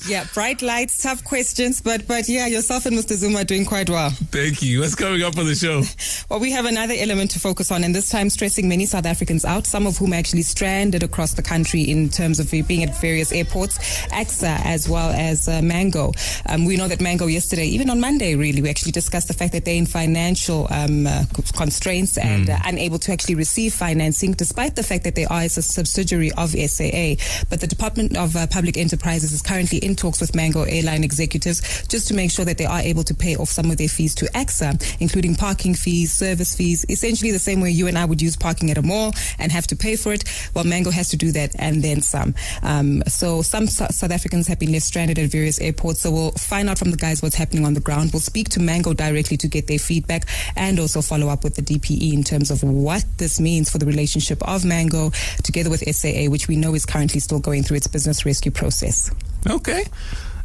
[0.08, 3.16] yeah, bright lights, tough questions, but but yeah, yourself and Mr.
[3.16, 4.10] Zuma are doing quite well.
[4.30, 4.80] Thank you.
[4.82, 5.82] What's coming up on the show?
[6.28, 9.44] Well, we have another element to focus on, and this time stressing many South Africans
[9.44, 13.00] out, some of whom are actually stranded across the country in terms of being at
[13.00, 13.78] various airports,
[14.08, 16.12] ACSA as well as uh, Mango.
[16.48, 19.52] Um, we know that Mango yesterday, even on Monday, really, we actually discussed the fact
[19.52, 21.24] that they're in financial um, uh,
[21.56, 25.48] constraints and uh, unable to actually receive financing, despite the fact that they are a
[25.48, 27.16] subsidiary of SAA.
[27.48, 31.86] But the Department of uh, Public Enterprises is currently in talks with Mango airline executives
[31.88, 34.14] just to make sure that they are able to pay off some of their fees
[34.16, 38.20] to ACSA, including parking fees, service fees, essentially the same way you and I would
[38.20, 40.24] use parking at a mall and have to pay for it.
[40.54, 42.34] Well, Mango has to do that and then some.
[42.62, 46.02] Um, so some Sou- South Africans have been left stranded at various airports.
[46.02, 48.12] So we'll find out from the guys what's happening on the ground.
[48.12, 50.24] We'll speak to Mango directly to get their feedback
[50.56, 53.86] and also follow up with the DPE in terms of what this means for the
[53.86, 55.10] relationship of Mango
[55.44, 59.10] together with SAA, which we know is currently still going through its business rescue process.
[59.48, 59.84] Okay.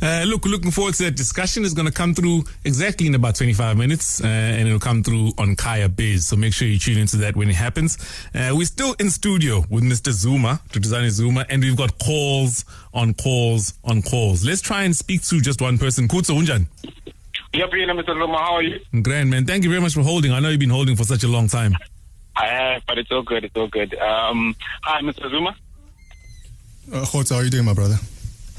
[0.04, 1.64] Uh, look, looking forward to that discussion.
[1.64, 5.32] It's going to come through exactly in about 25 minutes, uh, and it'll come through
[5.38, 6.28] on Kaya Biz.
[6.28, 7.98] So make sure you tune into that when it happens.
[8.34, 10.12] Uh, we're still in studio with Mr.
[10.12, 11.10] Zuma, Dr.
[11.10, 14.44] Zuma, and we've got calls on calls on calls.
[14.44, 16.08] Let's try and speak to just one person.
[16.08, 16.66] Khotso Unjan.
[17.54, 18.16] Yep, you know, Mr.
[18.16, 18.80] Luma, how are you?
[19.04, 19.46] Grand man.
[19.46, 20.32] Thank you very much for holding.
[20.32, 21.76] I know you've been holding for such a long time.
[22.36, 23.44] I have, but it's all good.
[23.44, 23.94] It's all good.
[23.96, 25.30] Um, hi, Mr.
[25.30, 25.56] Zuma.
[26.92, 27.98] Uh, how are you doing, my brother?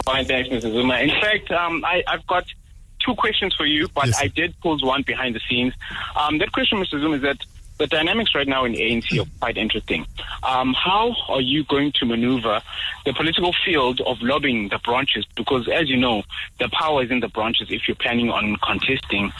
[0.04, 0.72] Fine, thanks, Mr.
[0.72, 0.98] Zuma.
[0.98, 2.44] In fact, um, I, I've got
[3.04, 4.20] two questions for you, but Yes.
[4.20, 5.74] I did pose one behind the scenes.
[6.16, 7.00] Um, that question, Mr.
[7.00, 7.38] Zuma, is that
[7.78, 10.06] the dynamics right now in ANC are quite interesting.
[10.42, 12.60] Um, how are you going to maneuver
[13.04, 15.26] the political field of lobbying the branches?
[15.36, 16.22] Because, as you know,
[16.58, 19.32] the power is in the branches if you're planning on contesting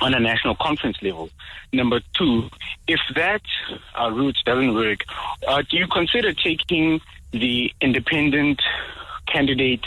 [0.00, 1.30] on a national conference level.
[1.72, 2.48] Number two,
[2.86, 3.42] if that
[3.98, 5.04] uh, route doesn't work,
[5.46, 7.00] uh, do you consider taking
[7.32, 8.62] the independent
[9.26, 9.84] candidate,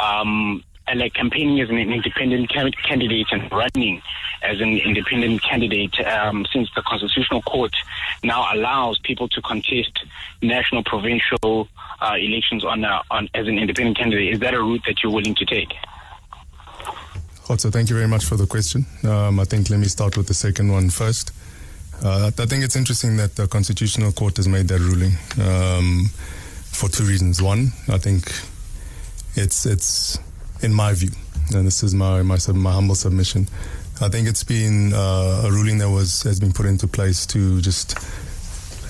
[0.00, 4.00] um, and like campaigning as an independent ca- candidate and running
[4.42, 7.74] as an independent candidate, um, since the Constitutional Court
[8.22, 9.98] now allows people to contest
[10.40, 11.68] national, provincial
[12.00, 14.34] uh, elections on, on as an independent candidate?
[14.34, 15.74] Is that a route that you're willing to take?
[17.48, 18.84] Khotso, thank you very much for the question.
[19.04, 21.32] Um, I think let me start with the second one first.
[22.04, 26.10] Uh, I think it's interesting that the Constitutional Court has made that ruling um,
[26.66, 27.40] for two reasons.
[27.40, 28.30] One, I think
[29.34, 30.18] it's it's
[30.60, 31.08] in my view,
[31.54, 33.48] and this is my my, my humble submission.
[34.02, 37.62] I think it's been uh, a ruling that was has been put into place to
[37.62, 37.96] just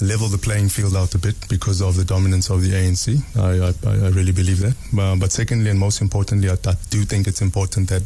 [0.02, 3.22] level the playing field out a bit because of the dominance of the ANC.
[3.36, 4.74] I, I, I really believe that.
[4.98, 8.02] Uh, but secondly, and most importantly, I, I do think it's important that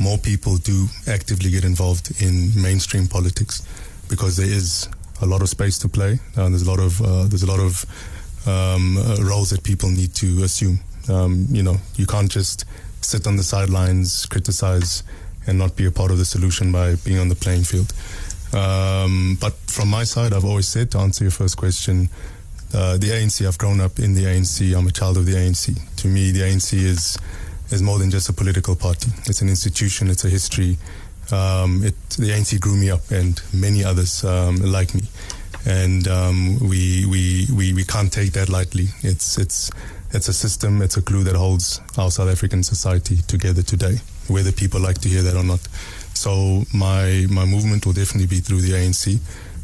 [0.00, 3.62] more people do actively get involved in mainstream politics
[4.08, 4.88] because there is
[5.22, 6.18] a lot of space to play.
[6.36, 7.84] Uh, there's a lot of uh, there's a lot of
[8.46, 10.80] um, uh, roles that people need to assume.
[11.08, 12.64] Um, you know, you can't just
[13.00, 15.02] sit on the sidelines, criticize,
[15.46, 17.92] and not be a part of the solution by being on the playing field.
[18.52, 22.08] Um, but from my side, I've always said to answer your first question,
[22.74, 23.46] uh, the ANC.
[23.46, 24.76] I've grown up in the ANC.
[24.76, 25.96] I'm a child of the ANC.
[25.96, 27.18] To me, the ANC is
[27.70, 29.10] is more than just a political party.
[29.26, 30.10] It's an institution.
[30.10, 30.76] It's a history.
[31.32, 35.02] Um, it, the ANC grew me up, and many others um, like me.
[35.66, 38.86] And um, we, we we we can't take that lightly.
[39.02, 39.70] It's it's
[40.12, 40.82] it's a system.
[40.82, 43.96] It's a glue that holds our South African society together today,
[44.28, 45.60] whether people like to hear that or not.
[46.14, 49.18] So my my movement will definitely be through the ANC.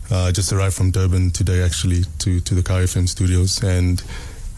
[0.09, 4.03] Uh, just arrived from Durban today, actually, to to the Kaya FM studios, and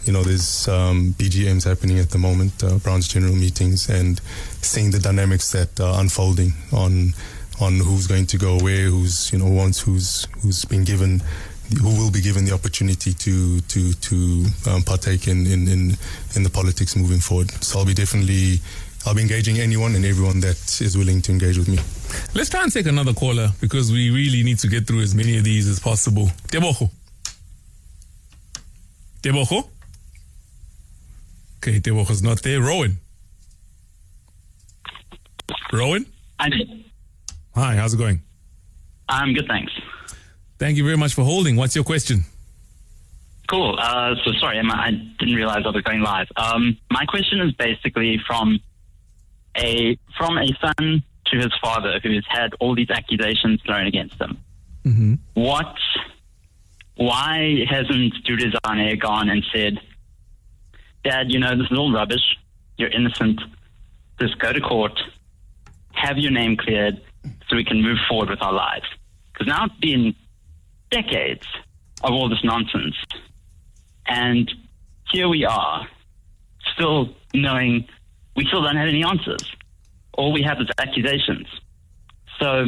[0.09, 4.19] you know, there's um, BGMs happening at the moment, uh, branch general meetings, and
[4.63, 7.13] seeing the dynamics that are unfolding on
[7.61, 11.21] on who's going to go where, who's you know wants who's who's been given,
[11.83, 15.93] who will be given the opportunity to to to um, partake in, in in
[16.35, 17.51] in the politics moving forward.
[17.63, 18.61] So I'll be definitely.
[19.07, 21.79] I'll be engaging anyone and everyone that is willing to engage with me.
[22.35, 25.39] Let's try and take another caller because we really need to get through as many
[25.39, 26.27] of these as possible.
[26.49, 26.91] Teboho.
[29.23, 29.69] Teboho?
[31.59, 32.61] Okay, Teboho's not there.
[32.61, 32.99] Rowan.
[35.73, 36.07] Rowan?
[36.39, 36.53] I'm,
[37.55, 38.23] Hi, how's it going?
[39.09, 39.73] I'm good, thanks.
[40.59, 41.57] Thank you very much for holding.
[41.57, 42.25] What's your question?
[43.49, 43.77] Cool.
[43.81, 46.29] Uh, so sorry, Emma, I didn't realize I was going live.
[46.37, 48.61] Um, my question is basically from
[49.57, 54.21] a from a son to his father who has had all these accusations thrown against
[54.21, 54.39] him.
[54.85, 55.15] Mm-hmm.
[55.35, 55.75] What?
[56.97, 59.81] Why hasn't Duduzane gone and said,
[61.09, 62.37] "Dad, you know this is all rubbish.
[62.77, 63.41] You're innocent.
[64.21, 64.93] Just go to court,
[65.93, 67.01] have your name cleared,
[67.49, 68.85] so we can move forward with our lives."
[69.33, 70.15] Because now it's been
[70.91, 71.47] decades
[72.03, 72.97] of all this nonsense.
[74.07, 74.53] And
[75.11, 75.89] here we are,
[76.75, 77.89] still knowing
[78.37, 79.51] we still don't have any answers.
[80.13, 81.47] All we have is accusations.
[82.39, 82.67] So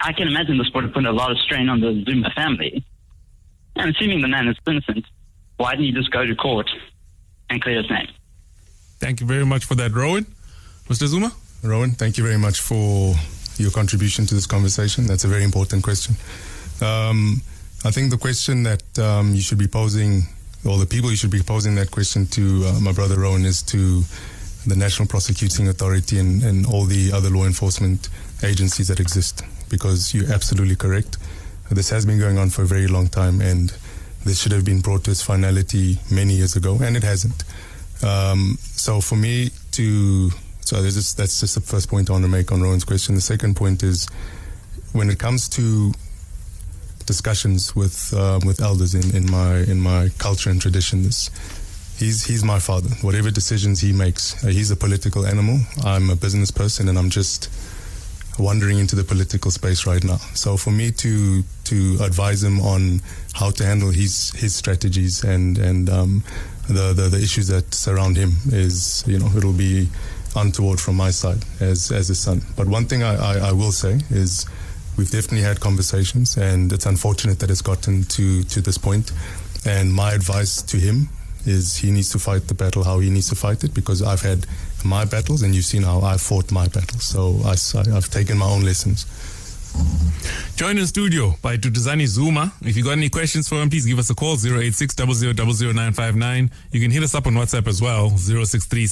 [0.00, 2.84] I can imagine this would have put a lot of strain on the Zuma family.
[3.76, 5.06] And assuming the man is innocent,
[5.56, 6.68] why didn't he just go to court
[7.50, 8.08] and clear his name?
[8.98, 10.26] Thank you very much for that, Rowan.
[10.88, 11.06] Mr.
[11.06, 11.32] Zuma?
[11.62, 13.14] Rowan, thank you very much for
[13.58, 15.06] your contribution to this conversation.
[15.06, 16.16] That's a very important question.
[16.80, 17.42] Um,
[17.84, 20.22] I think the question that um, you should be posing,
[20.64, 23.62] or the people you should be posing that question to, uh, my brother Rowan, is
[23.64, 24.02] to
[24.66, 28.08] the National Prosecuting Authority and, and all the other law enforcement
[28.42, 31.18] agencies that exist, because you're absolutely correct.
[31.70, 33.76] This has been going on for a very long time, and
[34.26, 37.44] this should have been brought to its finality many years ago, and it hasn't.
[38.02, 40.30] Um, so for me to
[40.66, 43.14] so just, that's just the first point I want to make on Rowan's question.
[43.14, 44.08] The second point is
[44.92, 45.92] when it comes to
[47.06, 51.30] discussions with uh, with elders in, in my in my culture and traditions,
[51.98, 52.88] he's he's my father.
[53.02, 55.60] Whatever decisions he makes, uh, he's a political animal.
[55.84, 57.48] I'm a business person, and I'm just
[58.38, 60.18] wandering into the political space right now.
[60.34, 63.00] So for me to to advise him on
[63.34, 66.22] how to handle his his strategies and and um,
[66.68, 69.88] the, the the issues that surround him is you know it'll be
[70.34, 72.42] untoward from my side as as a son.
[72.56, 74.46] But one thing I, I, I, will say is
[74.96, 79.12] we've definitely had conversations, and it's unfortunate that it's gotten to to this point.
[79.64, 81.08] And my advice to him
[81.46, 84.22] is he needs to fight the battle how he needs to fight it because I've
[84.22, 84.46] had
[84.86, 87.04] my battles, and you've seen how I fought my battles.
[87.04, 87.54] So I,
[87.96, 89.06] I've taken my own lessons.
[90.56, 92.52] Join in studio by Duduzane Zuma.
[92.62, 96.50] If you've got any questions for him, please give us a call 086 00959.
[96.72, 98.86] You can hit us up on WhatsApp as well 063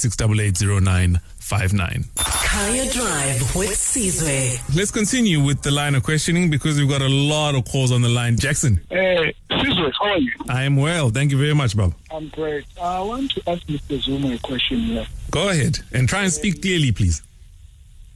[1.45, 4.75] 688 Kaya Drive with Sizwe.
[4.75, 8.01] Let's continue with the line of questioning because we've got a lot of calls on
[8.01, 8.35] the line.
[8.35, 8.81] Jackson.
[8.89, 10.31] Hey, Sizwe, how are you?
[10.49, 11.11] I am well.
[11.11, 11.93] Thank you very much, Bob.
[12.09, 12.65] I'm great.
[12.79, 14.01] Uh, I want to ask Mr.
[14.01, 15.05] Zuma a question here.
[15.29, 17.21] Go ahead and try and speak clearly, please.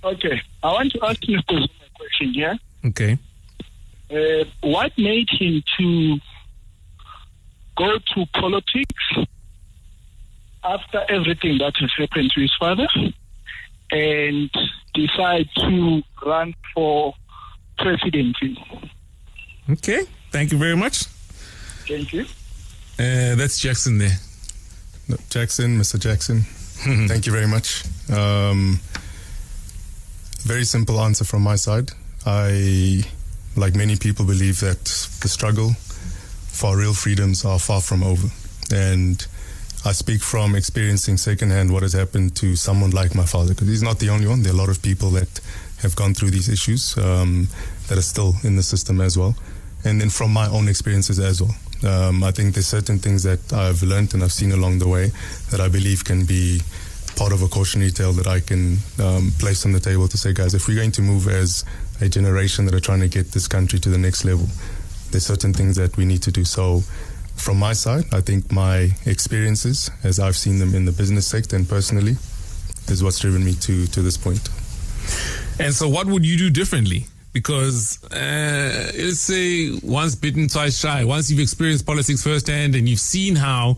[0.04, 0.42] Okay.
[0.64, 1.50] I want to ask Mr.
[1.52, 2.58] Zuma a question here.
[2.84, 3.20] Okay.
[4.10, 6.18] Uh, what made him to
[7.78, 9.04] go to politics
[10.64, 12.88] after everything that has happened to his father
[13.92, 14.50] and
[14.94, 17.14] decide to run for
[17.78, 18.58] presidency?
[19.70, 20.04] Okay.
[20.32, 21.04] Thank you very much.
[21.88, 22.22] Thank you.
[23.00, 24.18] Uh, that's Jackson there.
[25.08, 26.00] No, Jackson, Mr.
[26.00, 26.42] Jackson.
[27.08, 27.84] Thank you very much.
[28.12, 28.80] Um,
[30.44, 31.92] very simple answer from my side.
[32.26, 33.04] I,
[33.56, 34.86] like many people, believe that
[35.22, 38.28] the struggle for real freedoms are far from over.
[38.72, 39.26] And
[39.86, 43.84] I speak from experiencing secondhand what has happened to someone like my father, because he's
[43.84, 44.44] not the only one.
[44.44, 45.40] There are a lot of people that
[45.82, 47.48] have gone through these issues um,
[47.88, 49.36] that are still in the system as well.
[49.86, 51.56] And then from my own experiences as well.
[51.88, 55.12] Um, I think there's certain things that I've learned and I've seen along the way
[55.52, 56.60] that I believe can be
[57.16, 60.34] part of a cautionary tale that I can um, place on the table to say,
[60.34, 61.64] guys, if we're going to move as
[62.02, 64.48] a generation that are trying to get this country to the next level.
[65.12, 66.46] There's certain things that we need to do.
[66.46, 66.84] So,
[67.40, 71.56] from my side, I think my experiences, as I've seen them in the business sector
[71.56, 72.16] and personally,
[72.88, 74.50] is what's driven me to to this point.
[75.60, 77.06] And so, what would you do differently?
[77.34, 81.04] Because uh, let's say once bitten, twice shy.
[81.04, 83.78] Once you've experienced politics firsthand and you've seen how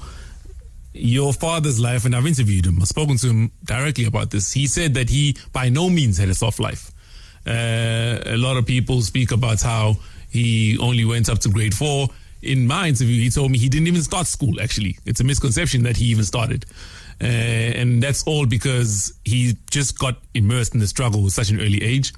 [0.94, 4.52] your father's life, and I've interviewed him, I've spoken to him directly about this.
[4.52, 6.92] He said that he by no means had a soft life.
[7.46, 9.98] Uh, a lot of people speak about how
[10.30, 12.08] he only went up to grade four.
[12.42, 14.98] In my interview, he told me he didn't even start school, actually.
[15.06, 16.66] It's a misconception that he even started.
[17.22, 21.62] Uh, and that's all because he just got immersed in the struggle at such an
[21.62, 22.14] early age.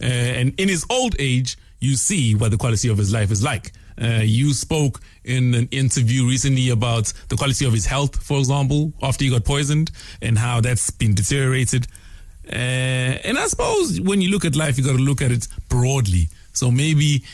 [0.00, 3.42] Uh, and in his old age, you see what the quality of his life is
[3.42, 3.72] like.
[4.00, 8.92] Uh, you spoke in an interview recently about the quality of his health, for example,
[9.02, 9.90] after he got poisoned,
[10.22, 11.86] and how that's been deteriorated.
[12.46, 12.54] Uh,
[13.24, 16.28] and I suppose when you look at life, you got to look at it broadly.
[16.52, 17.24] So maybe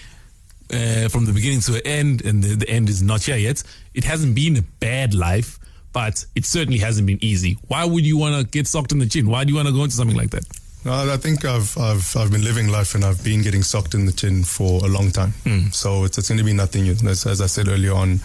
[0.73, 3.63] uh, from the beginning to the end, and the, the end is not here yet,
[3.95, 5.59] it hasn't been a bad life,
[5.93, 7.59] but it certainly hasn't been easy.
[7.69, 9.29] Why would you want to get socked in the chin?
[9.29, 10.45] Why do you want to go into something like that?
[10.87, 14.13] I think I've, I've I've been living life and I've been getting socked in the
[14.13, 15.35] chin for a long time.
[15.45, 15.75] Mm.
[15.75, 16.93] So it's, it's going to be nothing new.
[16.93, 18.21] As, as I said earlier on,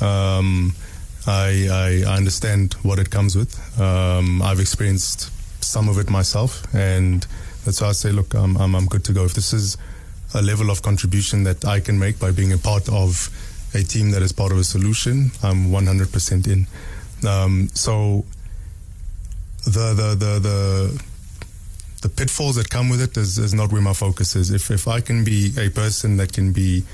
[0.00, 0.72] um,
[1.26, 3.54] I, I, I understand what it comes with.
[3.78, 5.30] Um, I've experienced
[5.62, 7.26] some of it myself, and
[7.66, 9.24] that's why I say, look, I'm, I'm, I'm good to go.
[9.26, 9.76] If this is
[10.34, 13.30] a level of contribution that I can make by being a part of
[13.74, 16.66] a team that is part of a solution, I'm 100% in.
[17.28, 18.24] Um, so
[19.64, 21.02] the, the the the
[22.02, 24.50] the pitfalls that come with it is, is not where my focus is.
[24.50, 26.84] If if I can be a person that can be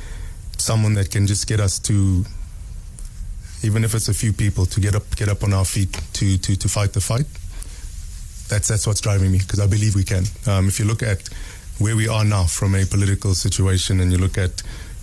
[0.59, 2.25] someone that can just get us to,
[3.63, 6.39] even if it's a few people, to get up, get up on our feet to
[6.39, 7.27] to to fight the fight.
[8.49, 10.25] That's that's what's driving me because I believe we can.
[10.47, 11.29] Um, if you look at
[11.79, 14.63] where we are now from a political situation, and you look at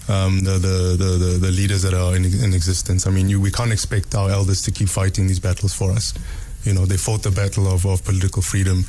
[0.10, 3.08] um, the, the, the, the, the leaders that are in, in existence.
[3.08, 6.14] I mean, you, we can't expect our elders to keep fighting these battles for us.
[6.66, 8.86] You know, they fought the battle of, of political freedom.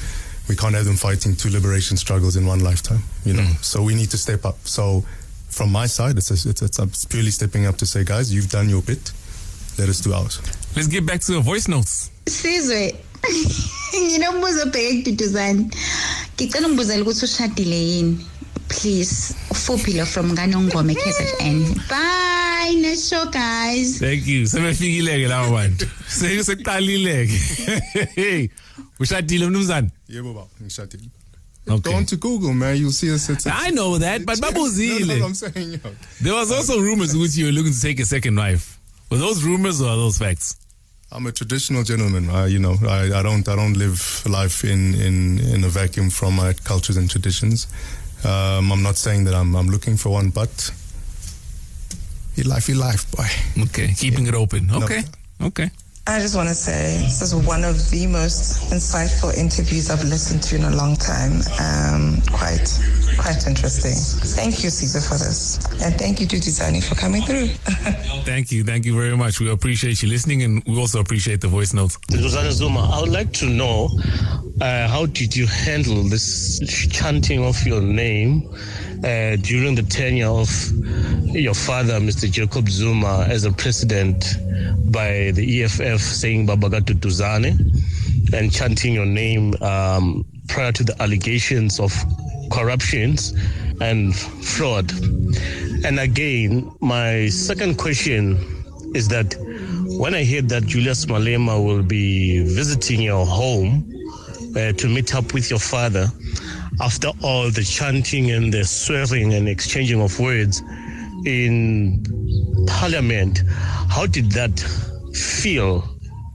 [0.48, 3.02] We can't have them fighting two liberation struggles in one lifetime.
[3.24, 4.56] You know, so we need to step up.
[4.66, 5.04] So,
[5.48, 8.68] from my side, it's, it's, it's, it's purely stepping up to say, guys, you've done
[8.68, 9.12] your bit.
[9.78, 10.40] Let us do ours.
[10.76, 12.10] Let's get back to the voice notes.
[12.26, 12.96] sizwe
[14.04, 15.66] nginombuzo obheke kududuzane
[16.36, 18.26] ngicela ungibuzele ukuthi ushadile yini
[18.68, 24.46] please ufuphilo from kanongoma kzn bye nice show guys Thank you.
[24.46, 25.86] Sebefikile-ke laba bantu.
[26.08, 27.38] Se- Sekuqalile-ke.
[28.16, 28.48] Hey,
[29.00, 29.90] ushadile mnumzane?
[30.08, 31.08] Yebo baba, ngishadile.
[31.68, 31.90] Okay.
[31.92, 32.76] Go on to Google, man.
[32.76, 33.28] You'll see us.
[33.30, 35.06] It's, I know that, but No, babuzile.
[35.08, 35.78] no, no, I'm saying, yo.
[36.20, 38.78] There was also rumors which you were looking to take a second wife.
[39.10, 40.56] Were those rumors or are those facts?
[41.14, 42.28] I'm a traditional gentleman.
[42.28, 46.10] I, you know, I, I don't I don't live life in, in, in a vacuum
[46.10, 47.68] from my cultures and traditions.
[48.24, 50.72] Um, I'm not saying that I'm I'm looking for one, but
[52.34, 53.28] you life, you life, boy.
[53.62, 54.68] Okay, keeping it open.
[54.72, 55.04] Okay,
[55.40, 55.70] okay.
[56.06, 60.42] I just want to say this is one of the most insightful interviews I've listened
[60.44, 61.40] to in a long time.
[61.58, 62.78] Um, quite,
[63.16, 63.94] quite interesting.
[64.36, 67.46] Thank you, Sizwe, for this, and thank you, to Zani, for coming through.
[68.24, 69.38] Thank you, thank you very much.
[69.38, 71.98] We appreciate you listening, and we also appreciate the voice notes.
[72.10, 73.90] Rosanna Zuma, I would like to know
[74.60, 76.60] uh, how did you handle this
[76.90, 78.48] chanting of your name
[79.02, 80.48] uh, during the tenure of
[81.34, 82.30] your father, Mr.
[82.30, 84.36] Jacob Zuma, as a president
[84.92, 87.58] by the EFF, saying Baba ka Duduzane
[88.32, 91.92] and chanting your name um, prior to the allegations of
[92.52, 93.32] corruptions
[93.80, 94.90] and fraud.
[95.84, 98.38] And again, my second question
[98.94, 99.34] is that
[99.98, 103.93] when I hear that Julius Malema will be visiting your home
[104.56, 106.08] uh, to meet up with your father,
[106.80, 110.62] after all the chanting and the swearing and exchanging of words
[111.24, 112.04] in
[112.66, 113.42] parliament,
[113.88, 114.58] how did that
[115.14, 115.88] feel?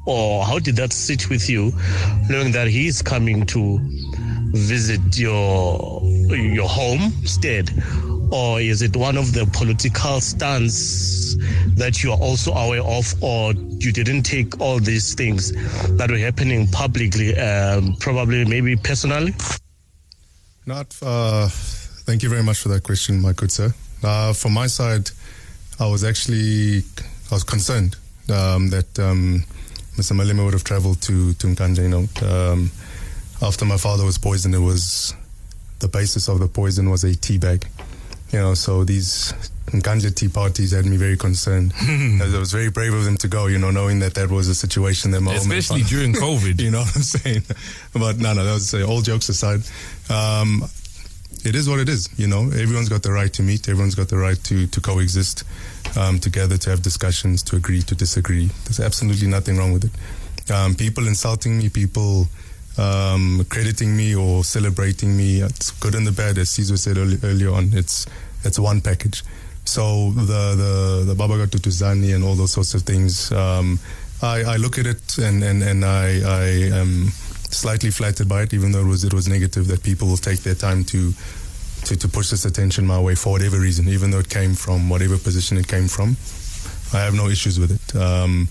[0.05, 1.71] Or how did that sit with you,
[2.29, 3.79] knowing that he is coming to
[4.53, 6.01] visit your
[6.33, 7.69] your homestead,
[8.31, 11.35] or is it one of the political stance
[11.75, 15.51] that you are also aware of, or you didn't take all these things
[15.97, 19.33] that were happening publicly, um, probably maybe personally?
[20.65, 20.95] Not.
[21.01, 23.73] Uh, thank you very much for that question, my good sir.
[24.03, 25.09] Uh, from my side,
[25.79, 26.83] I was actually
[27.31, 27.95] I was concerned
[28.29, 29.43] um, that um,
[29.95, 30.13] Mr.
[30.13, 31.47] Malema would have travelled to to.
[31.49, 32.71] You know, um,
[33.41, 35.13] after my father was poisoned, it was
[35.79, 37.65] the basis of the poison was a tea bag.
[38.31, 39.33] You know, so these
[39.67, 41.73] Nkandla tea parties had me very concerned.
[41.79, 43.47] it was very brave of them to go.
[43.47, 46.59] You know, knowing that that was a situation that my Especially during COVID.
[46.59, 47.43] you know what I'm saying?
[47.93, 49.61] But no, no, that was uh, all jokes aside.
[50.09, 50.63] Um,
[51.45, 52.09] it is what it is.
[52.17, 53.67] You know, everyone's got the right to meet.
[53.69, 55.43] Everyone's got the right to to coexist
[55.97, 58.49] um, together, to have discussions, to agree, to disagree.
[58.65, 60.51] There's absolutely nothing wrong with it.
[60.51, 62.27] Um, people insulting me, people
[62.79, 66.37] um, crediting me or celebrating me, it's good and the bad.
[66.37, 68.05] As Sizwe said early, earlier on, it's
[68.43, 69.23] it's one package.
[69.65, 73.31] So the the the Baba Duduzane and all those sorts of things.
[73.31, 73.79] Um,
[74.21, 76.45] I, I look at it and and and I I
[76.81, 77.09] am
[77.51, 80.39] slightly flattered by it, even though it was it was negative that people will take
[80.39, 81.13] their time to
[81.85, 84.89] to, to push this attention my way for whatever reason, even though it came from
[84.89, 86.17] whatever position it came from.
[86.93, 87.95] I have no issues with it.
[87.95, 88.49] Um,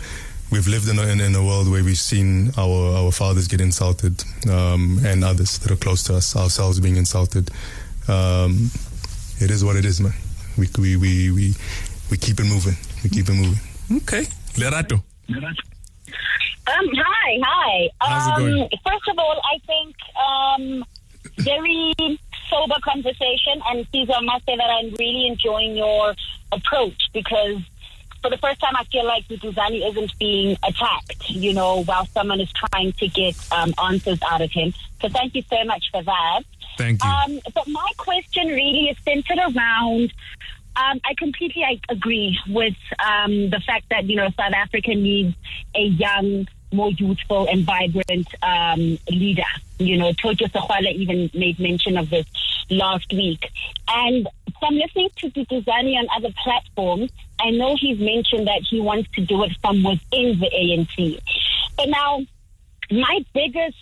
[0.51, 3.61] we've lived in a, in, in a world where we've seen our, our fathers get
[3.61, 7.51] insulted um, and others that are close to us, ourselves being insulted.
[8.09, 8.70] Um,
[9.41, 10.15] it is what it is, man.
[10.57, 11.55] We, we, we, we,
[12.11, 12.77] we keep it moving.
[13.05, 13.61] We keep it moving.
[13.99, 14.27] Okay.
[14.55, 15.03] Lerato.
[15.31, 17.89] Um, hi, hi.
[18.01, 18.69] How's it um, going?
[18.85, 20.85] First of all, I think um,
[21.39, 21.95] very
[22.51, 26.15] sober conversation, and Sizwe, I must say that I'm really enjoying your
[26.53, 27.59] approach because
[28.23, 32.40] for the first time, I feel like Duzani isn't being attacked, you know, while someone
[32.40, 34.74] is trying to get um, answers out of him.
[35.01, 36.43] So thank you so much for that.
[36.77, 37.11] Thank you.
[37.11, 40.12] Um, but my question really is centered around.
[40.77, 45.35] Um, I completely I agree with um, the fact that you know South Africa needs
[45.74, 49.43] a young, more youthful and vibrant um, leader.
[49.78, 52.27] You know, Toto Sahwala even made mention of this
[52.70, 53.51] last week.
[53.89, 54.28] And
[54.59, 59.20] from listening to Duduzane on other platforms, I know he's mentioned that he wants to
[59.24, 61.20] do it from within the ANC.
[61.77, 62.20] But now,
[62.90, 63.77] my biggest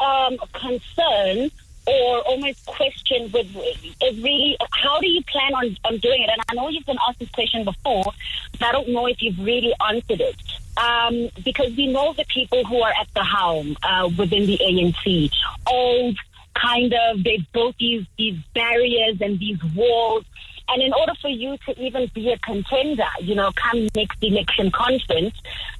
[0.00, 1.50] um, concern
[1.88, 6.30] or almost question with is really how do you plan on, on doing it?
[6.30, 8.12] And I know you've been asked this question before,
[8.52, 10.36] but I don't know if you've really answered it.
[10.76, 15.32] Um, because we know the people who are at the helm uh, within the ANC,
[15.66, 16.16] old,
[16.54, 20.24] kind of, they've built these, these barriers and these walls.
[20.70, 24.70] And in order for you to even be a contender, you know, come next election
[24.70, 25.34] conference,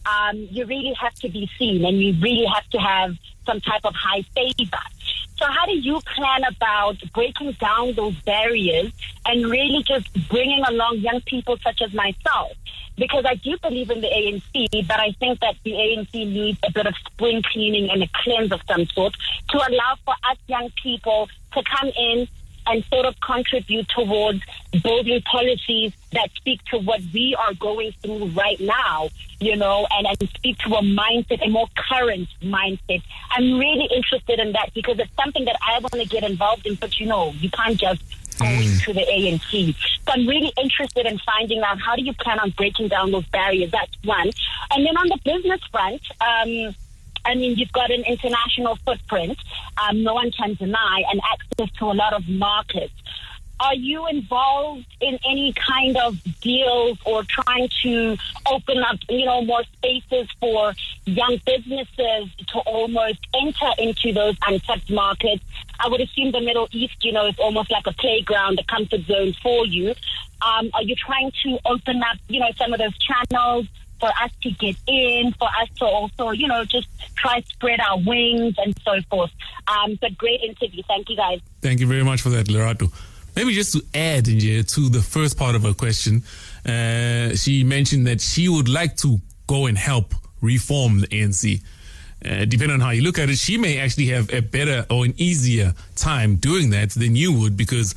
[0.07, 3.85] um, you really have to be seen and you really have to have some type
[3.85, 4.83] of high favor.
[5.37, 8.91] So how do you plan about breaking down those barriers
[9.27, 12.53] and really just bringing along young people such as myself?
[12.99, 16.73] Because I do believe in the ANC, but I think that the ANC needs a
[16.73, 19.15] bit of spring cleaning and a cleanse of some sort
[19.51, 22.29] to allow for us young people to come in
[22.69, 24.43] and sort of contribute towards
[24.83, 29.09] building policies that speak to what we are going through right now,
[29.41, 33.03] you know, and, and speak to a mindset, a more current mindset.
[33.31, 36.75] I'm really interested in that because it's something that I want to get involved in,
[36.75, 38.03] but you know, you can't just
[38.39, 39.75] go to the ANC.
[40.07, 43.27] So I'm really interested in finding out how do you plan on breaking down those
[43.27, 43.71] barriers?
[43.71, 44.31] That's one.
[44.71, 46.75] And then on the business front, um,
[47.25, 49.39] I mean, you've got an international footprint,
[49.77, 52.95] um, no one can deny, and access to a lot of markets.
[53.61, 58.17] Are you involved in any kind of deals or trying to
[58.47, 60.73] open up, you know, more spaces for
[61.07, 65.45] young businesses to almost enter into those untapped markets?
[65.81, 69.03] I would assume the Middle East, you know, is almost like a playground, a comfort
[69.03, 69.91] zone for you.
[70.41, 73.67] Um, are you trying to open up, you know, some of those channels
[73.99, 76.87] for us to get in, for us to also, you know, just
[77.17, 79.33] try to spread our wings and so forth.
[79.67, 80.83] Um, but great interview.
[80.87, 81.41] Thank you guys.
[81.61, 82.93] Thank you very much for that, Lerato.
[83.39, 86.25] Maybe just to add Nje, to the first part of her question,
[86.67, 91.63] uh, she mentioned that she would like to go and help reform the ANC.
[92.25, 95.05] Uh, depending on how you look at it, she may actually have a better or
[95.05, 97.95] an easier time doing that than you would because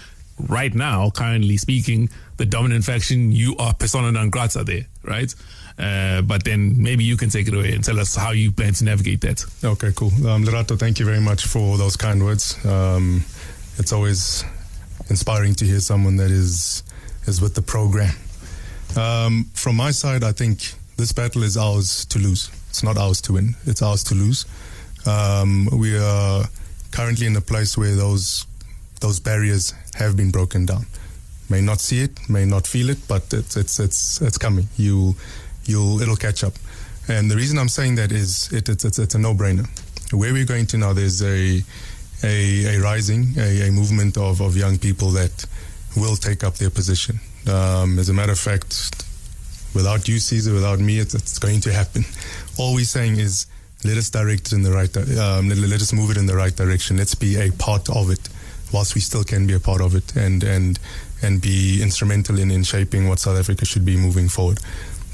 [0.48, 2.08] right now, currently speaking,
[2.38, 5.34] the dominant faction, you are persona non grata there, right?
[5.80, 8.74] Uh, but then maybe you can take it away and tell us how you plan
[8.74, 9.44] to navigate that.
[9.64, 10.12] Okay, cool.
[10.28, 12.64] Um, Lerato, thank you very much for those kind words.
[12.64, 13.26] Um,
[13.80, 14.46] it's always
[15.10, 16.84] inspiring to hear someone that is
[17.28, 18.16] is with the program.
[18.98, 22.50] Um, from my side, I think this battle is ours to lose.
[22.70, 23.56] It's not ours to win.
[23.66, 24.46] It's ours to lose.
[25.06, 26.46] Um, we are
[26.92, 28.46] currently in a place where those
[29.00, 30.86] those barriers have been broken down.
[31.50, 34.68] May not see it, may not feel it, but it's it's it's it's coming.
[34.78, 35.16] You
[35.66, 36.54] you'll it'll catch up.
[37.08, 39.68] And the reason I'm saying that is it, it's, it's it's a no-brainer.
[40.14, 41.62] Where we're going to now, there's a
[42.24, 45.46] a, a rising a, a movement of, of young people that
[45.96, 47.20] will take up their position.
[47.50, 49.06] Um, as a matter of fact,
[49.74, 52.04] without you, Caesar, without me, it's, it's going to happen.
[52.58, 53.48] All we're saying is
[53.84, 56.36] let us direct it in the right, um, let, let us move it in the
[56.36, 56.98] right direction.
[56.98, 58.30] Let's be a part of it,
[58.72, 60.80] whilst we still can be a part of it, and and
[61.24, 64.60] and be instrumental in, in shaping what South Africa should be moving forward.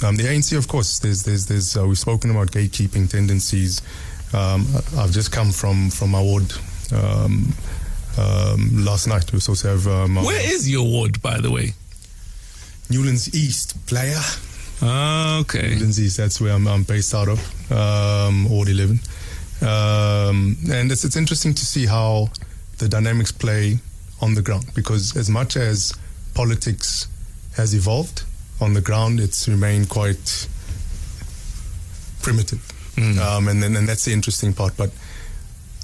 [0.05, 3.81] Um, the ANC, of course, there's there's there's uh, we've spoken about gatekeeping tendencies.
[4.33, 4.67] Um,
[4.97, 6.51] I've just come from from my ward
[6.93, 7.53] um,
[8.17, 9.31] um, last night.
[9.31, 11.73] We to have um, our- Where is your ward, by the way?
[12.89, 14.21] Newlands East player.
[14.81, 15.73] Ah, okay.
[15.75, 18.99] Newlands East, that's where I'm, I'm based out of, um, Ward 11.
[19.61, 22.29] Um, and it's, it's interesting to see how
[22.77, 23.79] the dynamics play
[24.21, 25.93] on the ground because as much as
[26.35, 27.07] politics
[27.55, 28.23] has evolved
[28.61, 30.47] on the ground, it's remained quite
[32.21, 32.61] primitive.
[32.97, 34.75] Um, and then and that's the interesting part.
[34.75, 34.89] But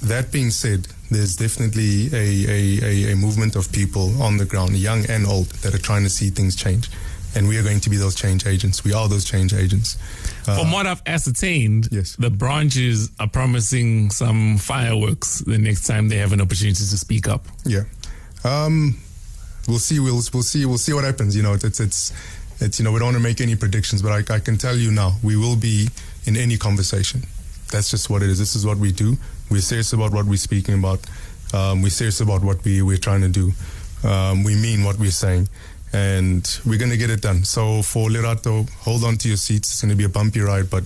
[0.08, 4.76] that being said, there's definitely a, a, a, a movement of people on the ground,
[4.76, 6.90] young and old, that are trying to see things change.
[7.36, 8.84] And we are going to be those change agents.
[8.84, 9.96] We are those change agents.
[10.46, 12.14] Uh, From what I've ascertained, yes.
[12.16, 17.26] the branches are promising some fireworks the next time they have an opportunity to speak
[17.26, 17.46] up.
[17.64, 17.84] Yeah.
[18.44, 18.98] Um,
[19.66, 19.98] we'll see.
[19.98, 20.64] We'll we'll see.
[20.64, 21.34] We'll see what happens.
[21.34, 22.12] You know, it's it's
[22.60, 24.76] it's you know we don't want to make any predictions, but I, I can tell
[24.76, 25.88] you now we will be
[26.26, 27.22] in any conversation.
[27.72, 28.38] That's just what it is.
[28.38, 29.16] This is what we do.
[29.50, 31.00] We're serious about what we're speaking about.
[31.52, 33.52] Um, we're serious about what we we're trying to do.
[34.02, 35.48] Um, we mean what we're saying,
[35.92, 37.44] and we're going to get it done.
[37.44, 39.70] So for Lerato, hold on to your seats.
[39.70, 40.84] It's going to be a bumpy ride, but.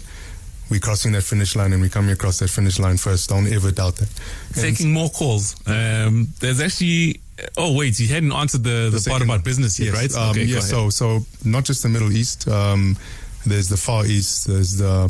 [0.71, 3.31] We're crossing that finish line and we're coming across that finish line first.
[3.31, 4.11] Don't ever doubt that.
[4.49, 5.57] And- Taking more calls.
[5.67, 7.23] Um, there's actually.
[7.57, 10.23] Oh wait, you hadn't answered the, the, part second- about business yet, yes, right?
[10.23, 12.47] Um, okay, yeah, so so not just the Middle East.
[12.49, 12.99] Um,
[13.47, 14.47] there's the Far East.
[14.47, 15.09] There's the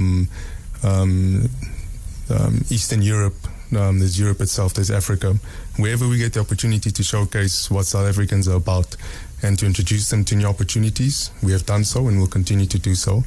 [2.31, 3.37] um, Eastern Europe.
[3.77, 4.75] Um, there's Europe itself.
[4.75, 5.35] There's Africa.
[5.77, 8.97] Wherever we get the opportunity to showcase what South Africans are about
[9.43, 12.79] and to introduce them to new opportunities, we have done so and will continue to
[12.79, 13.23] do so.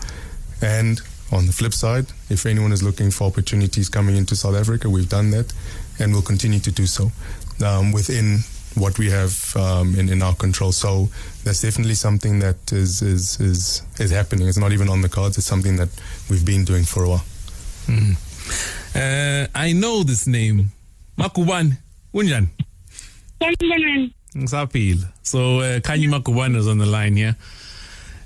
[0.61, 1.02] And
[1.32, 5.07] On the flip side, if anyone is looking for opportunities coming into South Africa, we've
[5.07, 5.53] done that
[5.98, 7.10] and we'll continue to do so
[7.65, 8.40] um, within
[8.76, 10.73] what we have um, in, in our control.
[10.73, 11.07] So
[11.45, 14.48] that's definitely something that is, is, is, is happening.
[14.49, 15.38] It's not even on the cards.
[15.38, 15.90] It's something that
[16.30, 17.26] we've been doing for a while.
[17.88, 18.18] Mm.
[18.95, 20.72] Uh, I know this name.
[21.18, 21.77] Makuban.
[22.13, 22.47] Unjan.
[24.35, 25.07] Ngisaphila.
[25.23, 27.35] So uh, Khanyi Makubane is on the line here.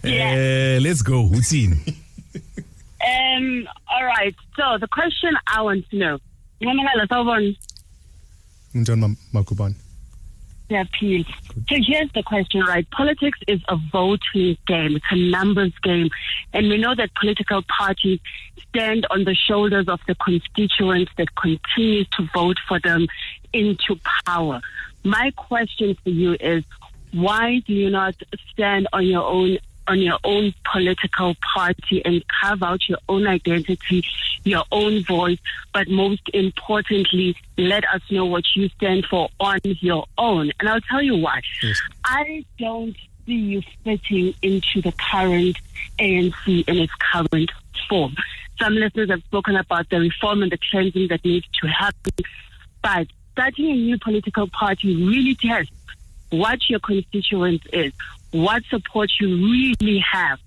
[0.04, 0.78] Yeah.
[0.78, 1.26] Uh, let's go.
[1.30, 1.78] Utsini.
[3.06, 4.36] Um, all right.
[4.56, 6.20] So the question I want to know.
[6.62, 7.56] Ngamangala sawubona.
[8.74, 9.00] Unjan
[9.32, 9.44] Ma-
[10.70, 10.82] Makubane.
[10.82, 11.24] appeal.
[11.70, 12.90] So here's the question, right?
[12.92, 14.96] Politics is a voting game.
[14.96, 16.10] It's a numbers game.
[16.54, 18.20] And we know that political parties
[18.70, 23.08] stand on the shoulders of the constituents that continue to vote for them
[23.54, 24.62] into power.
[25.04, 26.64] My question for you is,
[27.12, 28.16] why do you not
[28.52, 34.04] stand on your own on your own political party and carve out your own identity,
[34.44, 35.40] your own voice,
[35.74, 40.52] but most importantly, let us know what you stand for on your own.
[40.60, 41.42] And I'll tell you why.
[41.62, 41.80] Yes.
[42.04, 42.96] I don't
[43.26, 45.58] see you fitting into the current
[46.00, 47.52] ANC in its current
[47.90, 48.16] form.
[48.60, 52.14] Some listeners have spoken about the reform and the cleansing that needs to happen,
[52.82, 55.74] but starting a new political party really tests
[56.30, 57.94] what your constituents is,
[58.32, 60.40] what support you really have,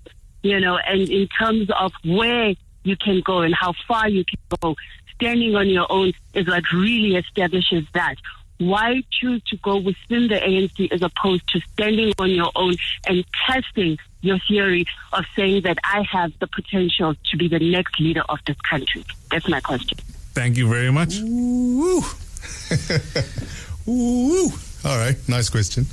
[0.43, 2.53] you know, and in terms of where
[2.83, 4.75] you can go and how far you can go.
[5.15, 8.15] Standing on your own is what really establishes that.
[8.57, 12.75] Why choose to go within the ANC as opposed to standing on your own
[13.07, 17.99] and testing your theory of saying that I have the potential to be the next
[17.99, 19.05] leader of this country?
[19.31, 19.97] That's my question.
[20.33, 21.19] Thank you very much.
[21.21, 22.01] Woo.
[23.85, 24.49] Woo.
[24.85, 25.85] All right, nice question.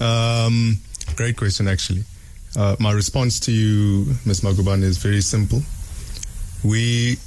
[0.00, 0.78] Um,
[1.18, 2.04] great question, actually.
[2.56, 4.42] Uh, my response to you, Ms.
[4.42, 5.60] Maguban, is very simple.
[6.62, 7.18] We,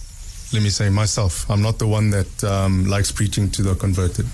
[0.54, 4.28] let me say myself, I'm not the one that um, likes preaching to the converted.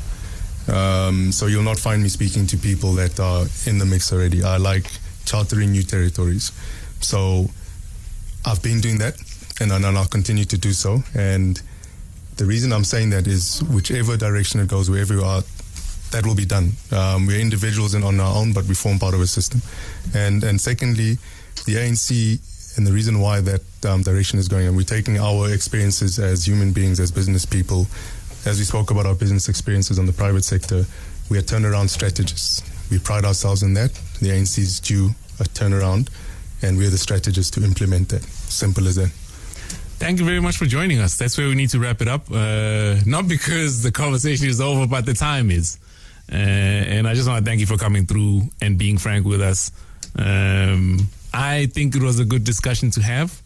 [0.67, 4.43] Um, so you'll not find me speaking to people that are in the mix already.
[4.43, 4.85] I like
[5.25, 6.51] chartering new territories.
[7.01, 7.49] So
[8.45, 9.15] I've been doing that,
[9.59, 10.99] and, and I'll continue to do so.
[11.15, 11.59] And
[12.35, 15.41] the reason I'm saying that is whichever direction it goes, wherever you are,
[16.11, 16.71] that will be done.
[16.91, 19.61] Um, we're individuals and on our own, but we form part of a system.
[20.13, 21.17] And and secondly,
[21.65, 25.51] the ANC and the reason why that um, direction is going, and we're taking our
[25.51, 27.87] experiences as human beings, as business people,
[28.45, 30.85] as we spoke about our business experiences on the private sector,
[31.29, 32.61] we are turnaround strategists.
[32.89, 33.93] We pride ourselves in that.
[34.21, 35.09] The ANC is due
[35.39, 36.09] a turnaround,
[36.61, 38.23] and we're the strategists to implement that.
[38.23, 39.09] Simple as that.
[39.99, 41.17] Thank you very much for joining us.
[41.17, 42.31] That's where we need to wrap it up.
[42.31, 45.79] Uh, not because the conversation is over, but the time is.
[46.31, 49.41] Uh, and I just want to thank you for coming through and being frank with
[49.41, 49.71] us.
[50.17, 53.41] Um, I think it was a good discussion to have.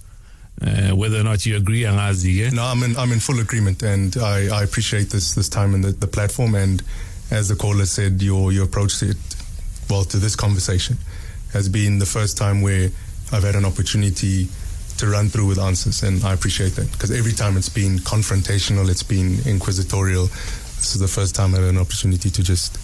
[0.62, 2.50] Uh, whether or not you agree, Angazi, yeah?
[2.52, 5.84] No, I'm in, I'm in full agreement, and I, I appreciate this this time and
[5.84, 6.54] the, the platform.
[6.54, 6.84] And
[7.32, 9.18] as the caller said, your your approach to it,
[9.90, 10.98] well, to this conversation,
[11.54, 12.90] has been the first time where
[13.32, 14.50] I've had an opportunity
[14.98, 18.88] to run through with answers, and I appreciate that because every time it's been confrontational,
[18.88, 20.30] it's been inquisitorial.
[20.82, 22.76] This is the first time I had an opportunity to just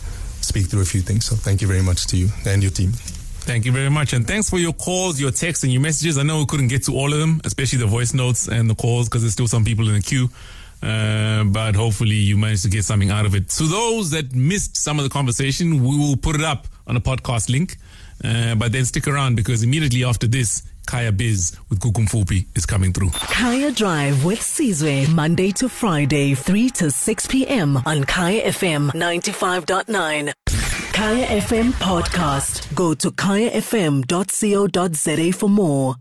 [0.46, 1.26] speak through a few things.
[1.26, 2.92] So thank you very much to you and your team.
[2.92, 4.14] Thank you very much.
[4.14, 6.20] And thanks for your calls, your texts, and your messages.
[6.20, 8.76] I know we couldn't get to all of them, especially the voice notes and the
[8.76, 10.30] calls, because there's still some people in the queue.
[10.84, 13.50] Uh, but hopefully you managed to get something out of it.
[13.50, 17.02] To those that missed some of the conversation, we will put it up on a
[17.02, 17.78] podcast link.
[18.24, 22.92] Uh, but then stick around because immediately after this, Kaya Biz with Kukumfupi is coming
[22.94, 23.10] through.
[23.12, 27.78] Kaya Drive with Sizwe, Monday to Friday, 3 to 6 p.m.
[27.86, 30.34] on Kaya FM 95.9.
[30.94, 32.74] Kaya FM podcast.
[32.74, 34.08] Go to kayafm.co.za
[35.38, 35.96] for more.